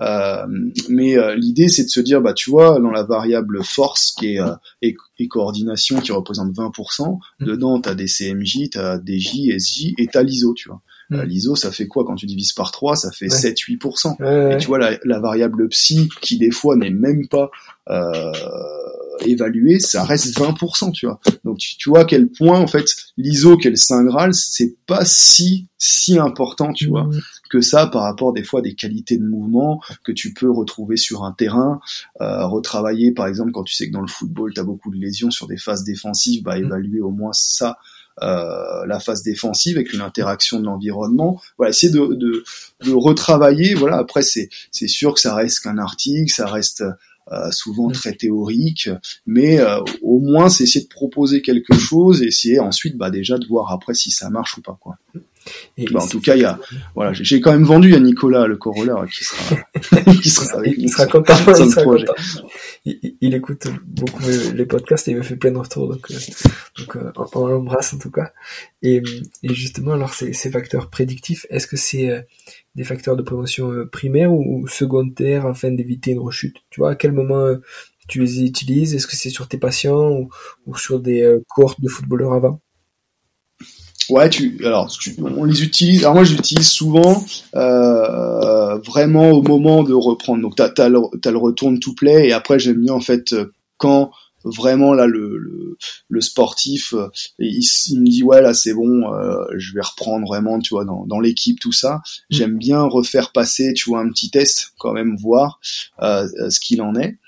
Euh, 0.00 0.46
mais 0.88 1.16
euh, 1.16 1.34
l'idée 1.36 1.68
c'est 1.68 1.84
de 1.84 1.88
se 1.88 2.00
dire 2.00 2.20
bah 2.20 2.34
tu 2.34 2.50
vois 2.50 2.80
dans 2.80 2.90
la 2.90 3.02
variable 3.02 3.62
force 3.64 4.12
qui 4.18 4.34
est 4.34 4.40
euh, 4.40 4.54
et, 4.82 4.96
coordination 5.28 6.00
qui 6.00 6.12
représente 6.12 6.54
20%, 6.54 7.18
dedans 7.40 7.80
tu 7.80 7.88
as 7.88 7.94
des 7.94 8.06
CMJ, 8.06 8.70
tu 8.70 8.78
as 8.78 8.98
des 8.98 9.18
J, 9.18 9.58
SJ 9.58 9.94
et 9.98 10.06
tu 10.06 10.18
as 10.18 10.22
l'ISO, 10.22 10.54
tu 10.54 10.68
vois. 10.68 10.82
Mm. 11.10 11.22
L'ISO, 11.22 11.56
ça 11.56 11.70
fait 11.72 11.86
quoi 11.86 12.04
quand 12.04 12.16
tu 12.16 12.26
divises 12.26 12.52
par 12.52 12.72
3 12.72 12.96
Ça 12.96 13.10
fait 13.12 13.26
7-8%. 13.28 14.54
et 14.54 14.56
tu 14.58 14.66
vois, 14.66 14.78
la, 14.78 14.98
la, 15.04 15.20
variable 15.20 15.68
psy, 15.68 16.08
qui 16.20 16.38
des 16.38 16.50
fois 16.50 16.76
n'est 16.76 16.90
même 16.90 17.28
pas 17.28 17.50
euh, 17.88 18.32
évaluée, 19.20 19.78
ça 19.78 20.04
reste 20.04 20.36
20%, 20.36 20.92
tu 20.92 21.06
vois. 21.06 21.20
Donc 21.44 21.58
tu, 21.58 21.76
tu 21.76 21.88
vois 21.88 22.00
à 22.00 22.04
quel 22.04 22.28
point, 22.28 22.58
en 22.58 22.66
fait, 22.66 22.86
l'ISO, 23.16 23.56
quel 23.56 23.76
Saint 23.76 24.04
Graal, 24.04 24.34
c'est 24.34 24.76
pas 24.86 25.04
si 25.04 25.68
si 25.78 26.18
important, 26.18 26.72
tu 26.72 26.88
vois, 26.88 27.04
mm. 27.04 27.20
que 27.50 27.60
ça 27.60 27.86
par 27.86 28.02
rapport 28.02 28.32
des 28.32 28.42
fois 28.42 28.62
des 28.62 28.74
qualités 28.74 29.18
de 29.18 29.24
mouvement 29.24 29.80
que 30.04 30.12
tu 30.12 30.32
peux 30.32 30.50
retrouver 30.50 30.96
sur 30.96 31.24
un 31.24 31.32
terrain, 31.32 31.80
euh, 32.20 32.46
retravailler 32.46 33.12
par 33.12 33.26
exemple 33.26 33.52
quand 33.52 33.64
tu 33.64 33.74
sais 33.74 33.88
que 33.88 33.92
dans 33.92 34.00
le 34.00 34.08
football 34.08 34.52
tu 34.54 34.60
as 34.60 34.64
beaucoup 34.64 34.90
de 34.90 34.96
lésions 34.96 35.30
sur 35.30 35.46
des 35.46 35.58
phases 35.58 35.84
défensives, 35.84 36.42
bah 36.42 36.58
mm. 36.58 36.64
évaluer 36.64 37.00
au 37.00 37.10
moins 37.10 37.32
ça 37.32 37.76
euh, 38.22 38.86
la 38.86 38.98
phase 38.98 39.22
défensive 39.22 39.76
avec 39.76 39.92
une 39.92 40.00
interaction 40.00 40.58
de 40.58 40.64
l'environnement. 40.64 41.40
Voilà, 41.58 41.70
essayer 41.70 41.92
de, 41.92 42.14
de, 42.14 42.44
de, 42.84 42.92
retravailler. 42.92 43.74
Voilà, 43.74 43.98
après 43.98 44.22
c'est 44.22 44.48
c'est 44.70 44.88
sûr 44.88 45.14
que 45.14 45.20
ça 45.20 45.34
reste 45.34 45.60
qu'un 45.60 45.78
article, 45.78 46.32
ça 46.32 46.46
reste 46.46 46.82
euh, 47.32 47.50
souvent 47.50 47.90
très 47.90 48.12
théorique, 48.12 48.88
mais 49.26 49.58
euh, 49.58 49.80
au 50.00 50.20
moins 50.20 50.48
c'est 50.48 50.64
essayer 50.64 50.84
de 50.84 50.88
proposer 50.88 51.42
quelque 51.42 51.74
chose 51.74 52.22
et 52.22 52.26
essayer 52.26 52.60
ensuite 52.60 52.96
bah 52.96 53.10
déjà 53.10 53.36
de 53.36 53.46
voir 53.46 53.72
après 53.72 53.94
si 53.94 54.10
ça 54.10 54.30
marche 54.30 54.56
ou 54.56 54.62
pas 54.62 54.78
quoi. 54.80 54.96
Bah, 55.92 56.00
en 56.02 56.06
tout 56.06 56.20
cas, 56.20 56.34
il 56.34 56.42
y 56.42 56.44
a, 56.44 56.58
voilà, 56.94 57.12
j'ai 57.12 57.40
quand 57.40 57.52
même 57.52 57.64
vendu 57.64 57.94
à 57.94 58.00
Nicolas 58.00 58.46
le 58.46 58.56
Corolla 58.56 59.04
qui 59.12 59.24
sera, 59.24 59.56
qui 60.22 60.30
sera 60.30 60.58
avec 60.58 60.74
il 60.78 60.90
sera 60.90 61.06
content, 61.06 61.34
il, 61.48 61.70
sera 61.70 61.84
content. 61.84 62.14
Il, 62.84 63.34
écoute 63.34 63.66
beaucoup 63.84 64.22
les 64.54 64.66
podcasts 64.66 65.08
et 65.08 65.12
il 65.12 65.18
me 65.18 65.22
fait 65.22 65.36
plein 65.36 65.52
de 65.52 65.58
retours, 65.58 65.88
donc, 65.88 66.10
euh, 66.10 66.14
donc 66.78 66.96
euh, 66.96 67.12
on 67.34 67.46
l'embrasse 67.46 67.94
en 67.94 67.98
tout 67.98 68.10
cas. 68.10 68.32
Et, 68.82 69.02
et 69.42 69.54
justement, 69.54 69.92
alors 69.92 70.14
ces, 70.14 70.32
ces 70.32 70.50
facteurs 70.50 70.90
prédictifs, 70.90 71.46
est-ce 71.50 71.66
que 71.66 71.76
c'est 71.76 72.10
euh, 72.10 72.22
des 72.74 72.84
facteurs 72.84 73.16
de 73.16 73.22
prévention 73.22 73.72
primaires 73.92 74.32
ou, 74.32 74.66
secondaires 74.66 75.46
afin 75.46 75.70
d'éviter 75.70 76.12
une 76.12 76.20
rechute? 76.20 76.56
Tu 76.70 76.80
vois, 76.80 76.92
à 76.92 76.94
quel 76.94 77.12
moment 77.12 77.54
tu 78.08 78.20
les 78.20 78.42
utilises? 78.42 78.94
Est-ce 78.94 79.06
que 79.06 79.16
c'est 79.16 79.30
sur 79.30 79.48
tes 79.48 79.58
patients 79.58 80.10
ou, 80.10 80.28
ou 80.66 80.76
sur 80.76 81.00
des 81.00 81.38
cohortes 81.48 81.80
de 81.80 81.88
footballeurs 81.88 82.32
avant? 82.32 82.60
Ouais, 84.10 84.28
tu 84.30 84.56
alors 84.64 84.90
on 85.18 85.44
les 85.44 85.62
utilise. 85.62 86.02
Alors 86.02 86.14
moi, 86.14 86.24
j'utilise 86.24 86.68
souvent 86.68 87.24
euh, 87.54 88.76
vraiment 88.78 89.30
au 89.30 89.42
moment 89.42 89.82
de 89.82 89.94
reprendre. 89.94 90.42
Donc 90.42 90.56
t'as 90.56 90.70
as 90.78 90.88
le, 90.88 91.00
as 91.24 91.30
le 91.30 91.38
retourne 91.38 91.80
to 91.80 91.92
play 91.92 92.28
et 92.28 92.32
après 92.32 92.58
j'aime 92.58 92.80
bien 92.80 92.94
en 92.94 93.00
fait 93.00 93.34
quand 93.78 94.10
vraiment 94.46 94.94
là 94.94 95.06
le, 95.06 95.36
le, 95.36 95.76
le 96.08 96.20
sportif 96.20 96.94
euh, 96.94 97.08
il, 97.38 97.64
il, 97.88 98.00
me 98.00 98.06
dit 98.06 98.22
ouais 98.22 98.40
là 98.40 98.54
c'est 98.54 98.72
bon 98.72 99.12
euh, 99.12 99.44
je 99.56 99.74
vais 99.74 99.80
reprendre 99.80 100.26
vraiment 100.26 100.58
tu 100.58 100.74
vois 100.74 100.84
dans, 100.84 101.04
dans 101.06 101.20
l'équipe 101.20 101.58
tout 101.60 101.72
ça 101.72 101.96
mm. 101.96 102.00
j'aime 102.30 102.58
bien 102.58 102.82
refaire 102.82 103.32
passer 103.32 103.72
tu 103.74 103.90
vois 103.90 104.00
un 104.00 104.08
petit 104.08 104.30
test 104.30 104.72
quand 104.78 104.92
même 104.92 105.16
voir 105.16 105.60
euh, 106.00 106.26
ce 106.48 106.60
qu'il 106.60 106.80
en 106.80 106.94
est 106.94 107.18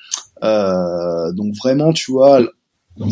euh, 0.45 1.33
donc 1.33 1.55
vraiment 1.57 1.93
tu 1.93 2.13
vois 2.13 2.41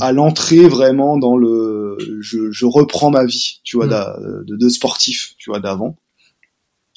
à 0.01 0.13
l'entrée 0.13 0.69
vraiment 0.69 1.17
dans 1.17 1.37
le 1.37 1.99
je, 2.21 2.51
je, 2.51 2.67
reprends 2.67 3.11
ma 3.11 3.25
vie 3.25 3.61
tu 3.65 3.77
vois 3.77 3.87
mm. 3.87 4.45
de, 4.47 4.57
de, 4.57 4.69
sportif 4.69 5.35
tu 5.39 5.51
vois 5.51 5.61
d'avant 5.61 5.97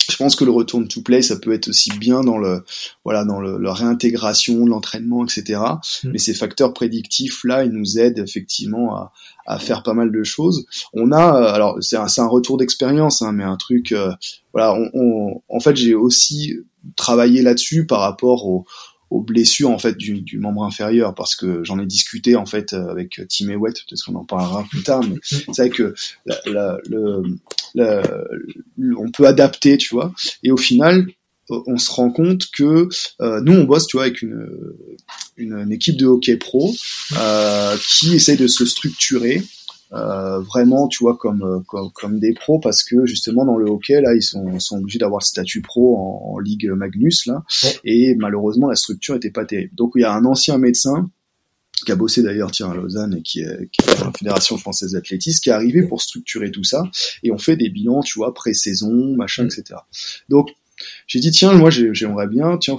je 0.09 0.15
pense 0.15 0.35
que 0.35 0.43
le 0.43 0.51
return 0.51 0.87
to 0.87 1.01
play 1.01 1.21
ça 1.21 1.37
peut 1.37 1.53
être 1.53 1.69
aussi 1.69 1.91
bien 1.97 2.21
dans 2.21 2.37
le 2.37 2.63
voilà 3.05 3.25
dans 3.25 3.39
le, 3.39 3.57
la 3.57 3.73
réintégration 3.73 4.65
l'entraînement 4.65 5.23
etc 5.23 5.61
mm. 6.03 6.09
mais 6.11 6.17
ces 6.17 6.33
facteurs 6.33 6.73
prédictifs 6.73 7.43
là 7.43 7.63
ils 7.63 7.71
nous 7.71 7.99
aident 7.99 8.19
effectivement 8.19 8.95
à, 8.95 9.11
à 9.45 9.59
faire 9.59 9.83
pas 9.83 9.93
mal 9.93 10.11
de 10.11 10.23
choses 10.23 10.65
on 10.93 11.11
a 11.11 11.23
alors 11.23 11.77
c'est 11.81 11.97
un, 11.97 12.07
un 12.17 12.27
retour 12.27 12.57
d'expérience 12.57 13.21
hein, 13.21 13.31
mais 13.31 13.43
un 13.43 13.57
truc 13.57 13.91
euh, 13.91 14.11
voilà 14.53 14.73
on, 14.73 14.89
on, 14.93 15.41
en 15.47 15.59
fait 15.59 15.75
j'ai 15.75 15.95
aussi 15.95 16.55
travaillé 16.95 17.41
là-dessus 17.41 17.85
par 17.85 17.99
rapport 17.99 18.47
au 18.47 18.65
aux 19.09 19.21
blessures 19.21 19.69
en 19.69 19.79
fait 19.79 19.97
du, 19.97 20.21
du, 20.21 20.37
membre 20.39 20.63
inférieur 20.63 21.15
parce 21.15 21.35
que 21.35 21.63
j'en 21.63 21.79
ai 21.79 21.85
discuté 21.85 22.35
en 22.35 22.45
fait 22.45 22.73
avec 22.73 23.21
Tim 23.29 23.49
Ewett 23.49 23.75
peut-être 23.87 24.03
qu'on 24.05 24.15
en 24.15 24.25
parlera 24.25 24.63
plus 24.69 24.83
tard 24.83 25.01
mais 25.03 25.15
c'est 25.23 25.57
vrai 25.57 25.69
que 25.69 25.95
la, 26.25 26.37
la, 26.45 26.77
le, 28.77 28.97
on 28.97 29.11
peut 29.11 29.27
adapter 29.27 29.77
tu 29.77 29.93
vois. 29.95 30.13
Et 30.43 30.51
au 30.51 30.57
final 30.57 31.07
on 31.49 31.77
se 31.77 31.89
rend 31.89 32.11
compte 32.11 32.51
que 32.51 32.89
euh, 33.21 33.41
nous 33.41 33.53
on 33.53 33.63
bosse 33.63 33.87
tu 33.87 33.97
vois 33.97 34.05
avec 34.05 34.21
une, 34.21 34.47
une, 35.37 35.53
une 35.53 35.71
équipe 35.71 35.97
de 35.97 36.05
hockey 36.05 36.37
pro 36.37 36.75
euh, 37.17 37.75
qui 37.87 38.13
essaye 38.15 38.37
de 38.37 38.47
se 38.47 38.65
structurer 38.65 39.43
euh, 39.91 40.39
vraiment, 40.39 40.87
tu 40.87 41.03
vois, 41.03 41.17
comme, 41.17 41.41
euh, 41.41 41.59
comme, 41.67 41.89
comme 41.91 42.19
des 42.19 42.33
pros 42.33 42.59
parce 42.59 42.83
que 42.83 43.05
justement 43.05 43.45
dans 43.45 43.57
le 43.57 43.69
hockey 43.69 43.99
là, 44.01 44.13
ils 44.13 44.21
sont, 44.21 44.59
sont 44.59 44.77
obligés 44.77 44.99
d'avoir 44.99 45.19
le 45.21 45.25
statut 45.25 45.61
pro 45.61 45.97
en, 45.97 46.39
ligue 46.39 46.69
Magnus 46.69 47.25
là, 47.25 47.43
et 47.83 48.15
malheureusement 48.15 48.69
la 48.69 48.75
structure 48.75 49.15
était 49.15 49.31
pas 49.31 49.45
terrible. 49.45 49.73
Donc 49.75 49.93
il 49.95 50.01
y 50.01 50.05
a 50.05 50.13
un 50.13 50.25
ancien 50.25 50.57
médecin 50.57 51.09
qui 51.85 51.91
a 51.91 51.95
bossé 51.95 52.21
d'ailleurs 52.21 52.51
tiens 52.51 52.69
à 52.71 52.75
Lausanne 52.75 53.15
et 53.17 53.21
qui 53.21 53.41
est, 53.41 53.69
qui 53.71 53.89
est 53.89 53.99
dans 53.99 54.05
la 54.05 54.11
Fédération 54.11 54.57
française 54.57 54.91
d'athlétisme, 54.91 55.41
qui 55.41 55.49
est 55.49 55.53
arrivé 55.53 55.83
pour 55.83 56.01
structurer 56.01 56.51
tout 56.51 56.63
ça 56.63 56.83
et 57.23 57.31
on 57.31 57.37
fait 57.37 57.57
des 57.57 57.69
bilans, 57.69 58.01
tu 58.01 58.19
vois, 58.19 58.33
pré-saison, 58.33 59.15
machin, 59.15 59.45
etc. 59.45 59.79
Donc 60.29 60.49
j'ai 61.07 61.19
dit 61.19 61.31
tiens 61.31 61.53
moi 61.53 61.69
j'aimerais 61.69 62.27
bien 62.27 62.57
tiens 62.57 62.77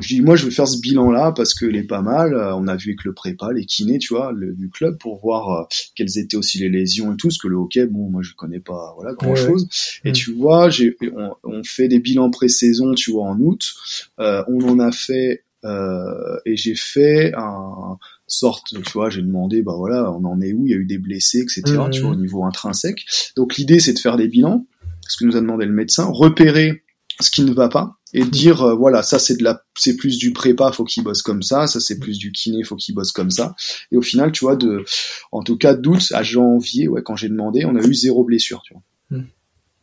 je 0.00 0.08
dis 0.08 0.20
moi 0.20 0.36
je 0.36 0.46
vais 0.46 0.50
faire 0.50 0.68
ce 0.68 0.80
bilan 0.80 1.10
là 1.10 1.32
parce 1.32 1.54
que 1.54 1.66
est 1.66 1.82
pas 1.82 2.02
mal 2.02 2.34
on 2.34 2.66
a 2.66 2.76
vu 2.76 2.90
avec 2.90 3.04
le 3.04 3.12
prépa 3.12 3.52
les 3.52 3.64
kinés 3.64 3.98
tu 3.98 4.14
vois 4.14 4.32
le, 4.32 4.52
du 4.52 4.68
club 4.70 4.98
pour 4.98 5.20
voir 5.20 5.50
euh, 5.50 5.64
quelles 5.94 6.18
étaient 6.18 6.36
aussi 6.36 6.58
les 6.58 6.68
lésions 6.68 7.12
et 7.12 7.16
tout 7.16 7.30
ce 7.30 7.38
que 7.38 7.48
le 7.48 7.56
hockey 7.56 7.86
bon 7.86 8.10
moi 8.10 8.22
je 8.22 8.32
connais 8.34 8.60
pas 8.60 8.92
voilà 8.96 9.14
grand 9.14 9.36
chose 9.36 9.68
et 10.04 10.12
tu 10.12 10.32
vois 10.32 10.70
j'ai 10.70 10.96
on, 11.16 11.30
on, 11.44 11.62
fait 11.64 11.88
des 11.88 12.00
bilans 12.00 12.30
pré-saison 12.30 12.94
tu 12.94 13.12
vois 13.12 13.24
en 13.24 13.38
août. 13.40 13.74
Euh, 14.18 14.42
on 14.48 14.60
en 14.68 14.78
a 14.78 14.92
fait 14.92 15.44
euh, 15.64 16.38
et 16.46 16.56
j'ai 16.56 16.74
fait 16.74 17.32
un 17.36 17.98
sorte, 18.26 18.74
tu 18.82 18.92
vois, 18.92 19.10
j'ai 19.10 19.22
demandé, 19.22 19.62
bah 19.62 19.74
voilà, 19.76 20.10
on 20.12 20.24
en 20.24 20.40
est 20.40 20.52
où, 20.52 20.66
il 20.66 20.70
y 20.70 20.74
a 20.74 20.78
eu 20.78 20.86
des 20.86 20.98
blessés, 20.98 21.40
etc., 21.40 21.62
tu 21.90 22.00
vois, 22.00 22.12
au 22.12 22.16
niveau 22.16 22.44
intrinsèque. 22.44 23.04
Donc 23.36 23.56
l'idée, 23.56 23.80
c'est 23.80 23.92
de 23.92 23.98
faire 23.98 24.16
des 24.16 24.28
bilans, 24.28 24.66
ce 25.06 25.16
que 25.18 25.24
nous 25.24 25.36
a 25.36 25.40
demandé 25.40 25.66
le 25.66 25.72
médecin, 25.72 26.06
repérer 26.06 26.82
ce 27.20 27.30
qui 27.30 27.42
ne 27.42 27.52
va 27.52 27.68
pas 27.68 27.96
et 28.12 28.24
dire 28.24 28.62
euh, 28.62 28.74
voilà 28.74 29.02
ça 29.02 29.18
c'est 29.18 29.36
de 29.36 29.44
la 29.44 29.62
c'est 29.76 29.96
plus 29.96 30.18
du 30.18 30.32
prépa 30.32 30.72
faut 30.72 30.84
qu'il 30.84 31.04
bosse 31.04 31.22
comme 31.22 31.42
ça. 31.42 31.66
Ça 31.66 31.80
c'est 31.80 31.98
plus 31.98 32.18
du 32.18 32.32
kiné 32.32 32.64
faut 32.64 32.76
qu'il 32.76 32.94
bosse 32.94 33.12
comme 33.12 33.30
ça. 33.30 33.54
Et 33.92 33.96
au 33.96 34.02
final 34.02 34.32
tu 34.32 34.44
vois 34.44 34.56
de 34.56 34.84
en 35.32 35.42
tout 35.42 35.56
cas 35.56 35.74
d'août 35.74 36.12
à 36.12 36.22
janvier 36.22 36.88
ouais 36.88 37.02
quand 37.02 37.16
j'ai 37.16 37.28
demandé 37.28 37.64
on 37.64 37.76
a 37.76 37.82
eu 37.82 37.94
zéro 37.94 38.24
blessure 38.24 38.62
tu 38.64 38.74
vois. 38.74 38.82
Hmm. 39.10 39.26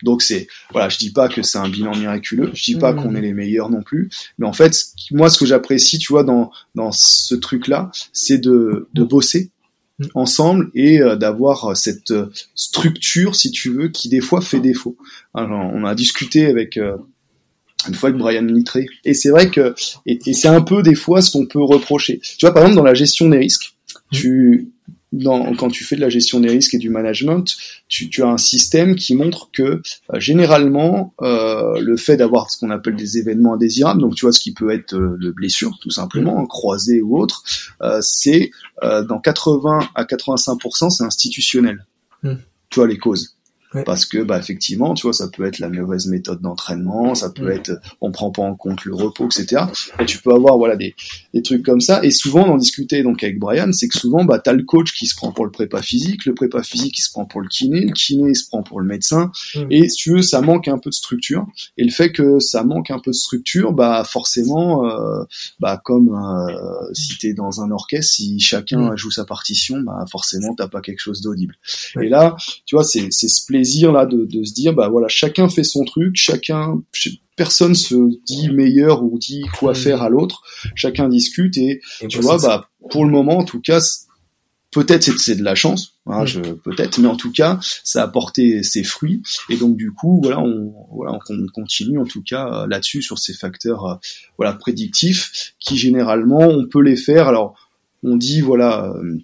Donc 0.03 0.21
c'est 0.21 0.47
voilà, 0.71 0.89
je 0.89 0.97
dis 0.97 1.11
pas 1.11 1.27
que 1.27 1.41
c'est 1.41 1.57
un 1.57 1.69
bilan 1.69 1.95
miraculeux, 1.95 2.51
je 2.53 2.63
dis 2.63 2.75
pas 2.75 2.93
qu'on 2.93 3.15
est 3.15 3.21
les 3.21 3.33
meilleurs 3.33 3.71
non 3.71 3.81
plus, 3.81 4.09
mais 4.38 4.45
en 4.45 4.53
fait 4.53 4.75
moi 5.09 5.29
ce 5.29 5.39
que 5.39 5.45
j'apprécie, 5.45 5.97
tu 5.97 6.13
vois 6.13 6.23
dans 6.23 6.51
dans 6.75 6.91
ce 6.91 7.33
truc 7.33 7.67
là, 7.67 7.89
c'est 8.13 8.38
de 8.38 8.88
de 8.93 9.03
bosser 9.03 9.51
ensemble 10.13 10.69
et 10.73 11.01
euh, 11.01 11.15
d'avoir 11.15 11.75
cette 11.75 12.11
euh, 12.11 12.31
structure 12.55 13.35
si 13.35 13.51
tu 13.51 13.71
veux 13.71 13.88
qui 13.88 14.09
des 14.09 14.21
fois 14.21 14.41
fait 14.41 14.59
défaut. 14.59 14.95
Alors, 15.33 15.71
on 15.73 15.83
a 15.85 15.95
discuté 15.95 16.45
avec 16.45 16.77
euh, 16.77 16.97
une 17.88 17.93
fois 17.93 18.09
avec 18.09 18.19
Brian 18.19 18.43
Littré 18.43 18.88
et 19.05 19.13
c'est 19.13 19.30
vrai 19.30 19.49
que 19.49 19.75
et, 20.05 20.19
et 20.25 20.34
c'est 20.34 20.47
un 20.47 20.61
peu 20.61 20.82
des 20.82 20.95
fois 20.95 21.21
ce 21.21 21.32
qu'on 21.32 21.45
peut 21.45 21.63
reprocher. 21.63 22.19
Tu 22.19 22.45
vois 22.45 22.53
par 22.53 22.63
exemple 22.63 22.78
dans 22.78 22.84
la 22.84 22.93
gestion 22.93 23.30
des 23.30 23.38
risques, 23.38 23.75
tu 24.11 24.71
dans, 25.13 25.55
quand 25.55 25.69
tu 25.69 25.84
fais 25.84 25.95
de 25.95 26.01
la 26.01 26.09
gestion 26.09 26.39
des 26.39 26.49
risques 26.49 26.73
et 26.73 26.78
du 26.78 26.89
management, 26.89 27.55
tu, 27.88 28.09
tu 28.09 28.23
as 28.23 28.28
un 28.28 28.38
système 28.38 28.95
qui 28.95 29.15
montre 29.15 29.49
que 29.51 29.63
euh, 29.63 30.19
généralement 30.19 31.13
euh, 31.21 31.80
le 31.80 31.95
fait 31.97 32.17
d'avoir 32.17 32.51
ce 32.51 32.59
qu'on 32.59 32.69
appelle 32.71 32.95
des 32.95 33.17
événements 33.17 33.53
indésirables, 33.53 34.01
donc 34.01 34.15
tu 34.15 34.25
vois 34.25 34.34
ce 34.34 34.39
qui 34.39 34.53
peut 34.53 34.69
être 34.71 34.95
euh, 34.95 35.17
de 35.21 35.32
blessure 35.32 35.78
tout 35.82 35.91
simplement, 35.91 36.41
mmh. 36.41 36.47
croisé 36.47 37.01
ou 37.01 37.17
autre, 37.17 37.43
euh, 37.82 37.99
c'est 38.01 38.51
dans 38.82 39.19
80 39.19 39.80
à 39.95 40.03
85% 40.03 40.91
c'est 40.91 41.03
institutionnel. 41.03 41.86
Mmh. 42.21 42.34
Tu 42.69 42.80
vois 42.80 42.88
les 42.88 42.97
causes. 42.97 43.36
Parce 43.86 44.05
que 44.05 44.19
bah 44.23 44.38
effectivement, 44.38 44.93
tu 44.93 45.03
vois, 45.03 45.13
ça 45.13 45.28
peut 45.28 45.45
être 45.45 45.59
la 45.59 45.69
mauvaise 45.69 46.07
méthode 46.07 46.41
d'entraînement, 46.41 47.15
ça 47.15 47.30
peut 47.30 47.49
être 47.51 47.80
on 48.01 48.11
prend 48.11 48.32
pas 48.32 48.43
en 48.43 48.55
compte 48.55 48.86
le 48.86 48.95
repos, 48.95 49.25
etc. 49.25 49.63
Et 49.99 50.05
tu 50.05 50.19
peux 50.19 50.32
avoir 50.32 50.57
voilà 50.57 50.75
des, 50.75 50.95
des 51.34 51.41
trucs 51.41 51.63
comme 51.63 51.82
ça. 51.82 52.03
Et 52.03 52.11
souvent, 52.11 52.45
on 52.47 52.53
en 52.53 52.57
discutait 52.57 53.03
donc 53.03 53.23
avec 53.23 53.39
Brian, 53.39 53.71
c'est 53.71 53.88
que 53.88 53.97
souvent 53.97 54.23
bah 54.25 54.39
t'as 54.39 54.53
le 54.53 54.63
coach 54.63 54.93
qui 54.93 55.07
se 55.07 55.15
prend 55.15 55.32
pour 55.32 55.45
le 55.45 55.51
prépa 55.51 55.82
physique, 55.82 56.25
le 56.25 56.34
prépa 56.34 56.63
physique 56.63 56.95
qui 56.95 57.01
se 57.01 57.11
prend 57.11 57.25
pour 57.25 57.41
le 57.41 57.47
kiné, 57.47 57.82
le 57.82 57.93
kiné 57.93 58.34
se 58.34 58.47
prend 58.47 58.63
pour 58.63 58.80
le 58.80 58.88
médecin. 58.88 59.32
Mm. 59.55 59.71
Et 59.71 59.89
si 59.89 59.95
tu 59.97 60.11
veux, 60.11 60.21
ça 60.21 60.41
manque 60.41 60.67
un 60.67 60.78
peu 60.78 60.89
de 60.89 60.95
structure. 60.95 61.45
Et 61.78 61.84
le 61.84 61.91
fait 61.91 62.11
que 62.11 62.39
ça 62.39 62.63
manque 62.63 62.91
un 62.91 62.99
peu 62.99 63.11
de 63.11 63.15
structure, 63.15 63.73
bah 63.73 64.03
forcément, 64.03 64.86
euh, 64.86 65.23
bah 65.59 65.82
comme 65.84 66.09
euh, 66.15 66.93
si 66.93 67.17
t'es 67.17 67.34
dans 67.34 67.61
un 67.61 67.71
orchestre, 67.71 68.13
si 68.13 68.39
chacun 68.39 68.91
mm. 68.91 68.97
joue 68.97 69.11
sa 69.11 69.25
partition, 69.25 69.80
bah 69.82 70.05
forcément 70.11 70.55
t'as 70.55 70.67
pas 70.67 70.82
quelque 70.82 70.99
chose 70.99 71.21
d'audible. 71.21 71.55
Et 72.01 72.09
là, 72.09 72.36
tu 72.65 72.75
vois, 72.75 72.84
c'est 72.84 73.07
c'est 73.11 73.28
ce 73.28 73.45
plaisir 73.45 73.66
là 73.91 74.05
de, 74.05 74.26
de 74.26 74.43
se 74.43 74.53
dire 74.53 74.74
bah 74.74 74.89
voilà 74.89 75.07
chacun 75.07 75.49
fait 75.49 75.63
son 75.63 75.84
truc 75.84 76.15
chacun 76.15 76.82
personne 77.36 77.76
se 77.76 77.95
dit 78.26 78.49
meilleur 78.49 79.03
ou 79.03 79.18
dit 79.18 79.43
quoi 79.57 79.72
mm. 79.72 79.76
faire 79.76 80.01
à 80.01 80.09
l'autre 80.09 80.43
chacun 80.76 81.07
discute 81.07 81.57
et, 81.57 81.82
tu 82.09 82.20
vois 82.20 82.38
bah 82.38 82.70
pour 82.89 83.05
le 83.05 83.11
moment 83.11 83.38
en 83.38 83.45
tout 83.45 83.61
cas 83.61 83.80
peut-être 84.72 85.03
c'est 85.20 85.36
de 85.36 85.43
la 85.43 85.55
chance 85.55 85.93
hein, 86.07 86.24
mm. 86.24 86.28
je 86.28 86.41
peut-être 86.41 86.99
mais 86.99 87.07
en 87.07 87.15
tout 87.15 87.32
cas 87.32 87.59
ça 87.61 88.03
a 88.03 88.07
porté 88.07 88.63
ses 88.63 88.84
fruits 88.84 89.22
et 89.49 89.55
donc 89.55 89.78
du 89.78 89.91
coup 89.91 90.20
voilà 90.22 90.39
on 90.39 90.74
voilà 90.91 91.18
on 91.30 91.47
continue 91.53 91.99
en 91.99 92.05
tout 92.05 92.24
cas 92.24 92.65
là-dessus 92.68 93.01
sur 93.01 93.20
ces 93.20 93.34
facteurs 93.34 93.86
euh, 93.86 93.95
voilà 94.38 94.53
prédictifs 94.53 95.53
qui 95.59 95.78
généralement 95.78 96.39
on 96.39 96.65
peut 96.65 96.82
les 96.82 96.97
faire 96.97 97.28
alors 97.28 97.70
on 98.03 98.18
dit 98.18 98.41
voilà 98.41 98.93
euh, 98.95 99.18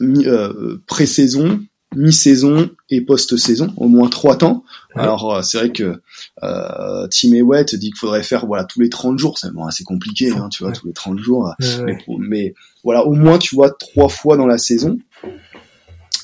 euh 0.00 0.82
pré-saison 0.86 1.60
mi-saison 1.96 2.70
et 2.90 3.00
post-saison, 3.00 3.72
au 3.76 3.88
moins 3.88 4.08
trois 4.08 4.36
temps. 4.36 4.64
Alors 4.94 5.34
euh, 5.34 5.42
c'est 5.42 5.58
vrai 5.58 5.72
que 5.72 6.00
euh, 6.42 7.08
Tim 7.08 7.32
Ewett 7.32 7.74
dit 7.74 7.90
qu'il 7.90 7.98
faudrait 7.98 8.22
faire 8.22 8.46
voilà 8.46 8.64
tous 8.64 8.80
les 8.80 8.88
30 8.88 9.18
jours, 9.18 9.38
c'est 9.38 9.52
bon, 9.52 9.64
assez 9.64 9.84
compliqué, 9.84 10.30
hein, 10.30 10.48
tu 10.50 10.62
vois, 10.62 10.72
tous 10.72 10.86
les 10.86 10.92
30 10.92 11.18
jours. 11.18 11.52
mais, 11.84 11.98
mais, 12.18 12.54
voilà, 12.84 13.04
au 13.04 13.12
moins 13.12 13.38
tu 13.38 13.54
vois 13.54 13.70
trois 13.70 14.08
fois 14.08 14.36
dans 14.36 14.46
la 14.46 14.58
saison. 14.58 14.98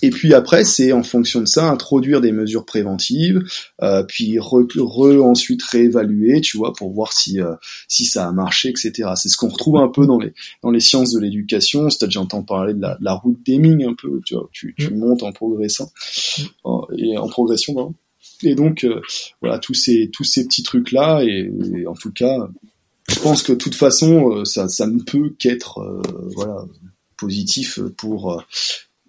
Et 0.03 0.11
puis 0.11 0.35
après, 0.35 0.65
c'est 0.65 0.93
en 0.93 1.03
fonction 1.03 1.41
de 1.41 1.47
ça, 1.47 1.71
introduire 1.71 2.21
des 2.21 2.33
mesures 2.33 2.65
préventives, 2.65 3.43
euh, 3.83 4.03
puis 4.03 4.39
re, 4.39 4.65
ensuite 5.23 5.63
réévaluer, 5.63 6.41
tu 6.41 6.57
vois, 6.57 6.73
pour 6.73 6.93
voir 6.93 7.13
si 7.13 7.41
euh, 7.41 7.55
si 7.89 8.05
ça 8.05 8.29
a 8.29 8.33
marché, 8.33 8.71
etc. 8.71 9.11
C'est 9.17 9.29
ce 9.29 9.37
qu'on 9.37 9.49
retrouve 9.49 9.77
un 9.77 9.89
peu 9.89 10.07
dans 10.07 10.19
les 10.19 10.33
dans 10.63 10.71
les 10.71 10.81
sciences 10.81 11.13
de 11.13 11.21
l'éducation. 11.21 11.91
C'est-à-dire, 11.91 12.23
j'entends 12.23 12.43
parler 12.43 12.75
de 12.75 12.81
la, 12.81 12.97
de 12.97 13.05
la 13.05 13.15
route 13.15 13.39
d'Eming 13.45 13.85
un 13.85 13.95
peu, 13.95 14.21
tu 14.25 14.35
vois, 14.35 14.49
tu, 14.53 14.75
tu 14.77 14.93
mm. 14.93 14.99
montes 14.99 15.23
en 15.23 15.33
progressant 15.33 15.91
et 16.97 17.17
en 17.17 17.29
progression, 17.29 17.75
pardon. 17.75 17.95
Et 18.43 18.55
donc 18.55 18.85
euh, 18.85 19.01
voilà 19.41 19.59
tous 19.59 19.75
ces 19.75 20.11
tous 20.11 20.25
ces 20.25 20.47
petits 20.47 20.63
trucs 20.63 20.93
là 20.93 21.23
et, 21.23 21.51
en 21.87 21.95
tout 21.95 22.13
cas, 22.13 22.49
je 23.09 23.19
pense 23.21 23.43
que 23.43 23.53
de 23.53 23.59
toute 23.59 23.75
façon, 23.75 24.31
euh, 24.31 24.45
ça 24.45 24.69
ça 24.69 24.87
ne 24.87 25.01
peut 25.01 25.35
qu'être 25.39 26.03
voilà 26.35 26.65
positif 27.19 27.81
pour 27.99 28.43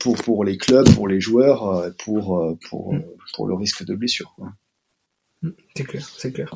pour 0.01 0.15
pour 0.17 0.43
les 0.43 0.57
clubs, 0.57 0.89
pour 0.95 1.07
les 1.07 1.19
joueurs, 1.19 1.67
euh, 1.67 1.89
pour 2.03 2.39
euh, 2.39 2.57
pour 2.69 2.93
mm. 2.93 3.03
pour 3.35 3.47
le 3.47 3.55
risque 3.55 3.83
de 3.83 3.95
blessure. 3.95 4.35
C'est 5.75 5.85
clair, 5.85 6.07
c'est 6.17 6.31
clair. 6.31 6.53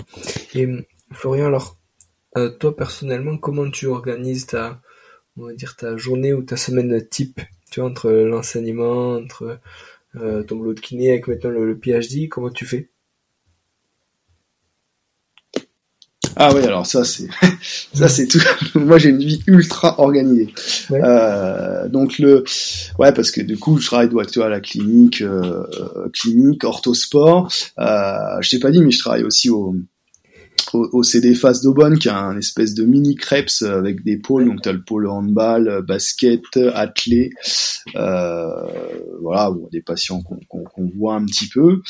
Et 0.54 0.68
Florian, 1.12 1.48
alors 1.48 1.78
euh, 2.38 2.50
toi 2.50 2.76
personnellement, 2.76 3.38
comment 3.38 3.70
tu 3.70 3.88
organises 3.88 4.48
ta 4.48 4.82
on 5.38 5.48
va 5.48 5.54
dire 5.54 5.76
ta 5.76 5.98
journée 5.98 6.34
ou 6.34 6.44
ta 6.44 6.56
semaine 6.56 7.08
type, 7.08 7.42
tu 7.72 7.80
vois, 7.80 7.90
entre 7.90 8.12
l'enseignement, 8.12 9.16
entre 9.16 9.60
ton 10.14 10.56
boulot 10.56 10.74
de 10.74 10.80
kiné 10.80 11.12
avec 11.12 11.28
maintenant 11.28 11.50
le 11.50 11.78
PhD, 11.78 12.30
comment 12.30 12.50
tu 12.50 12.66
fais? 12.66 12.90
Ah 16.38 16.54
oui, 16.54 16.64
alors 16.64 16.86
ça 16.86 17.04
c'est 17.04 17.28
ça 17.94 18.10
c'est 18.10 18.28
tout. 18.28 18.42
Moi 18.76 18.98
j'ai 18.98 19.10
une 19.10 19.20
vie 19.20 19.42
ultra 19.48 20.00
organisée. 20.00 20.54
Euh, 20.92 21.88
donc 21.88 22.20
le 22.20 22.44
ouais 23.00 23.12
parce 23.14 23.32
que 23.32 23.42
du 23.42 23.58
coup 23.58 23.78
je 23.78 23.86
travaille 23.86 24.10
tu 24.32 24.42
à 24.42 24.50
la 24.50 24.60
clinique 24.60 25.22
euh, 25.22 25.64
clinique 26.14 26.64
orthosport. 26.64 27.52
Euh, 27.80 28.42
je 28.42 28.50
t'ai 28.50 28.60
pas 28.60 28.72
dit 28.72 28.82
mais 28.82 28.92
je 28.92 29.00
travaille 29.00 29.24
aussi 29.24 29.50
au 29.50 29.76
au, 30.74 30.90
au 30.92 31.04
CD 31.04 31.36
Face 31.36 31.62
d'Aubonne 31.62 31.98
qui 31.98 32.10
a 32.10 32.18
un 32.18 32.38
espèce 32.38 32.74
de 32.74 32.84
mini 32.84 33.16
crêpes 33.16 33.50
avec 33.62 34.04
des 34.04 34.18
pôles. 34.18 34.46
Donc 34.46 34.62
tu 34.62 34.70
as 34.70 34.74
le 34.74 34.84
pôle 34.84 35.08
handball 35.08 35.84
basket 35.88 36.58
athlé. 36.74 37.32
Euh, 37.96 38.50
voilà 39.22 39.52
bon, 39.52 39.68
des 39.72 39.82
patients 39.82 40.22
qu'on 40.22 40.92
voit 40.98 41.16
un 41.16 41.26
petit 41.26 41.48
peu. 41.48 41.82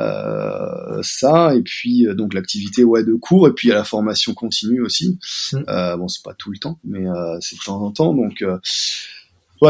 Euh, 0.00 1.00
ça 1.02 1.54
et 1.54 1.62
puis 1.62 2.06
euh, 2.06 2.14
donc 2.14 2.34
l'activité 2.34 2.84
ouais 2.84 3.04
de 3.04 3.14
cours. 3.14 3.48
Et 3.48 3.52
puis 3.52 3.68
il 3.68 3.70
y 3.70 3.74
a 3.74 3.76
la 3.76 3.84
formation 3.84 4.34
continue 4.34 4.82
aussi. 4.82 5.18
Mmh. 5.52 5.58
euh, 5.68 5.96
bon 5.96 6.08
c'est 6.08 6.22
pas 6.22 6.34
tout 6.34 6.50
le 6.50 6.58
temps 6.58 6.78
mais 6.84 7.06
euh, 7.06 7.38
c'est 7.40 7.56
de 7.56 7.62
temps 7.62 7.82
en 7.82 7.90
temps. 7.90 8.14
Donc 8.14 8.44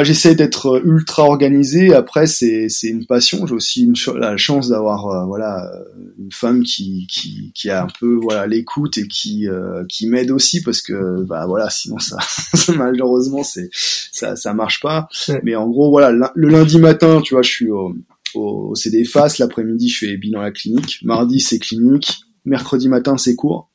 j'essaie 0.04 0.34
d'être 0.34 0.76
euh, 0.76 0.82
ultra 0.84 1.24
organisé. 1.24 1.94
Après, 1.94 2.26
c'est 2.26 2.68
c'est 2.68 2.88
une 2.88 3.04
passion. 3.04 3.46
J'ai 3.46 3.54
aussi 3.54 3.84
une 3.84 3.94
la 4.18 4.36
chance 4.36 4.68
d'avoir 4.68 5.06
euh, 5.06 5.26
voilà 5.26 5.70
une 6.18 6.32
femme 6.32 6.62
qui 6.62 7.06
qui 7.10 7.52
qui 7.54 7.68
a 7.68 7.84
un 7.84 7.88
peu 8.00 8.14
voilà 8.14 8.46
l'écoute 8.46 8.96
et 8.98 9.06
qui 9.06 9.48
euh, 9.48 9.84
qui 9.88 10.06
m'aide 10.06 10.30
aussi 10.30 10.62
parce 10.62 10.80
que 10.80 11.22
bah 11.24 11.46
voilà 11.46 11.68
sinon 11.68 11.98
ça 11.98 12.16
malheureusement 12.74 13.42
c'est 13.42 13.68
ça 13.72 14.34
ça 14.36 14.54
marche 14.54 14.80
pas. 14.80 15.08
Mais 15.42 15.56
en 15.56 15.68
gros 15.68 15.90
voilà 15.90 16.10
le 16.10 16.48
lundi 16.48 16.78
matin, 16.78 17.20
tu 17.20 17.34
vois, 17.34 17.42
je 17.42 17.50
suis 17.50 17.70
au 17.70 17.94
au 18.34 18.74
CD 18.74 19.04
Face. 19.04 19.38
L'après-midi, 19.38 19.88
je 19.88 20.06
fais 20.06 20.16
bilan 20.16 20.40
à 20.40 20.44
la 20.44 20.52
clinique. 20.52 21.00
Mardi, 21.02 21.40
c'est 21.40 21.58
clinique. 21.58 22.22
Mercredi 22.44 22.88
matin, 22.88 23.16
c'est 23.18 23.36
cours. 23.36 23.70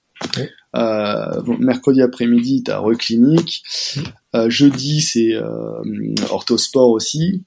Euh, 0.77 1.41
mercredi 1.59 2.01
après-midi, 2.01 2.63
t'as 2.63 2.77
reclinique. 2.77 3.63
Mm. 3.95 4.01
Euh, 4.35 4.49
jeudi, 4.49 5.01
c'est 5.01 5.33
euh, 5.33 5.81
orthosport 6.29 6.89
aussi. 6.89 7.43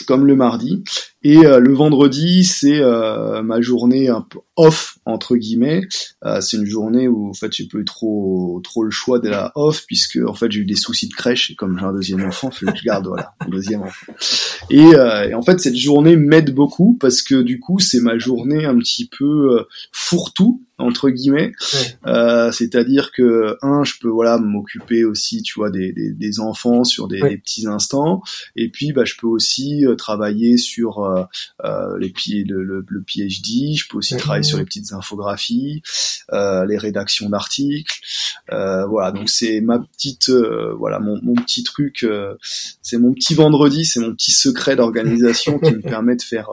Mm. 0.00 0.04
comme 0.06 0.26
le 0.26 0.36
mardi. 0.36 0.82
Et 1.24 1.46
euh, 1.46 1.60
le 1.60 1.72
vendredi, 1.72 2.44
c'est 2.44 2.80
euh, 2.80 3.42
ma 3.42 3.60
journée 3.60 4.08
un 4.08 4.22
peu 4.22 4.40
off 4.56 4.98
entre 5.04 5.36
guillemets. 5.36 5.82
Euh, 6.24 6.40
c'est 6.40 6.56
une 6.56 6.66
journée 6.66 7.08
où 7.08 7.28
en 7.28 7.32
fait 7.32 7.52
j'ai 7.52 7.66
pas 7.66 7.78
eu 7.78 7.84
trop 7.84 8.60
trop 8.64 8.82
le 8.82 8.90
choix 8.90 9.18
de 9.18 9.28
la 9.28 9.52
off 9.54 9.84
puisque 9.86 10.18
en 10.26 10.34
fait 10.34 10.50
j'ai 10.50 10.60
eu 10.60 10.64
des 10.64 10.76
soucis 10.76 11.08
de 11.08 11.14
crèche 11.14 11.50
et 11.50 11.54
comme 11.54 11.78
j'ai 11.78 11.84
un 11.84 11.92
deuxième 11.92 12.24
enfant, 12.24 12.50
faut 12.50 12.66
que 12.66 12.76
je 12.76 12.84
garde 12.84 13.06
voilà 13.06 13.34
un 13.40 13.48
deuxième 13.48 13.82
enfant. 13.82 14.12
Et, 14.70 14.90
et, 14.90 15.34
en 15.34 15.42
fait 15.42 15.60
cette 15.60 15.76
journée 15.76 16.16
m'aide 16.16 16.54
beaucoup 16.54 16.96
parce 17.00 17.22
que 17.22 17.42
du 17.42 17.60
coup 17.60 17.78
c'est 17.78 18.00
ma 18.00 18.18
journée 18.18 18.64
un 18.64 18.76
petit 18.76 19.08
peu 19.08 19.64
fourre-tout 19.92 20.60
entre 20.82 21.10
guillemets. 21.10 21.52
Euh, 22.06 22.50
c'est-à-dire 22.52 23.12
que 23.12 23.56
un, 23.62 23.84
je 23.84 23.94
peux 24.00 24.08
voilà 24.08 24.38
m'occuper 24.38 25.04
aussi, 25.04 25.42
tu 25.42 25.54
vois, 25.54 25.70
des, 25.70 25.92
des, 25.92 26.12
des 26.12 26.40
enfants 26.40 26.84
sur 26.84 27.08
des, 27.08 27.20
des, 27.20 27.38
petits 27.38 27.66
instants, 27.66 28.22
et 28.56 28.68
puis 28.68 28.92
bah 28.92 29.04
je 29.04 29.14
peux 29.18 29.26
aussi 29.26 29.81
travailler 29.90 30.56
sur 30.56 30.98
euh, 31.00 31.24
euh, 31.64 31.98
les 31.98 32.10
pieds, 32.10 32.44
le, 32.44 32.62
le, 32.62 32.84
le, 32.86 33.02
PhD. 33.02 33.74
Je 33.76 33.88
peux 33.88 33.98
aussi 33.98 34.16
travailler 34.16 34.42
sur 34.42 34.58
les 34.58 34.64
petites 34.64 34.92
infographies, 34.92 35.82
euh, 36.32 36.64
les 36.66 36.78
rédactions 36.78 37.28
d'articles. 37.28 38.00
voilà, 38.48 39.12
donc 39.12 39.28
c'est 39.28 39.60
ma 39.60 39.78
petite, 39.78 40.30
voilà, 40.30 40.98
mon, 40.98 41.18
mon, 41.22 41.34
petit 41.34 41.62
truc, 41.62 42.06
c'est 42.82 42.98
mon 42.98 43.12
petit 43.12 43.34
vendredi, 43.34 43.84
c'est 43.84 44.00
mon 44.00 44.14
petit 44.14 44.32
secret 44.32 44.76
d'organisation 44.76 45.58
qui 45.58 45.72
me 45.72 45.80
permet 45.82 46.16
de 46.16 46.22
faire 46.22 46.48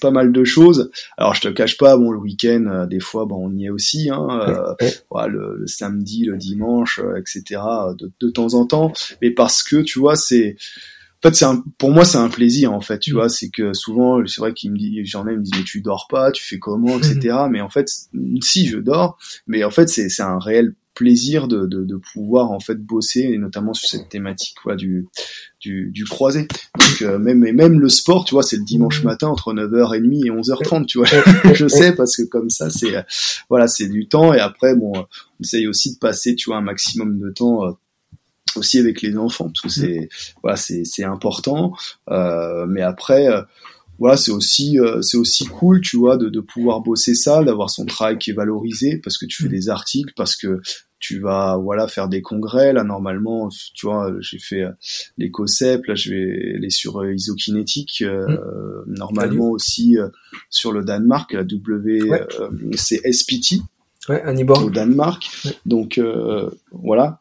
pas 0.00 0.10
mal 0.10 0.32
de 0.32 0.44
choses. 0.44 0.90
Alors 1.16 1.34
je 1.34 1.40
te 1.40 1.48
cache 1.48 1.78
pas, 1.78 1.96
bon 1.96 2.10
le 2.10 2.18
week-end, 2.18 2.86
des 2.88 3.00
fois, 3.00 3.24
bon 3.26 3.48
on 3.48 3.56
y 3.56 3.66
est 3.66 3.70
aussi, 3.70 4.10
hein, 4.10 4.76
voilà, 5.10 5.28
le, 5.28 5.66
samedi, 5.66 6.24
le 6.24 6.36
dimanche, 6.36 7.00
etc. 7.18 7.60
De, 7.98 8.10
de, 8.20 8.30
temps 8.30 8.54
en 8.54 8.66
temps, 8.66 8.92
mais 9.22 9.30
parce 9.30 9.62
que 9.62 9.76
tu 9.76 9.98
vois, 9.98 10.16
c'est 10.16 10.56
en 11.24 11.28
fait, 11.28 11.34
c'est 11.34 11.46
pour 11.78 11.90
moi, 11.90 12.04
c'est 12.04 12.18
un 12.18 12.28
plaisir, 12.28 12.72
en 12.72 12.80
fait, 12.80 13.00
tu 13.00 13.12
mm. 13.12 13.14
vois, 13.14 13.28
c'est 13.28 13.50
que 13.50 13.72
souvent, 13.72 14.24
c'est 14.26 14.40
vrai 14.40 14.54
qu'il 14.54 14.70
me 14.70 14.78
dit, 14.78 15.04
j'en 15.04 15.26
ai, 15.26 15.32
il 15.32 15.38
me 15.38 15.42
dit, 15.42 15.50
mais 15.56 15.64
tu 15.64 15.80
dors 15.80 16.06
pas, 16.08 16.30
tu 16.30 16.44
fais 16.44 16.58
comment, 16.58 16.96
etc. 16.98 17.34
Mm. 17.46 17.50
Mais 17.50 17.60
en 17.60 17.68
fait, 17.68 17.88
si, 18.40 18.68
je 18.68 18.78
dors, 18.78 19.18
mais 19.48 19.64
en 19.64 19.70
fait, 19.70 19.88
c'est, 19.88 20.08
c'est 20.08 20.22
un 20.22 20.38
réel 20.38 20.74
plaisir 20.94 21.46
de, 21.46 21.66
de, 21.66 21.84
de, 21.84 21.96
pouvoir, 21.96 22.50
en 22.52 22.60
fait, 22.60 22.76
bosser, 22.76 23.20
et 23.20 23.38
notamment 23.38 23.72
sur 23.72 23.88
cette 23.88 24.08
thématique, 24.08 24.56
quoi, 24.62 24.76
du, 24.76 25.06
du, 25.60 25.90
du 25.92 26.04
croisé. 26.04 26.46
Donc, 26.78 27.02
euh, 27.02 27.18
même, 27.18 27.44
et 27.44 27.52
même 27.52 27.80
le 27.80 27.88
sport, 27.88 28.24
tu 28.24 28.34
vois, 28.34 28.42
c'est 28.44 28.56
le 28.56 28.64
dimanche 28.64 29.02
mm. 29.02 29.06
matin 29.06 29.28
entre 29.28 29.52
9h30 29.52 30.26
et 30.26 30.30
11h30, 30.30 30.86
tu 30.86 30.98
vois. 30.98 31.08
je 31.54 31.66
sais, 31.66 31.96
parce 31.96 32.16
que 32.16 32.22
comme 32.22 32.50
ça, 32.50 32.70
c'est, 32.70 32.94
voilà, 33.48 33.66
c'est 33.66 33.88
du 33.88 34.06
temps, 34.06 34.34
et 34.34 34.40
après, 34.40 34.76
bon, 34.76 34.92
on 34.94 35.06
essaye 35.42 35.66
aussi 35.66 35.94
de 35.94 35.98
passer, 35.98 36.36
tu 36.36 36.50
vois, 36.50 36.58
un 36.58 36.62
maximum 36.62 37.18
de 37.18 37.30
temps, 37.30 37.64
euh, 37.66 37.72
aussi 38.56 38.78
avec 38.78 39.02
les 39.02 39.16
enfants 39.16 39.46
parce 39.48 39.60
que 39.60 39.68
c'est 39.68 40.08
voilà 40.42 40.56
c'est 40.56 40.84
c'est 40.84 41.04
important. 41.04 41.74
Euh, 42.10 42.66
mais 42.66 42.82
après 42.82 43.28
euh, 43.28 43.42
voilà 43.98 44.16
c'est 44.16 44.30
aussi 44.30 44.78
euh, 44.78 45.02
c'est 45.02 45.16
aussi 45.16 45.46
cool 45.46 45.80
tu 45.80 45.96
vois 45.96 46.16
de, 46.16 46.28
de 46.28 46.40
pouvoir 46.40 46.80
bosser 46.80 47.14
ça 47.14 47.42
d'avoir 47.42 47.70
son 47.70 47.84
travail 47.84 48.18
qui 48.18 48.30
est 48.30 48.34
valorisé 48.34 48.98
parce 48.98 49.18
que 49.18 49.26
tu 49.26 49.42
fais 49.42 49.48
des 49.48 49.68
articles 49.68 50.12
parce 50.16 50.36
que 50.36 50.60
tu 51.00 51.20
vas 51.20 51.56
voilà 51.56 51.86
faire 51.86 52.08
des 52.08 52.22
congrès. 52.22 52.72
Là 52.72 52.82
normalement 52.84 53.48
tu 53.74 53.86
vois 53.86 54.12
j'ai 54.20 54.38
fait 54.38 54.64
les 55.16 55.30
COSEP 55.30 55.86
là 55.86 55.94
je 55.94 56.10
vais 56.10 56.54
aller 56.56 56.70
sur 56.70 57.08
isokinétique 57.08 58.02
mmh. 58.02 58.84
normalement 58.86 59.50
aussi 59.50 59.96
sur 60.50 60.72
le 60.72 60.84
Danemark 60.84 61.32
la 61.32 61.44
W 61.44 62.10
c'est 62.76 63.00
SPT 63.12 63.62
Ouais, 64.08 64.22
à 64.22 64.32
Niborg. 64.32 64.66
Au 64.66 64.70
Danemark. 64.70 65.28
Donc 65.66 65.98
euh, 65.98 66.50
voilà. 66.72 67.18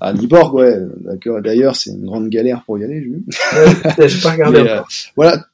À 0.00 0.12
Niborg, 0.12 0.54
ouais. 0.54 0.78
D'ailleurs, 1.42 1.74
c'est 1.74 1.90
une 1.90 2.04
grande 2.06 2.28
galère 2.28 2.62
pour 2.64 2.78
y 2.78 2.84
aller, 2.84 3.00
j'ai 3.02 3.08
vu. 3.08 3.24
Ouais, 3.98 4.08
j'ai 4.08 4.20
pas 4.20 4.30
regardé. 4.32 4.58
Euh, 4.60 4.80
voilà. 5.16 5.44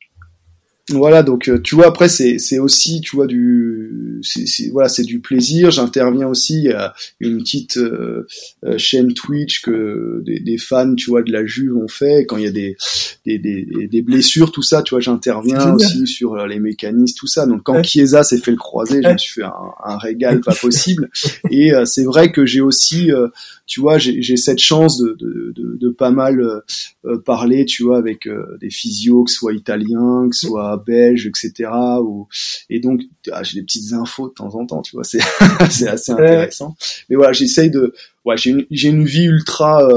Voilà, 0.91 1.23
donc 1.23 1.49
euh, 1.49 1.59
tu 1.63 1.77
vois 1.77 1.87
après 1.87 2.11
c'est 2.11 2.39
c'est 2.39 2.59
aussi 2.59 3.01
tu 3.01 3.17
vois 3.17 3.27
du 3.27 4.21
c'est 4.23 4.71
voilà 4.71 4.91
c'est 4.91 5.03
du 5.03 5.21
plaisir. 5.21 5.71
J'interviens 5.71 6.27
aussi 6.29 6.69
à 6.69 6.93
une 7.21 7.39
petite 7.39 7.79
euh, 7.79 8.27
euh, 8.67 8.77
chaîne 8.77 9.15
Twitch 9.15 9.63
que 9.63 10.23
des, 10.27 10.41
des, 10.41 10.59
fans 10.59 10.95
tu 10.95 11.09
vois 11.09 11.23
de 11.23 11.33
la 11.33 11.47
Juve 11.47 11.75
ont 11.75 11.89
fait. 11.89 12.27
quand 12.27 12.37
il 12.37 12.45
y 12.45 12.47
a 12.47 12.51
des 12.51 12.77
des, 13.25 13.39
des, 13.39 13.89
des 13.91 14.03
blessures 14.03 14.53
tout 14.53 14.61
ça, 14.61 14.83
tu 14.83 14.91
vois 14.91 15.01
j'interviens 15.01 15.73
aussi 15.73 16.07
sur 16.07 16.37
les 16.47 16.61
mécanismes 16.61 17.17
tout 17.17 17.27
ça. 17.27 17.47
Donc 17.47 17.63
quand 17.63 17.83
Chiesa 17.83 18.23
s'est 18.23 18.39
fait 18.39 18.51
le 18.51 18.59
croisé, 18.59 19.01
je 19.03 19.09
me 19.09 19.17
suis 19.17 19.41
fait 19.41 19.47
un, 19.47 19.55
un 19.87 19.97
régal 19.97 20.43
pas 20.43 20.55
possible. 20.55 21.09
Et 21.51 21.73
c'est 21.87 22.05
vrai 22.05 22.31
que 22.31 22.45
j'ai 22.45 22.61
aussi 22.61 23.11
tu 23.67 23.81
vois, 23.81 23.99
j'ai 23.99 24.37
cette 24.37 24.59
chance 24.59 24.99
de, 24.99 25.17
de, 25.19 25.53
de, 25.57 25.77
de 25.79 25.89
pas 25.89 26.11
mal 26.11 26.41
euh, 26.41 26.61
euh, 27.07 27.19
parler, 27.19 27.65
tu 27.65 27.83
vois, 27.83 27.97
avec 27.97 28.27
euh, 28.27 28.59
des 28.61 28.71
physios, 28.71 29.25
que 29.25 29.31
ce 29.31 29.39
soit 29.39 29.55
italiens, 29.55 30.29
que 30.29 30.37
ce 30.37 30.49
soit 30.49 30.83
belges, 30.87 31.27
etc. 31.27 31.71
Ou, 32.03 32.29
et 32.69 32.81
donc, 32.81 33.01
ah, 33.33 33.43
j'ai 33.43 33.61
des 33.61 33.65
petites 33.65 33.95
infos 33.95 34.29
de 34.29 34.35
temps 34.35 34.55
en 34.55 34.67
temps, 34.67 34.83
tu 34.83 34.97
vois, 34.97 35.05
c'est 35.05 35.21
assez 35.61 36.11
intéressant. 36.13 36.77
Mais 37.09 37.17
voilà, 37.17 37.33
j'essaye 37.33 37.71
de, 37.71 37.95
ouais, 38.27 38.37
j'ai 38.37 38.51
une, 38.51 38.67
une 38.71 39.05
vie 39.05 39.25
ultra 39.25 39.89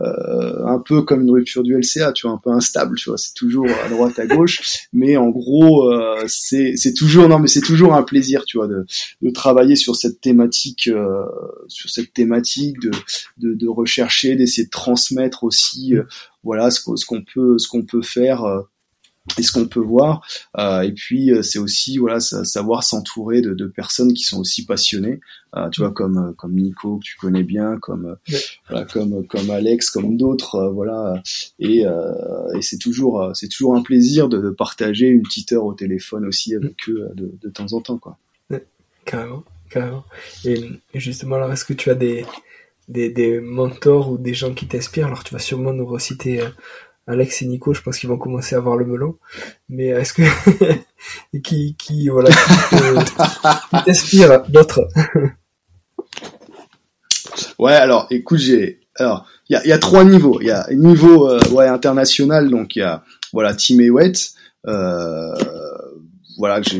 euh, 0.00 0.66
un 0.66 0.80
peu 0.80 1.02
comme 1.02 1.22
une 1.22 1.30
rupture 1.30 1.62
du 1.62 1.76
LCA, 1.76 2.12
tu 2.12 2.26
vois, 2.26 2.34
un 2.34 2.40
peu 2.42 2.50
instable, 2.50 2.96
tu 2.96 3.10
vois, 3.10 3.18
c'est 3.18 3.34
toujours 3.34 3.66
à 3.84 3.88
droite 3.88 4.18
à 4.18 4.26
gauche, 4.26 4.86
mais 4.92 5.16
en 5.16 5.28
gros, 5.28 5.88
euh, 5.92 6.24
c'est 6.26 6.94
toujours 6.96 7.28
non, 7.28 7.38
mais 7.38 7.46
c'est 7.46 7.60
toujours 7.60 7.94
un 7.94 8.02
plaisir, 8.02 8.44
tu 8.44 8.56
vois, 8.56 8.66
de, 8.66 8.84
de 9.22 9.30
travailler 9.30 9.76
sur 9.76 9.94
cette 9.94 10.20
thématique, 10.20 10.88
euh, 10.88 11.24
sur 11.68 11.90
cette 11.90 12.12
thématique, 12.12 12.80
de 12.80 12.90
de, 13.38 13.54
de 13.54 13.68
rechercher, 13.68 14.34
d'essayer 14.34 14.64
de 14.64 14.70
transmettre 14.70 15.44
aussi, 15.44 15.94
voilà, 16.42 16.70
ce 16.70 16.80
qu'on 16.80 17.22
peut 17.22 17.58
ce 17.58 17.68
qu'on 17.68 17.82
peut 17.82 18.02
faire 18.02 18.64
et 19.38 19.42
ce 19.42 19.52
qu'on 19.52 19.66
peut 19.66 19.80
voir. 19.80 20.26
Euh, 20.58 20.82
et 20.82 20.92
puis 20.92 21.32
euh, 21.32 21.42
c'est 21.42 21.58
aussi 21.58 21.98
voilà 21.98 22.20
savoir 22.20 22.84
s'entourer 22.84 23.40
de, 23.40 23.54
de, 23.54 23.66
personnes 23.66 24.12
qui 24.12 24.22
sont 24.22 24.38
aussi 24.38 24.66
passionnées. 24.66 25.20
Euh, 25.56 25.68
tu 25.70 25.80
vois 25.80 25.92
comme 25.92 26.18
euh, 26.18 26.32
comme 26.32 26.54
Nico 26.54 26.98
que 26.98 27.04
tu 27.04 27.16
connais 27.16 27.42
bien, 27.42 27.78
comme 27.78 28.16
voilà, 28.68 28.84
comme 28.84 29.26
comme 29.26 29.50
Alex, 29.50 29.90
comme 29.90 30.16
d'autres. 30.16 30.70
voilà. 30.74 31.22
Et, 31.58 31.84
et 31.84 32.62
c'est 32.62 32.78
toujours 32.78 33.30
c'est 33.34 33.48
toujours 33.48 33.74
un 33.76 33.82
plaisir 33.82 34.28
de, 34.28 34.38
de, 34.38 34.50
partager 34.50 35.06
une 35.06 35.22
petite 35.22 35.52
heure 35.52 35.64
au 35.64 35.74
téléphone 35.74 36.26
aussi 36.26 36.54
avec 36.54 36.88
eux 36.88 37.08
de, 37.14 37.32
de 37.40 37.48
temps 37.48 37.72
en 37.72 37.80
temps 37.80 37.98
quoi. 37.98 38.18
carrément, 39.04 39.44
carrément. 39.70 40.04
Et, 40.44 40.70
justement 40.94 41.36
alors 41.36 41.52
est-ce 41.52 41.64
que 41.64 41.72
tu 41.72 41.90
as 41.90 41.94
des 41.94 42.24
des, 42.88 43.08
des 43.08 43.40
mentors 43.40 44.10
ou 44.10 44.18
des 44.18 44.34
gens 44.34 44.52
qui 44.52 44.66
t'inspirent? 44.66 45.06
Alors 45.06 45.24
tu 45.24 45.32
vas 45.32 45.40
sûrement 45.40 45.72
nous 45.72 45.86
reciter 45.86 46.42
Alex 47.06 47.42
et 47.42 47.46
Nico, 47.46 47.74
je 47.74 47.82
pense 47.82 47.98
qu'ils 47.98 48.08
vont 48.08 48.18
commencer 48.18 48.54
à 48.54 48.58
avoir 48.58 48.76
le 48.76 48.86
melon. 48.86 49.18
Mais 49.68 49.88
est-ce 49.88 50.14
que 50.14 50.22
qui 51.42 51.76
qui 51.76 52.08
voilà 52.08 52.30
qui 52.30 53.76
t'inspire 53.84 54.42
d'autres 54.48 54.88
Ouais, 57.58 57.72
alors 57.72 58.06
écoute, 58.10 58.38
j'ai 58.38 58.80
alors 58.96 59.26
il 59.48 59.54
y 59.54 59.56
a, 59.56 59.66
y 59.66 59.72
a 59.72 59.78
trois 59.78 60.04
niveaux. 60.04 60.40
Il 60.40 60.46
y 60.46 60.50
a 60.50 60.66
niveau 60.72 61.28
euh, 61.28 61.40
ouais 61.50 61.66
international, 61.66 62.50
donc 62.50 62.76
il 62.76 62.80
y 62.80 62.82
a 62.82 63.04
voilà 63.32 63.54
Team 63.54 63.80
Ewet, 63.80 64.12
euh, 64.66 65.34
voilà 66.38 66.60
que 66.60 66.70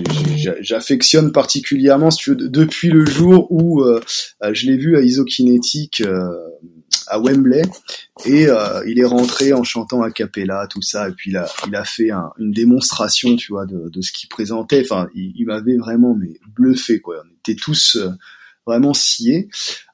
j'affectionne 0.60 1.32
particulièrement 1.32 2.10
si 2.10 2.18
tu 2.18 2.30
veux, 2.30 2.36
depuis 2.48 2.88
le 2.88 3.04
jour 3.04 3.46
où 3.50 3.82
euh, 3.82 4.00
je 4.52 4.66
l'ai 4.66 4.76
vu 4.76 4.96
à 4.96 5.00
Isokinétique 5.00 6.02
euh, 6.04 6.28
à 7.08 7.18
Wembley. 7.18 7.62
Et 8.24 8.46
euh, 8.48 8.82
il 8.86 8.98
est 8.98 9.04
rentré 9.04 9.52
en 9.52 9.64
chantant 9.64 10.02
a 10.02 10.10
cappella 10.10 10.66
tout 10.68 10.82
ça. 10.82 11.08
Et 11.08 11.12
puis 11.12 11.30
il 11.30 11.36
a 11.36 11.48
il 11.66 11.74
a 11.74 11.84
fait 11.84 12.10
une 12.38 12.52
démonstration 12.52 13.36
tu 13.36 13.52
vois 13.52 13.66
de, 13.66 13.88
de 13.88 14.00
ce 14.02 14.12
qu'il 14.12 14.28
présentait. 14.28 14.82
Enfin 14.82 15.08
il, 15.14 15.44
m'avait 15.46 15.76
vraiment 15.76 16.14
mais 16.14 16.38
bluffé 16.54 17.00
quoi. 17.00 17.22
On 17.24 17.38
était 17.38 17.60
tous 17.60 17.96
euh, 17.96 18.10
vraiment 18.66 18.94
sciés. 18.94 19.48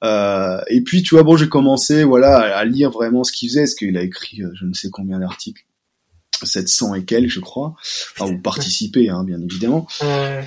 Euh, 0.04 0.60
et 0.68 0.82
puis 0.82 1.02
tu 1.02 1.14
vois 1.14 1.24
bon 1.24 1.36
j'ai 1.36 1.48
commencé 1.48 2.04
voilà 2.04 2.56
à, 2.56 2.64
lire 2.64 2.90
vraiment 2.90 3.24
ce 3.24 3.32
qu'il 3.32 3.48
faisait. 3.48 3.62
Parce 3.62 3.74
qu'il 3.74 3.96
a 3.96 4.02
écrit 4.02 4.42
je 4.54 4.64
ne 4.64 4.72
sais 4.72 4.90
combien 4.90 5.18
d'articles 5.18 5.64
700 6.46 6.94
et 6.94 7.04
quelques, 7.04 7.30
je 7.30 7.40
crois, 7.40 7.74
enfin, 8.16 8.32
ou 8.32 8.38
participer, 8.38 9.08
hein, 9.08 9.24
bien 9.24 9.40
évidemment. 9.40 9.86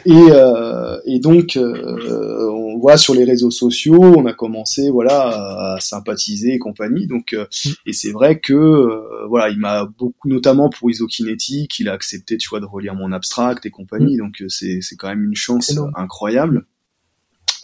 Et, 0.06 0.12
euh, 0.32 1.00
et 1.06 1.20
donc, 1.20 1.58
euh, 1.58 2.50
on 2.52 2.78
voit 2.80 2.98
sur 2.98 3.14
les 3.14 3.24
réseaux 3.24 3.52
sociaux, 3.52 4.02
on 4.02 4.26
a 4.26 4.34
commencé, 4.34 4.90
voilà, 4.90 5.76
à 5.76 5.80
sympathiser 5.80 6.54
et 6.54 6.60
compagnie. 6.60 7.08
Donc, 7.08 7.34
euh, 7.34 7.46
mm. 7.66 7.70
et 7.86 7.94
c'est 7.94 8.12
vrai 8.12 8.40
que, 8.40 8.54
euh, 8.54 9.28
voilà, 9.28 9.50
il 9.50 9.60
m'a 9.60 9.86
beaucoup, 9.86 10.28
notamment 10.30 10.70
pour 10.70 10.90
Isokinétique, 10.90 11.80
il 11.80 11.90
a 11.90 11.94
accepté, 11.94 12.38
tu 12.38 12.50
vois, 12.50 12.60
de 12.60 12.66
relire 12.66 12.96
mon 12.96 13.12
abstract 13.12 13.66
et 13.66 13.70
compagnie. 13.70 14.16
Mm. 14.16 14.20
Donc, 14.20 14.42
euh, 14.42 14.50
c'est 14.50 14.80
c'est 14.82 14.96
quand 14.96 15.10
même 15.10 15.24
une 15.24 15.36
chance 15.36 15.78
incroyable. 15.96 16.66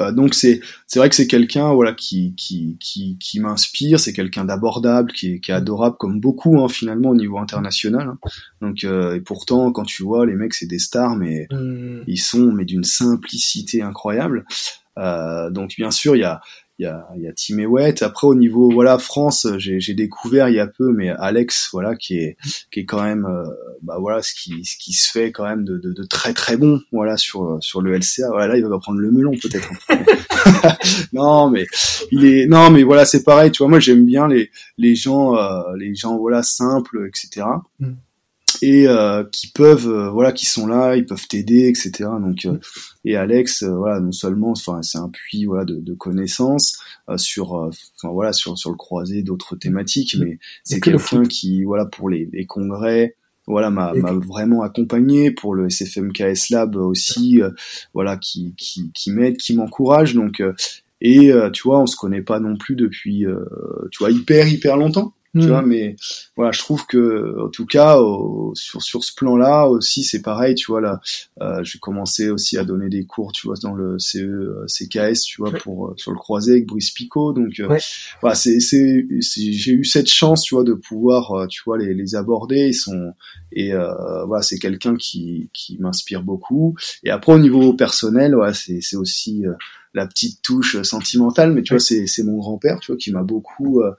Euh, 0.01 0.11
donc 0.11 0.33
c'est 0.33 0.61
c'est 0.87 0.99
vrai 0.99 1.09
que 1.09 1.15
c'est 1.15 1.27
quelqu'un 1.27 1.73
voilà 1.73 1.93
qui 1.93 2.33
qui 2.35 2.77
qui, 2.79 3.17
qui 3.19 3.39
m'inspire, 3.39 3.99
c'est 3.99 4.13
quelqu'un 4.13 4.45
d'abordable, 4.45 5.11
qui 5.11 5.33
est, 5.33 5.39
qui 5.39 5.51
est 5.51 5.53
adorable 5.53 5.97
comme 5.97 6.19
beaucoup 6.19 6.59
hein, 6.61 6.69
finalement 6.69 7.09
au 7.09 7.15
niveau 7.15 7.37
international. 7.37 8.07
Hein. 8.07 8.19
Donc 8.61 8.83
euh, 8.83 9.15
et 9.15 9.21
pourtant 9.21 9.71
quand 9.71 9.85
tu 9.85 10.03
vois 10.03 10.25
les 10.25 10.35
mecs 10.35 10.53
c'est 10.53 10.67
des 10.67 10.79
stars 10.79 11.15
mais 11.15 11.47
mmh. 11.51 12.03
ils 12.07 12.21
sont 12.21 12.51
mais 12.51 12.65
d'une 12.65 12.83
simplicité 12.83 13.81
incroyable. 13.81 14.45
Euh, 14.97 15.49
donc 15.49 15.75
bien 15.77 15.91
sûr 15.91 16.15
il 16.15 16.19
y 16.19 16.25
a 16.25 16.41
il 16.79 16.83
y 16.83 16.85
a, 16.85 17.07
il 17.17 17.23
y 17.23 17.27
a 17.27 17.33
Tim 17.33 17.57
Ewett. 17.59 18.01
Après 18.01 18.25
au 18.25 18.35
niveau 18.35 18.71
voilà 18.71 18.97
France, 18.97 19.45
j'ai, 19.57 19.81
j'ai 19.81 19.93
découvert 19.93 20.47
il 20.47 20.55
y 20.55 20.59
a 20.59 20.67
peu, 20.67 20.91
mais 20.93 21.09
Alex 21.09 21.69
voilà 21.73 21.95
qui 21.95 22.17
est 22.17 22.37
qui 22.71 22.79
est 22.79 22.85
quand 22.85 23.03
même 23.03 23.25
euh, 23.25 23.43
bah 23.83 23.97
voilà 23.99 24.21
ce 24.21 24.33
qui 24.33 24.63
ce 24.63 24.77
qui 24.77 24.93
se 24.93 25.11
fait 25.11 25.31
quand 25.31 25.43
même 25.43 25.65
de, 25.65 25.77
de, 25.77 25.91
de, 25.91 26.03
très 26.03 26.33
très 26.33 26.55
bon 26.55 26.81
voilà 26.93 27.17
sur 27.17 27.57
sur 27.59 27.81
le 27.81 27.97
LCA. 27.97 28.29
Voilà 28.29 28.47
là 28.47 28.57
il 28.57 28.65
va 28.65 28.79
prendre 28.79 28.99
le 28.99 29.11
melon 29.11 29.33
peut-être. 29.41 29.69
non 31.13 31.49
mais 31.49 31.65
il 32.11 32.25
est 32.25 32.47
non 32.47 32.69
mais 32.69 32.83
voilà 32.83 33.05
c'est 33.05 33.23
pareil 33.23 33.51
tu 33.51 33.59
vois 33.59 33.67
moi 33.67 33.79
j'aime 33.79 34.05
bien 34.05 34.27
les 34.27 34.49
les 34.77 34.95
gens 34.95 35.35
euh, 35.35 35.61
les 35.77 35.95
gens 35.95 36.17
voilà 36.17 36.43
simples 36.43 37.07
etc 37.07 37.45
et 38.61 38.87
euh, 38.87 39.23
qui 39.31 39.47
peuvent 39.47 39.87
euh, 39.87 40.09
voilà 40.09 40.31
qui 40.31 40.45
sont 40.45 40.67
là 40.67 40.95
ils 40.95 41.05
peuvent 41.05 41.27
t'aider 41.27 41.67
etc 41.67 42.09
donc 42.21 42.45
euh, 42.45 42.59
et 43.05 43.15
Alex 43.15 43.63
voilà 43.63 43.99
non 43.99 44.11
seulement 44.11 44.51
enfin 44.51 44.81
c'est 44.81 44.97
un 44.97 45.09
puits 45.09 45.45
voilà 45.45 45.65
de, 45.65 45.75
de 45.75 45.93
connaissances 45.93 46.79
sur 47.17 47.53
enfin 47.53 48.09
voilà 48.11 48.33
sur 48.33 48.57
sur 48.57 48.69
le 48.69 48.75
croisé 48.75 49.23
d'autres 49.23 49.55
thématiques 49.55 50.17
mais 50.19 50.39
c'est 50.63 50.79
quelqu'un 50.79 51.23
qui 51.23 51.63
voilà 51.63 51.85
pour 51.85 52.09
les, 52.09 52.29
les 52.31 52.45
congrès 52.45 53.15
voilà 53.47 53.69
m'a 53.69 53.93
m'a 53.93 54.13
vraiment 54.13 54.61
accompagné 54.61 55.31
pour 55.31 55.55
le 55.55 55.69
SFMKS 55.69 56.49
Lab 56.51 56.75
aussi 56.75 57.41
voilà 57.93 58.17
qui 58.17 58.53
qui 58.57 58.91
qui 58.93 59.11
m'aide 59.11 59.37
qui 59.37 59.55
m'encourage. 59.55 60.13
Donc 60.13 60.43
et 61.01 61.31
tu 61.53 61.63
vois 61.63 61.79
on 61.79 61.87
se 61.87 61.95
connaît 61.95 62.21
pas 62.21 62.39
non 62.39 62.57
plus 62.57 62.75
depuis 62.75 63.25
tu 63.91 63.97
vois 63.97 64.11
hyper 64.11 64.47
hyper 64.47 64.77
longtemps 64.77 65.13
tu 65.35 65.47
vois, 65.47 65.61
hmm. 65.61 65.67
mais 65.67 65.95
voilà, 66.35 66.51
je 66.51 66.59
trouve 66.59 66.87
que, 66.87 67.45
en 67.45 67.49
tout 67.49 67.67
cas, 67.67 67.99
sur 68.55 68.81
sur 68.81 69.03
ce 69.03 69.13
plan-là 69.13 69.67
aussi, 69.67 70.03
c'est 70.03 70.23
pareil, 70.23 70.55
tu 70.55 70.71
vois 70.71 70.81
là, 70.81 70.99
euh, 71.41 71.63
j'ai 71.63 71.77
commencé 71.77 72.29
aussi 72.31 72.57
à 72.57 72.63
donner 72.63 72.89
des 72.89 73.05
cours, 73.05 73.31
tu 73.31 73.45
vois, 73.45 73.55
dans 73.61 73.75
le 73.75 73.99
CE, 73.99 74.17
euh, 74.17 74.65
CKS, 74.67 75.21
tu 75.21 75.41
vois, 75.41 75.51
pour 75.51 75.87
euh, 75.87 75.93
sur 75.97 76.11
le 76.11 76.17
croisé 76.17 76.53
avec 76.53 76.65
Brice 76.65 76.91
Picot, 76.91 77.33
donc 77.33 77.59
euh, 77.59 77.77
voilà, 78.21 78.35
c'est 78.35 78.59
c'est 78.59 79.05
j'ai 79.21 79.71
eu 79.71 79.85
cette 79.85 80.09
chance, 80.09 80.41
tu 80.41 80.55
vois, 80.55 80.63
de 80.63 80.73
pouvoir, 80.73 81.47
tu 81.47 81.61
vois, 81.63 81.77
les 81.77 81.93
les 81.93 82.15
aborder, 82.15 82.69
ils 82.69 82.73
sont 82.73 83.13
et 83.51 83.71
voilà, 83.71 84.41
c'est 84.41 84.57
quelqu'un 84.57 84.95
qui 84.95 85.51
qui 85.53 85.77
m'inspire 85.79 86.23
beaucoup. 86.23 86.75
Et 87.03 87.11
après 87.11 87.33
au 87.33 87.39
niveau 87.39 87.73
personnel, 87.73 88.35
ouais, 88.35 88.53
c'est 88.53 88.79
c'est 88.81 88.95
aussi 88.95 89.43
la 89.93 90.05
petite 90.05 90.41
touche 90.41 90.81
sentimentale 90.83 91.53
mais 91.53 91.63
tu 91.63 91.73
vois 91.73 91.79
c'est 91.79 92.05
c'est 92.07 92.23
mon 92.23 92.37
grand-père 92.37 92.79
tu 92.79 92.91
vois 92.91 92.97
qui 92.97 93.11
m'a 93.11 93.23
beaucoup 93.23 93.81
euh, 93.81 93.91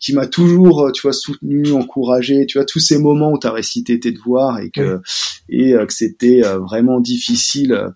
qui 0.00 0.12
m'a 0.12 0.26
toujours 0.26 0.90
tu 0.92 1.02
vois 1.02 1.12
soutenu 1.12 1.72
encouragé 1.72 2.46
tu 2.46 2.58
vois 2.58 2.64
tous 2.64 2.80
ces 2.80 2.98
moments 2.98 3.32
où 3.32 3.38
tu 3.38 3.46
as 3.46 3.52
récité 3.52 4.00
tes 4.00 4.12
devoirs 4.12 4.60
et 4.60 4.70
que 4.70 5.00
et 5.48 5.74
euh, 5.74 5.86
que 5.86 5.92
c'était 5.92 6.44
euh, 6.44 6.58
vraiment 6.58 7.00
difficile 7.00 7.94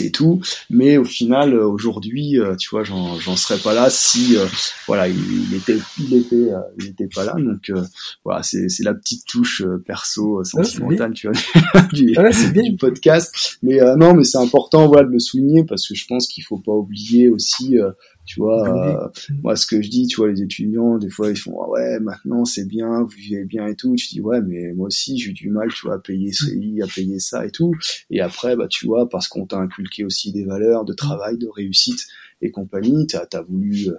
et 0.00 0.10
tout. 0.10 0.40
Mais 0.70 0.96
au 0.96 1.04
final 1.04 1.54
aujourd'hui 1.54 2.38
tu 2.58 2.70
vois 2.70 2.84
j'en 2.84 3.18
j'en 3.18 3.36
serais 3.36 3.58
pas 3.58 3.74
là 3.74 3.88
si 3.90 4.36
voilà 4.86 5.08
il, 5.08 5.16
il, 5.16 5.54
était 5.54 5.76
il 5.98 6.14
était 6.14 6.50
il 6.78 6.86
était 6.88 7.08
pas 7.08 7.24
là. 7.24 7.34
Donc 7.38 7.72
voilà 8.24 8.42
c'est 8.42 8.68
c'est 8.68 8.84
la 8.84 8.94
petite 8.94 9.26
touche 9.26 9.62
perso 9.86 10.44
sentimentale 10.44 11.12
tu 11.14 11.28
vois 11.28 11.82
du, 11.92 12.14
du, 12.52 12.76
podcast. 12.76 13.58
Mais 13.62 13.78
non 13.96 14.14
mais 14.14 14.24
c'est 14.24 14.38
important 14.38 14.88
voilà 14.88 15.04
de 15.04 15.12
le 15.12 15.18
souligner 15.18 15.64
parce 15.64 15.86
que 15.88 15.94
je 15.94 16.06
pense 16.06 16.26
qu'il 16.28 16.44
faut 16.44 16.58
pas 16.58 16.72
oublier 16.72 17.28
aussi 17.28 17.76
tu 18.24 18.40
vois, 18.40 18.68
euh, 18.68 19.08
moi 19.42 19.56
ce 19.56 19.66
que 19.66 19.82
je 19.82 19.88
dis, 19.88 20.06
tu 20.06 20.16
vois, 20.16 20.28
les 20.30 20.42
étudiants, 20.42 20.98
des 20.98 21.10
fois 21.10 21.30
ils 21.30 21.36
font 21.36 21.60
ah 21.62 21.68
ouais, 21.70 22.00
maintenant 22.00 22.44
c'est 22.44 22.66
bien, 22.66 23.02
vous 23.02 23.08
vivez 23.08 23.44
bien 23.44 23.66
et 23.66 23.74
tout. 23.74 23.94
Tu 23.96 24.08
dis 24.08 24.20
ouais, 24.20 24.40
mais 24.40 24.72
moi 24.74 24.86
aussi 24.86 25.18
j'ai 25.18 25.30
eu 25.30 25.32
du 25.32 25.50
mal, 25.50 25.72
tu 25.72 25.86
vois, 25.86 25.96
à 25.96 25.98
payer 25.98 26.32
CI, 26.32 26.80
à 26.82 26.86
payer 26.86 27.18
ça 27.18 27.44
et 27.44 27.50
tout. 27.50 27.74
Et 28.10 28.20
après, 28.20 28.54
bah 28.56 28.68
tu 28.68 28.86
vois, 28.86 29.08
parce 29.08 29.26
qu'on 29.26 29.46
t'a 29.46 29.58
inculqué 29.58 30.04
aussi 30.04 30.32
des 30.32 30.44
valeurs 30.44 30.84
de 30.84 30.92
travail, 30.92 31.36
de 31.36 31.48
réussite 31.48 32.06
et 32.40 32.50
compagnie, 32.50 33.06
t'as 33.06 33.26
as 33.32 33.42
voulu 33.42 33.88
euh, 33.88 33.96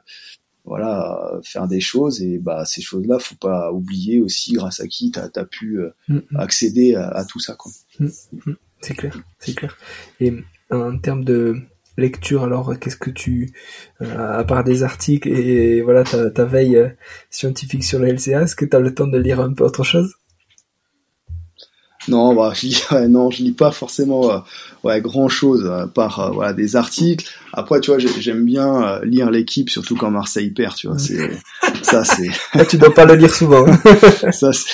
voilà 0.65 1.39
faire 1.43 1.67
des 1.67 1.81
choses 1.81 2.21
et 2.21 2.37
bah 2.37 2.63
ces 2.63 2.81
choses-là, 2.81 3.19
faut 3.19 3.35
pas 3.35 3.73
oublier 3.73 4.21
aussi 4.21 4.53
grâce 4.53 4.79
à 4.79 4.87
qui 4.87 5.11
t'as 5.11 5.29
as 5.35 5.45
pu 5.45 5.79
euh, 5.79 5.89
mm, 6.07 6.15
mm. 6.15 6.37
accéder 6.37 6.95
à, 6.95 7.09
à, 7.09 7.25
tout 7.25 7.39
ça 7.39 7.55
quoi. 7.55 7.71
Mm, 7.99 8.07
c'est 8.79 8.95
clair, 8.95 9.17
c'est 9.39 9.55
clair. 9.55 9.77
Et 10.21 10.33
en 10.71 10.97
termes 10.97 11.25
de 11.25 11.61
lecture 11.97 12.43
alors 12.43 12.77
qu'est-ce 12.79 12.97
que 12.97 13.09
tu 13.09 13.53
euh, 14.01 14.39
à 14.39 14.43
part 14.43 14.63
des 14.63 14.83
articles 14.83 15.27
et, 15.29 15.81
voilà 15.81 16.03
ta, 16.03 16.45
veille 16.45 16.77
euh, 16.77 16.89
scientifique 17.29 17.83
sur 17.83 17.99
le 17.99 18.07
LCA 18.07 18.43
est-ce 18.43 18.55
que 18.55 18.65
tu 18.65 18.75
as 18.75 18.79
le 18.79 18.93
temps 18.93 19.07
de 19.07 19.17
lire 19.17 19.39
un 19.39 19.53
peu 19.53 19.63
autre 19.63 19.83
chose? 19.83 20.15
Non 22.07 22.35
bah 22.35 22.53
je 22.55 22.67
lis 22.67 22.83
non 23.09 23.29
je 23.31 23.43
lis 23.43 23.51
pas 23.51 23.71
forcément 23.71 24.31
euh, 24.31 24.39
ouais 24.83 25.01
grand 25.01 25.29
chose 25.29 25.65
à 25.65 25.87
part 25.87 26.33
voilà 26.33 26.53
des 26.53 26.75
articles 26.75 27.25
après 27.53 27.79
tu 27.79 27.91
vois 27.91 27.99
j'aime 27.99 28.45
bien 28.45 28.99
lire 29.03 29.31
l'équipe 29.31 29.69
surtout 29.69 29.95
quand 29.95 30.11
Marseille 30.11 30.51
perd 30.51 30.75
tu 30.75 30.87
vois 30.87 30.99
c'est 30.99 31.31
ça 31.81 32.03
c'est 32.03 32.29
ah, 32.53 32.65
tu 32.65 32.77
dois 32.77 32.93
pas 32.93 33.05
le 33.05 33.15
lire 33.15 33.33
souvent 33.33 33.65
ça 34.31 34.51
c'est 34.51 34.69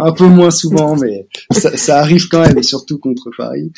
un 0.00 0.12
peu 0.12 0.26
moins 0.26 0.50
souvent, 0.50 0.96
mais 0.96 1.26
ça, 1.50 1.76
ça, 1.76 1.98
arrive 1.98 2.28
quand 2.28 2.40
même, 2.40 2.58
et 2.58 2.62
surtout 2.62 2.98
contre 2.98 3.30
Paris. 3.36 3.72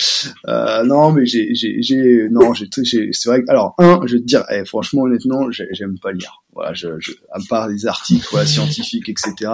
Euh, 0.48 0.82
non, 0.84 1.12
mais 1.12 1.26
j'ai, 1.26 1.54
j'ai, 1.54 1.82
j'ai, 1.82 2.28
non, 2.30 2.52
j'ai, 2.54 2.68
c'est 3.12 3.28
vrai. 3.28 3.42
Que, 3.42 3.50
alors, 3.50 3.74
un, 3.78 4.00
je 4.06 4.14
vais 4.14 4.20
te 4.20 4.26
dire, 4.26 4.44
eh, 4.50 4.64
franchement, 4.64 5.02
honnêtement, 5.02 5.46
j'aime 5.50 5.98
pas 6.00 6.12
lire. 6.12 6.41
Voilà, 6.54 6.74
je, 6.74 6.88
je, 6.98 7.12
à 7.30 7.38
part 7.48 7.68
des 7.68 7.86
articles 7.86 8.26
voilà, 8.30 8.46
scientifiques, 8.46 9.08
etc. 9.08 9.50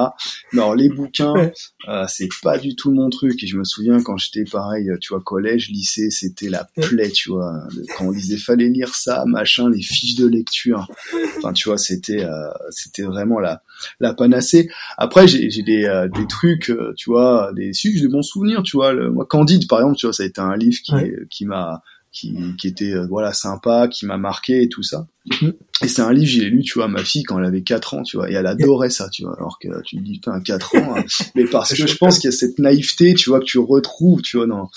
Non, 0.52 0.72
les 0.72 0.88
bouquins, 0.88 1.32
euh, 1.88 2.04
c'est 2.08 2.28
pas 2.42 2.58
du 2.58 2.74
tout 2.74 2.90
mon 2.90 3.08
truc. 3.08 3.40
Et 3.44 3.46
je 3.46 3.56
me 3.56 3.62
souviens 3.62 4.02
quand 4.02 4.16
j'étais 4.16 4.44
pareil, 4.44 4.90
tu 5.00 5.10
vois, 5.10 5.20
collège, 5.20 5.68
lycée, 5.70 6.10
c'était 6.10 6.48
la 6.48 6.64
plaie, 6.64 7.10
tu 7.10 7.30
vois. 7.30 7.54
Quand 7.96 8.06
on 8.06 8.12
disait 8.12 8.36
fallait 8.36 8.68
lire 8.68 8.94
ça, 8.94 9.24
machin, 9.26 9.70
les 9.70 9.80
fiches 9.80 10.16
de 10.16 10.26
lecture. 10.26 10.88
Enfin, 11.36 11.52
tu 11.52 11.68
vois, 11.68 11.78
c'était, 11.78 12.24
euh, 12.24 12.48
c'était 12.70 13.02
vraiment 13.02 13.38
la, 13.38 13.62
la 14.00 14.12
panacée. 14.12 14.68
Après, 14.96 15.28
j'ai, 15.28 15.50
j'ai 15.50 15.62
des, 15.62 15.84
euh, 15.84 16.08
des 16.08 16.26
trucs, 16.26 16.70
euh, 16.70 16.94
tu 16.96 17.10
vois, 17.10 17.52
des, 17.54 17.72
j'ai 17.72 18.00
des 18.00 18.08
bons 18.08 18.22
souvenirs, 18.22 18.62
tu 18.64 18.76
vois. 18.76 18.92
Le, 18.92 19.10
moi, 19.10 19.24
Candide, 19.24 19.68
par 19.68 19.80
exemple, 19.80 19.96
tu 19.96 20.06
vois, 20.06 20.12
ça 20.12 20.24
a 20.24 20.26
été 20.26 20.40
un 20.40 20.56
livre 20.56 20.78
qui, 20.82 20.94
qui 21.30 21.44
m'a 21.44 21.82
qui, 22.18 22.36
qui 22.58 22.66
était 22.66 22.92
euh, 22.92 23.06
voilà 23.06 23.32
sympa, 23.32 23.88
qui 23.88 24.06
m'a 24.06 24.16
marqué 24.16 24.62
et 24.62 24.68
tout 24.68 24.82
ça. 24.82 25.06
Mm. 25.40 25.50
Et 25.82 25.88
c'est 25.88 26.02
un 26.02 26.12
livre, 26.12 26.26
j'ai 26.26 26.44
lu, 26.44 26.62
tu 26.62 26.74
vois, 26.74 26.88
ma 26.88 27.04
fille 27.04 27.22
quand 27.22 27.38
elle 27.38 27.44
avait 27.44 27.62
4 27.62 27.94
ans, 27.94 28.02
tu 28.02 28.16
vois, 28.16 28.30
et 28.30 28.34
elle 28.34 28.46
adorait 28.46 28.90
ça, 28.90 29.08
tu 29.10 29.22
vois, 29.22 29.36
alors 29.36 29.58
que 29.60 29.68
tu 29.84 29.96
dis, 29.98 30.14
putain, 30.14 30.40
4 30.40 30.76
ans, 30.76 30.96
hein. 30.96 31.04
mais 31.36 31.44
parce 31.44 31.74
que 31.74 31.86
je 31.86 31.96
pense 31.96 32.18
qu'il 32.18 32.30
y 32.30 32.32
a 32.32 32.36
cette 32.36 32.58
naïveté, 32.58 33.14
tu 33.14 33.30
vois, 33.30 33.38
que 33.38 33.44
tu 33.44 33.58
retrouves, 33.58 34.22
tu 34.22 34.38
vois, 34.38 34.46
dans, 34.46 34.70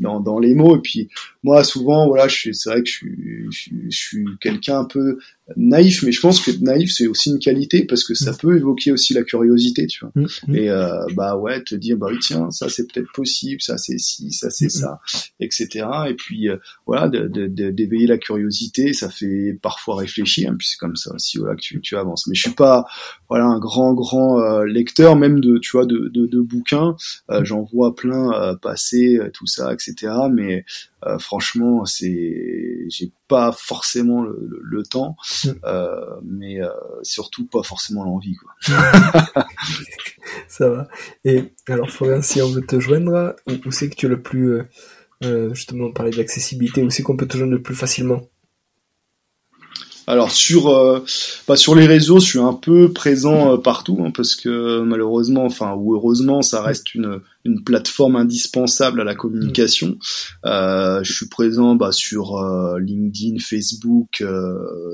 dans, 0.00 0.20
dans 0.20 0.38
les 0.38 0.54
mots, 0.54 0.76
et 0.76 0.80
puis 0.80 1.08
moi, 1.42 1.64
souvent, 1.64 2.06
voilà, 2.08 2.28
c'est 2.28 2.50
vrai 2.66 2.82
que 2.82 2.88
je 2.88 2.92
suis, 2.92 3.44
je 3.50 3.58
suis, 3.58 3.82
je 3.90 3.96
suis 3.96 4.24
quelqu'un 4.40 4.80
un 4.80 4.84
peu 4.84 5.18
naïf, 5.56 6.02
mais 6.02 6.12
je 6.12 6.20
pense 6.20 6.40
que 6.40 6.50
naïf, 6.60 6.92
c'est 6.92 7.06
aussi 7.06 7.30
une 7.30 7.38
qualité, 7.38 7.84
parce 7.84 8.04
que 8.04 8.14
ça 8.14 8.32
mm. 8.32 8.36
peut 8.38 8.56
évoquer 8.56 8.92
aussi 8.92 9.14
la 9.14 9.22
curiosité, 9.22 9.86
tu 9.86 10.00
vois, 10.04 10.12
mm, 10.14 10.54
et 10.54 10.70
euh, 10.70 11.06
bah 11.14 11.36
ouais, 11.36 11.62
te 11.62 11.74
dire, 11.74 11.96
bah 11.96 12.08
oui, 12.10 12.18
tiens, 12.20 12.50
ça 12.50 12.68
c'est 12.68 12.90
peut-être 12.92 13.12
possible, 13.12 13.60
ça 13.60 13.78
c'est 13.78 13.98
ci, 13.98 14.32
ça 14.32 14.50
c'est 14.50 14.68
ça, 14.68 15.00
etc., 15.40 15.86
et 16.08 16.14
puis, 16.14 16.48
euh, 16.48 16.56
voilà, 16.86 17.08
d'éveiller 17.08 18.06
la 18.06 18.18
curiosité, 18.18 18.92
ça 18.92 19.08
fait 19.10 19.58
parfois 19.62 19.96
réfléchir, 19.96 20.54
puis 20.58 20.68
c'est 20.68 20.78
comme 20.78 20.96
ça 20.96 21.14
aussi 21.14 21.38
voilà 21.38 21.56
que 21.56 21.60
tu, 21.60 21.80
tu 21.80 21.96
avances. 21.96 22.26
Mais 22.26 22.34
je 22.34 22.42
suis 22.42 22.50
pas 22.50 22.86
voilà 23.28 23.46
un 23.46 23.58
grand 23.58 23.94
grand 23.94 24.40
euh, 24.40 24.64
lecteur 24.64 25.16
même 25.16 25.40
de 25.40 25.58
tu 25.58 25.72
vois 25.72 25.86
de, 25.86 26.10
de, 26.12 26.26
de 26.26 26.40
bouquins. 26.40 26.96
Euh, 27.30 27.44
J'en 27.44 27.62
vois 27.62 27.94
plein 27.94 28.32
euh, 28.32 28.54
passer 28.56 29.18
euh, 29.18 29.30
tout 29.32 29.46
ça 29.46 29.72
etc. 29.72 29.85
Mais 30.32 30.64
franchement 31.18 31.84
c'est 31.84 32.86
j'ai 32.88 33.12
pas 33.28 33.52
forcément 33.52 34.22
le, 34.22 34.60
le, 34.62 34.82
temps, 34.82 35.16
mm. 35.44 35.50
mais 36.24 36.58
surtout 37.02 37.46
pas 37.46 37.62
forcément 37.62 38.04
l'envie 38.04 38.36
quoi. 38.36 38.52
ça 40.48 40.68
va. 40.68 40.88
Et 41.24 41.52
alors 41.68 41.90
Florian, 41.90 42.22
si 42.22 42.40
on 42.42 42.50
veut 42.50 42.64
te 42.64 42.80
joindre, 42.80 43.36
où, 43.46 43.70
c'est 43.70 43.88
que 43.88 43.96
tu 43.96 44.06
es 44.06 44.08
le 44.08 44.20
plus 44.20 44.62
justement 45.52 45.92
parler 45.92 46.10
d'accessibilité, 46.10 46.82
où 46.82 46.90
c'est 46.90 47.02
qu'on 47.02 47.16
peut 47.16 47.26
te 47.26 47.36
joindre 47.36 47.52
le 47.52 47.62
plus 47.62 47.74
facilement? 47.74 48.22
Alors 50.06 50.30
sur 50.30 50.68
euh, 50.68 51.04
bah, 51.48 51.56
sur 51.56 51.74
les 51.74 51.86
réseaux, 51.86 52.20
je 52.20 52.26
suis 52.26 52.38
un 52.38 52.52
peu 52.52 52.92
présent 52.92 53.54
euh, 53.54 53.56
partout 53.56 53.98
hein, 54.00 54.12
parce 54.14 54.36
que 54.36 54.80
malheureusement, 54.82 55.44
enfin 55.44 55.74
ou 55.74 55.94
heureusement, 55.94 56.42
ça 56.42 56.62
reste 56.62 56.94
une 56.94 57.20
une 57.44 57.62
plateforme 57.62 58.16
indispensable 58.16 59.00
à 59.00 59.04
la 59.04 59.14
communication. 59.14 59.98
Euh, 60.44 61.02
je 61.04 61.12
suis 61.12 61.28
présent 61.28 61.76
bah, 61.76 61.92
sur 61.92 62.38
euh, 62.38 62.78
LinkedIn, 62.80 63.38
Facebook, 63.38 64.24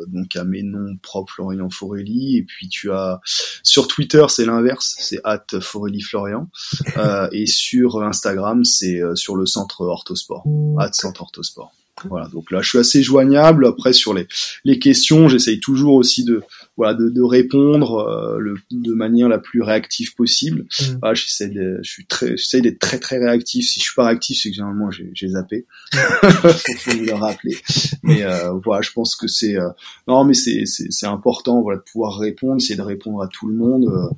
donc 0.09 0.37
à 0.37 0.45
mes 0.45 0.63
noms 0.63 0.97
propres 1.03 1.33
Florian 1.35 1.71
Forelli, 1.71 2.37
et 2.39 2.43
puis 2.43 2.69
tu 2.69 2.91
as 2.91 3.21
sur 3.63 3.89
Twitter, 3.89 4.25
c'est 4.29 4.45
l'inverse, 4.45 4.97
c'est 4.99 5.21
at 5.25 5.45
Forelli 5.61 6.03
Florian, 6.03 6.51
et 7.33 7.47
sur 7.47 8.03
Instagram, 8.03 8.65
c'est 8.65 9.01
sur 9.15 9.37
le 9.37 9.47
centre 9.47 9.83
Orthosport, 9.83 10.45
at 10.79 10.93
Centre 10.93 11.23
Orthosport. 11.23 11.73
Voilà, 12.09 12.29
donc 12.29 12.51
là, 12.51 12.61
je 12.63 12.69
suis 12.69 12.79
assez 12.79 13.03
joignable. 13.03 13.67
Après, 13.67 13.93
sur 13.93 14.15
les, 14.15 14.27
les 14.65 14.79
questions, 14.79 15.29
j'essaye 15.29 15.61
toujours 15.61 15.95
aussi 15.95 16.25
de, 16.25 16.43
voilà, 16.77 16.95
de, 16.95 17.09
de 17.09 17.23
répondre 17.23 17.99
euh, 17.99 18.39
le, 18.39 18.55
de 18.71 18.93
manière 18.93 19.29
la 19.29 19.39
plus 19.39 19.63
réactive 19.63 20.15
possible. 20.15 20.67
Mm. 20.81 20.85
Voilà, 21.01 21.15
j'essaie 21.15 21.49
de, 21.49 21.79
je 21.83 21.91
suis 21.91 22.07
très, 22.07 22.37
j'essaie 22.37 22.61
d'être 22.61 22.79
très 22.79 22.99
très 22.99 23.19
réactif. 23.19 23.69
Si 23.69 23.81
je 23.81 23.85
suis 23.85 23.95
pas 23.95 24.07
réactif, 24.07 24.41
c'est 24.43 24.51
que 24.51 24.57
généralement 24.57 24.91
j'ai, 24.91 25.11
j'ai 25.15 25.29
zappé. 25.29 25.67
faut, 25.93 26.49
faut 26.49 26.91
vous 26.97 27.05
le 27.05 27.15
rappeler. 27.15 27.57
Mais 28.03 28.23
euh, 28.25 28.53
voilà, 28.65 28.83
je 28.83 28.91
pense 28.93 29.17
que 29.17 29.29
c'est, 29.29 29.57
euh, 29.59 29.69
non, 30.09 30.25
mais 30.25 30.35
c'est, 30.35 30.65
c'est, 30.67 30.91
c'est 30.91 31.07
important, 31.07 31.63
voilà, 31.63 31.79
de 31.79 31.85
pouvoir 31.91 32.19
répondre, 32.19 32.61
c'est 32.61 32.77
de 32.77 32.83
répondre 32.83 33.23
à 33.23 33.29
tout 33.29 33.47
le 33.47 33.55
monde. 33.55 33.85
euh, 33.87 34.15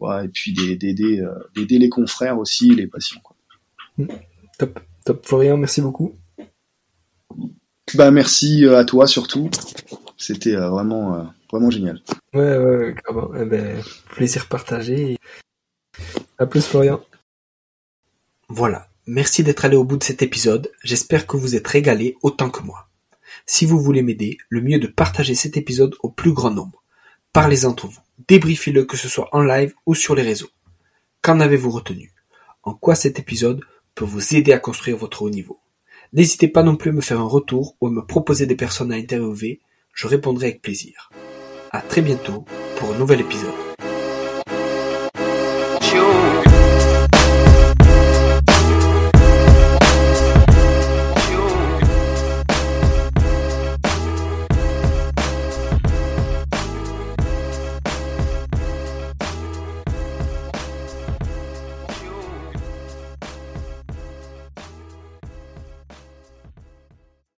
voilà, 0.00 0.24
et 0.24 0.28
puis 0.28 0.52
d'aider, 0.52 0.76
d'aider, 0.76 1.20
euh, 1.20 1.34
d'aider 1.54 1.78
les 1.78 1.88
confrères 1.90 2.38
aussi, 2.38 2.70
les 2.70 2.86
patients. 2.86 3.20
Quoi. 3.22 3.36
Top, 4.58 4.80
top. 5.04 5.26
Florian, 5.26 5.56
merci 5.58 5.82
beaucoup. 5.82 6.14
Bah 7.94 8.10
merci 8.10 8.64
euh, 8.64 8.78
à 8.78 8.84
toi 8.84 9.06
surtout. 9.06 9.50
C'était 10.16 10.54
euh, 10.54 10.68
vraiment 10.68 11.14
euh, 11.14 11.22
vraiment 11.50 11.70
génial. 11.70 12.00
Ouais, 12.34 12.56
ouais. 12.56 12.94
Eh 13.40 13.44
ben, 13.44 13.82
plaisir 14.10 14.46
partagé. 14.46 15.16
À 16.38 16.46
plus, 16.46 16.64
Florian. 16.66 17.00
Voilà. 18.48 18.88
Merci 19.06 19.42
d'être 19.42 19.64
allé 19.64 19.76
au 19.76 19.84
bout 19.84 19.96
de 19.96 20.04
cet 20.04 20.22
épisode. 20.22 20.70
J'espère 20.84 21.26
que 21.26 21.36
vous 21.36 21.56
êtes 21.56 21.66
régalé 21.66 22.16
autant 22.22 22.50
que 22.50 22.62
moi. 22.62 22.88
Si 23.46 23.66
vous 23.66 23.80
voulez 23.80 24.02
m'aider, 24.02 24.38
le 24.48 24.60
mieux 24.60 24.76
est 24.76 24.80
de 24.80 24.86
partager 24.86 25.34
cet 25.34 25.56
épisode 25.56 25.96
au 26.02 26.10
plus 26.10 26.32
grand 26.32 26.50
nombre. 26.50 26.84
Parlez-en 27.32 27.70
entre 27.70 27.88
vous. 27.88 28.00
Débriefez-le 28.28 28.84
que 28.84 28.96
ce 28.96 29.08
soit 29.08 29.28
en 29.32 29.42
live 29.42 29.74
ou 29.86 29.94
sur 29.94 30.14
les 30.14 30.22
réseaux. 30.22 30.50
Qu'en 31.22 31.40
avez-vous 31.40 31.70
retenu? 31.70 32.12
En 32.62 32.74
quoi 32.74 32.94
cet 32.94 33.18
épisode 33.18 33.60
peut 33.94 34.04
vous 34.04 34.36
aider 34.36 34.52
à 34.52 34.58
construire 34.58 34.96
votre 34.96 35.22
haut 35.22 35.30
niveau? 35.30 35.58
N'hésitez 36.12 36.48
pas 36.48 36.64
non 36.64 36.76
plus 36.76 36.90
à 36.90 36.92
me 36.92 37.00
faire 37.00 37.20
un 37.20 37.28
retour 37.28 37.76
ou 37.80 37.86
à 37.86 37.90
me 37.90 38.04
proposer 38.04 38.46
des 38.46 38.56
personnes 38.56 38.92
à 38.92 38.96
interviewer. 38.96 39.60
Je 39.94 40.08
répondrai 40.08 40.46
avec 40.46 40.62
plaisir. 40.62 41.10
À 41.70 41.80
très 41.80 42.02
bientôt 42.02 42.44
pour 42.76 42.92
un 42.92 42.98
nouvel 42.98 43.20
épisode. 43.20 43.69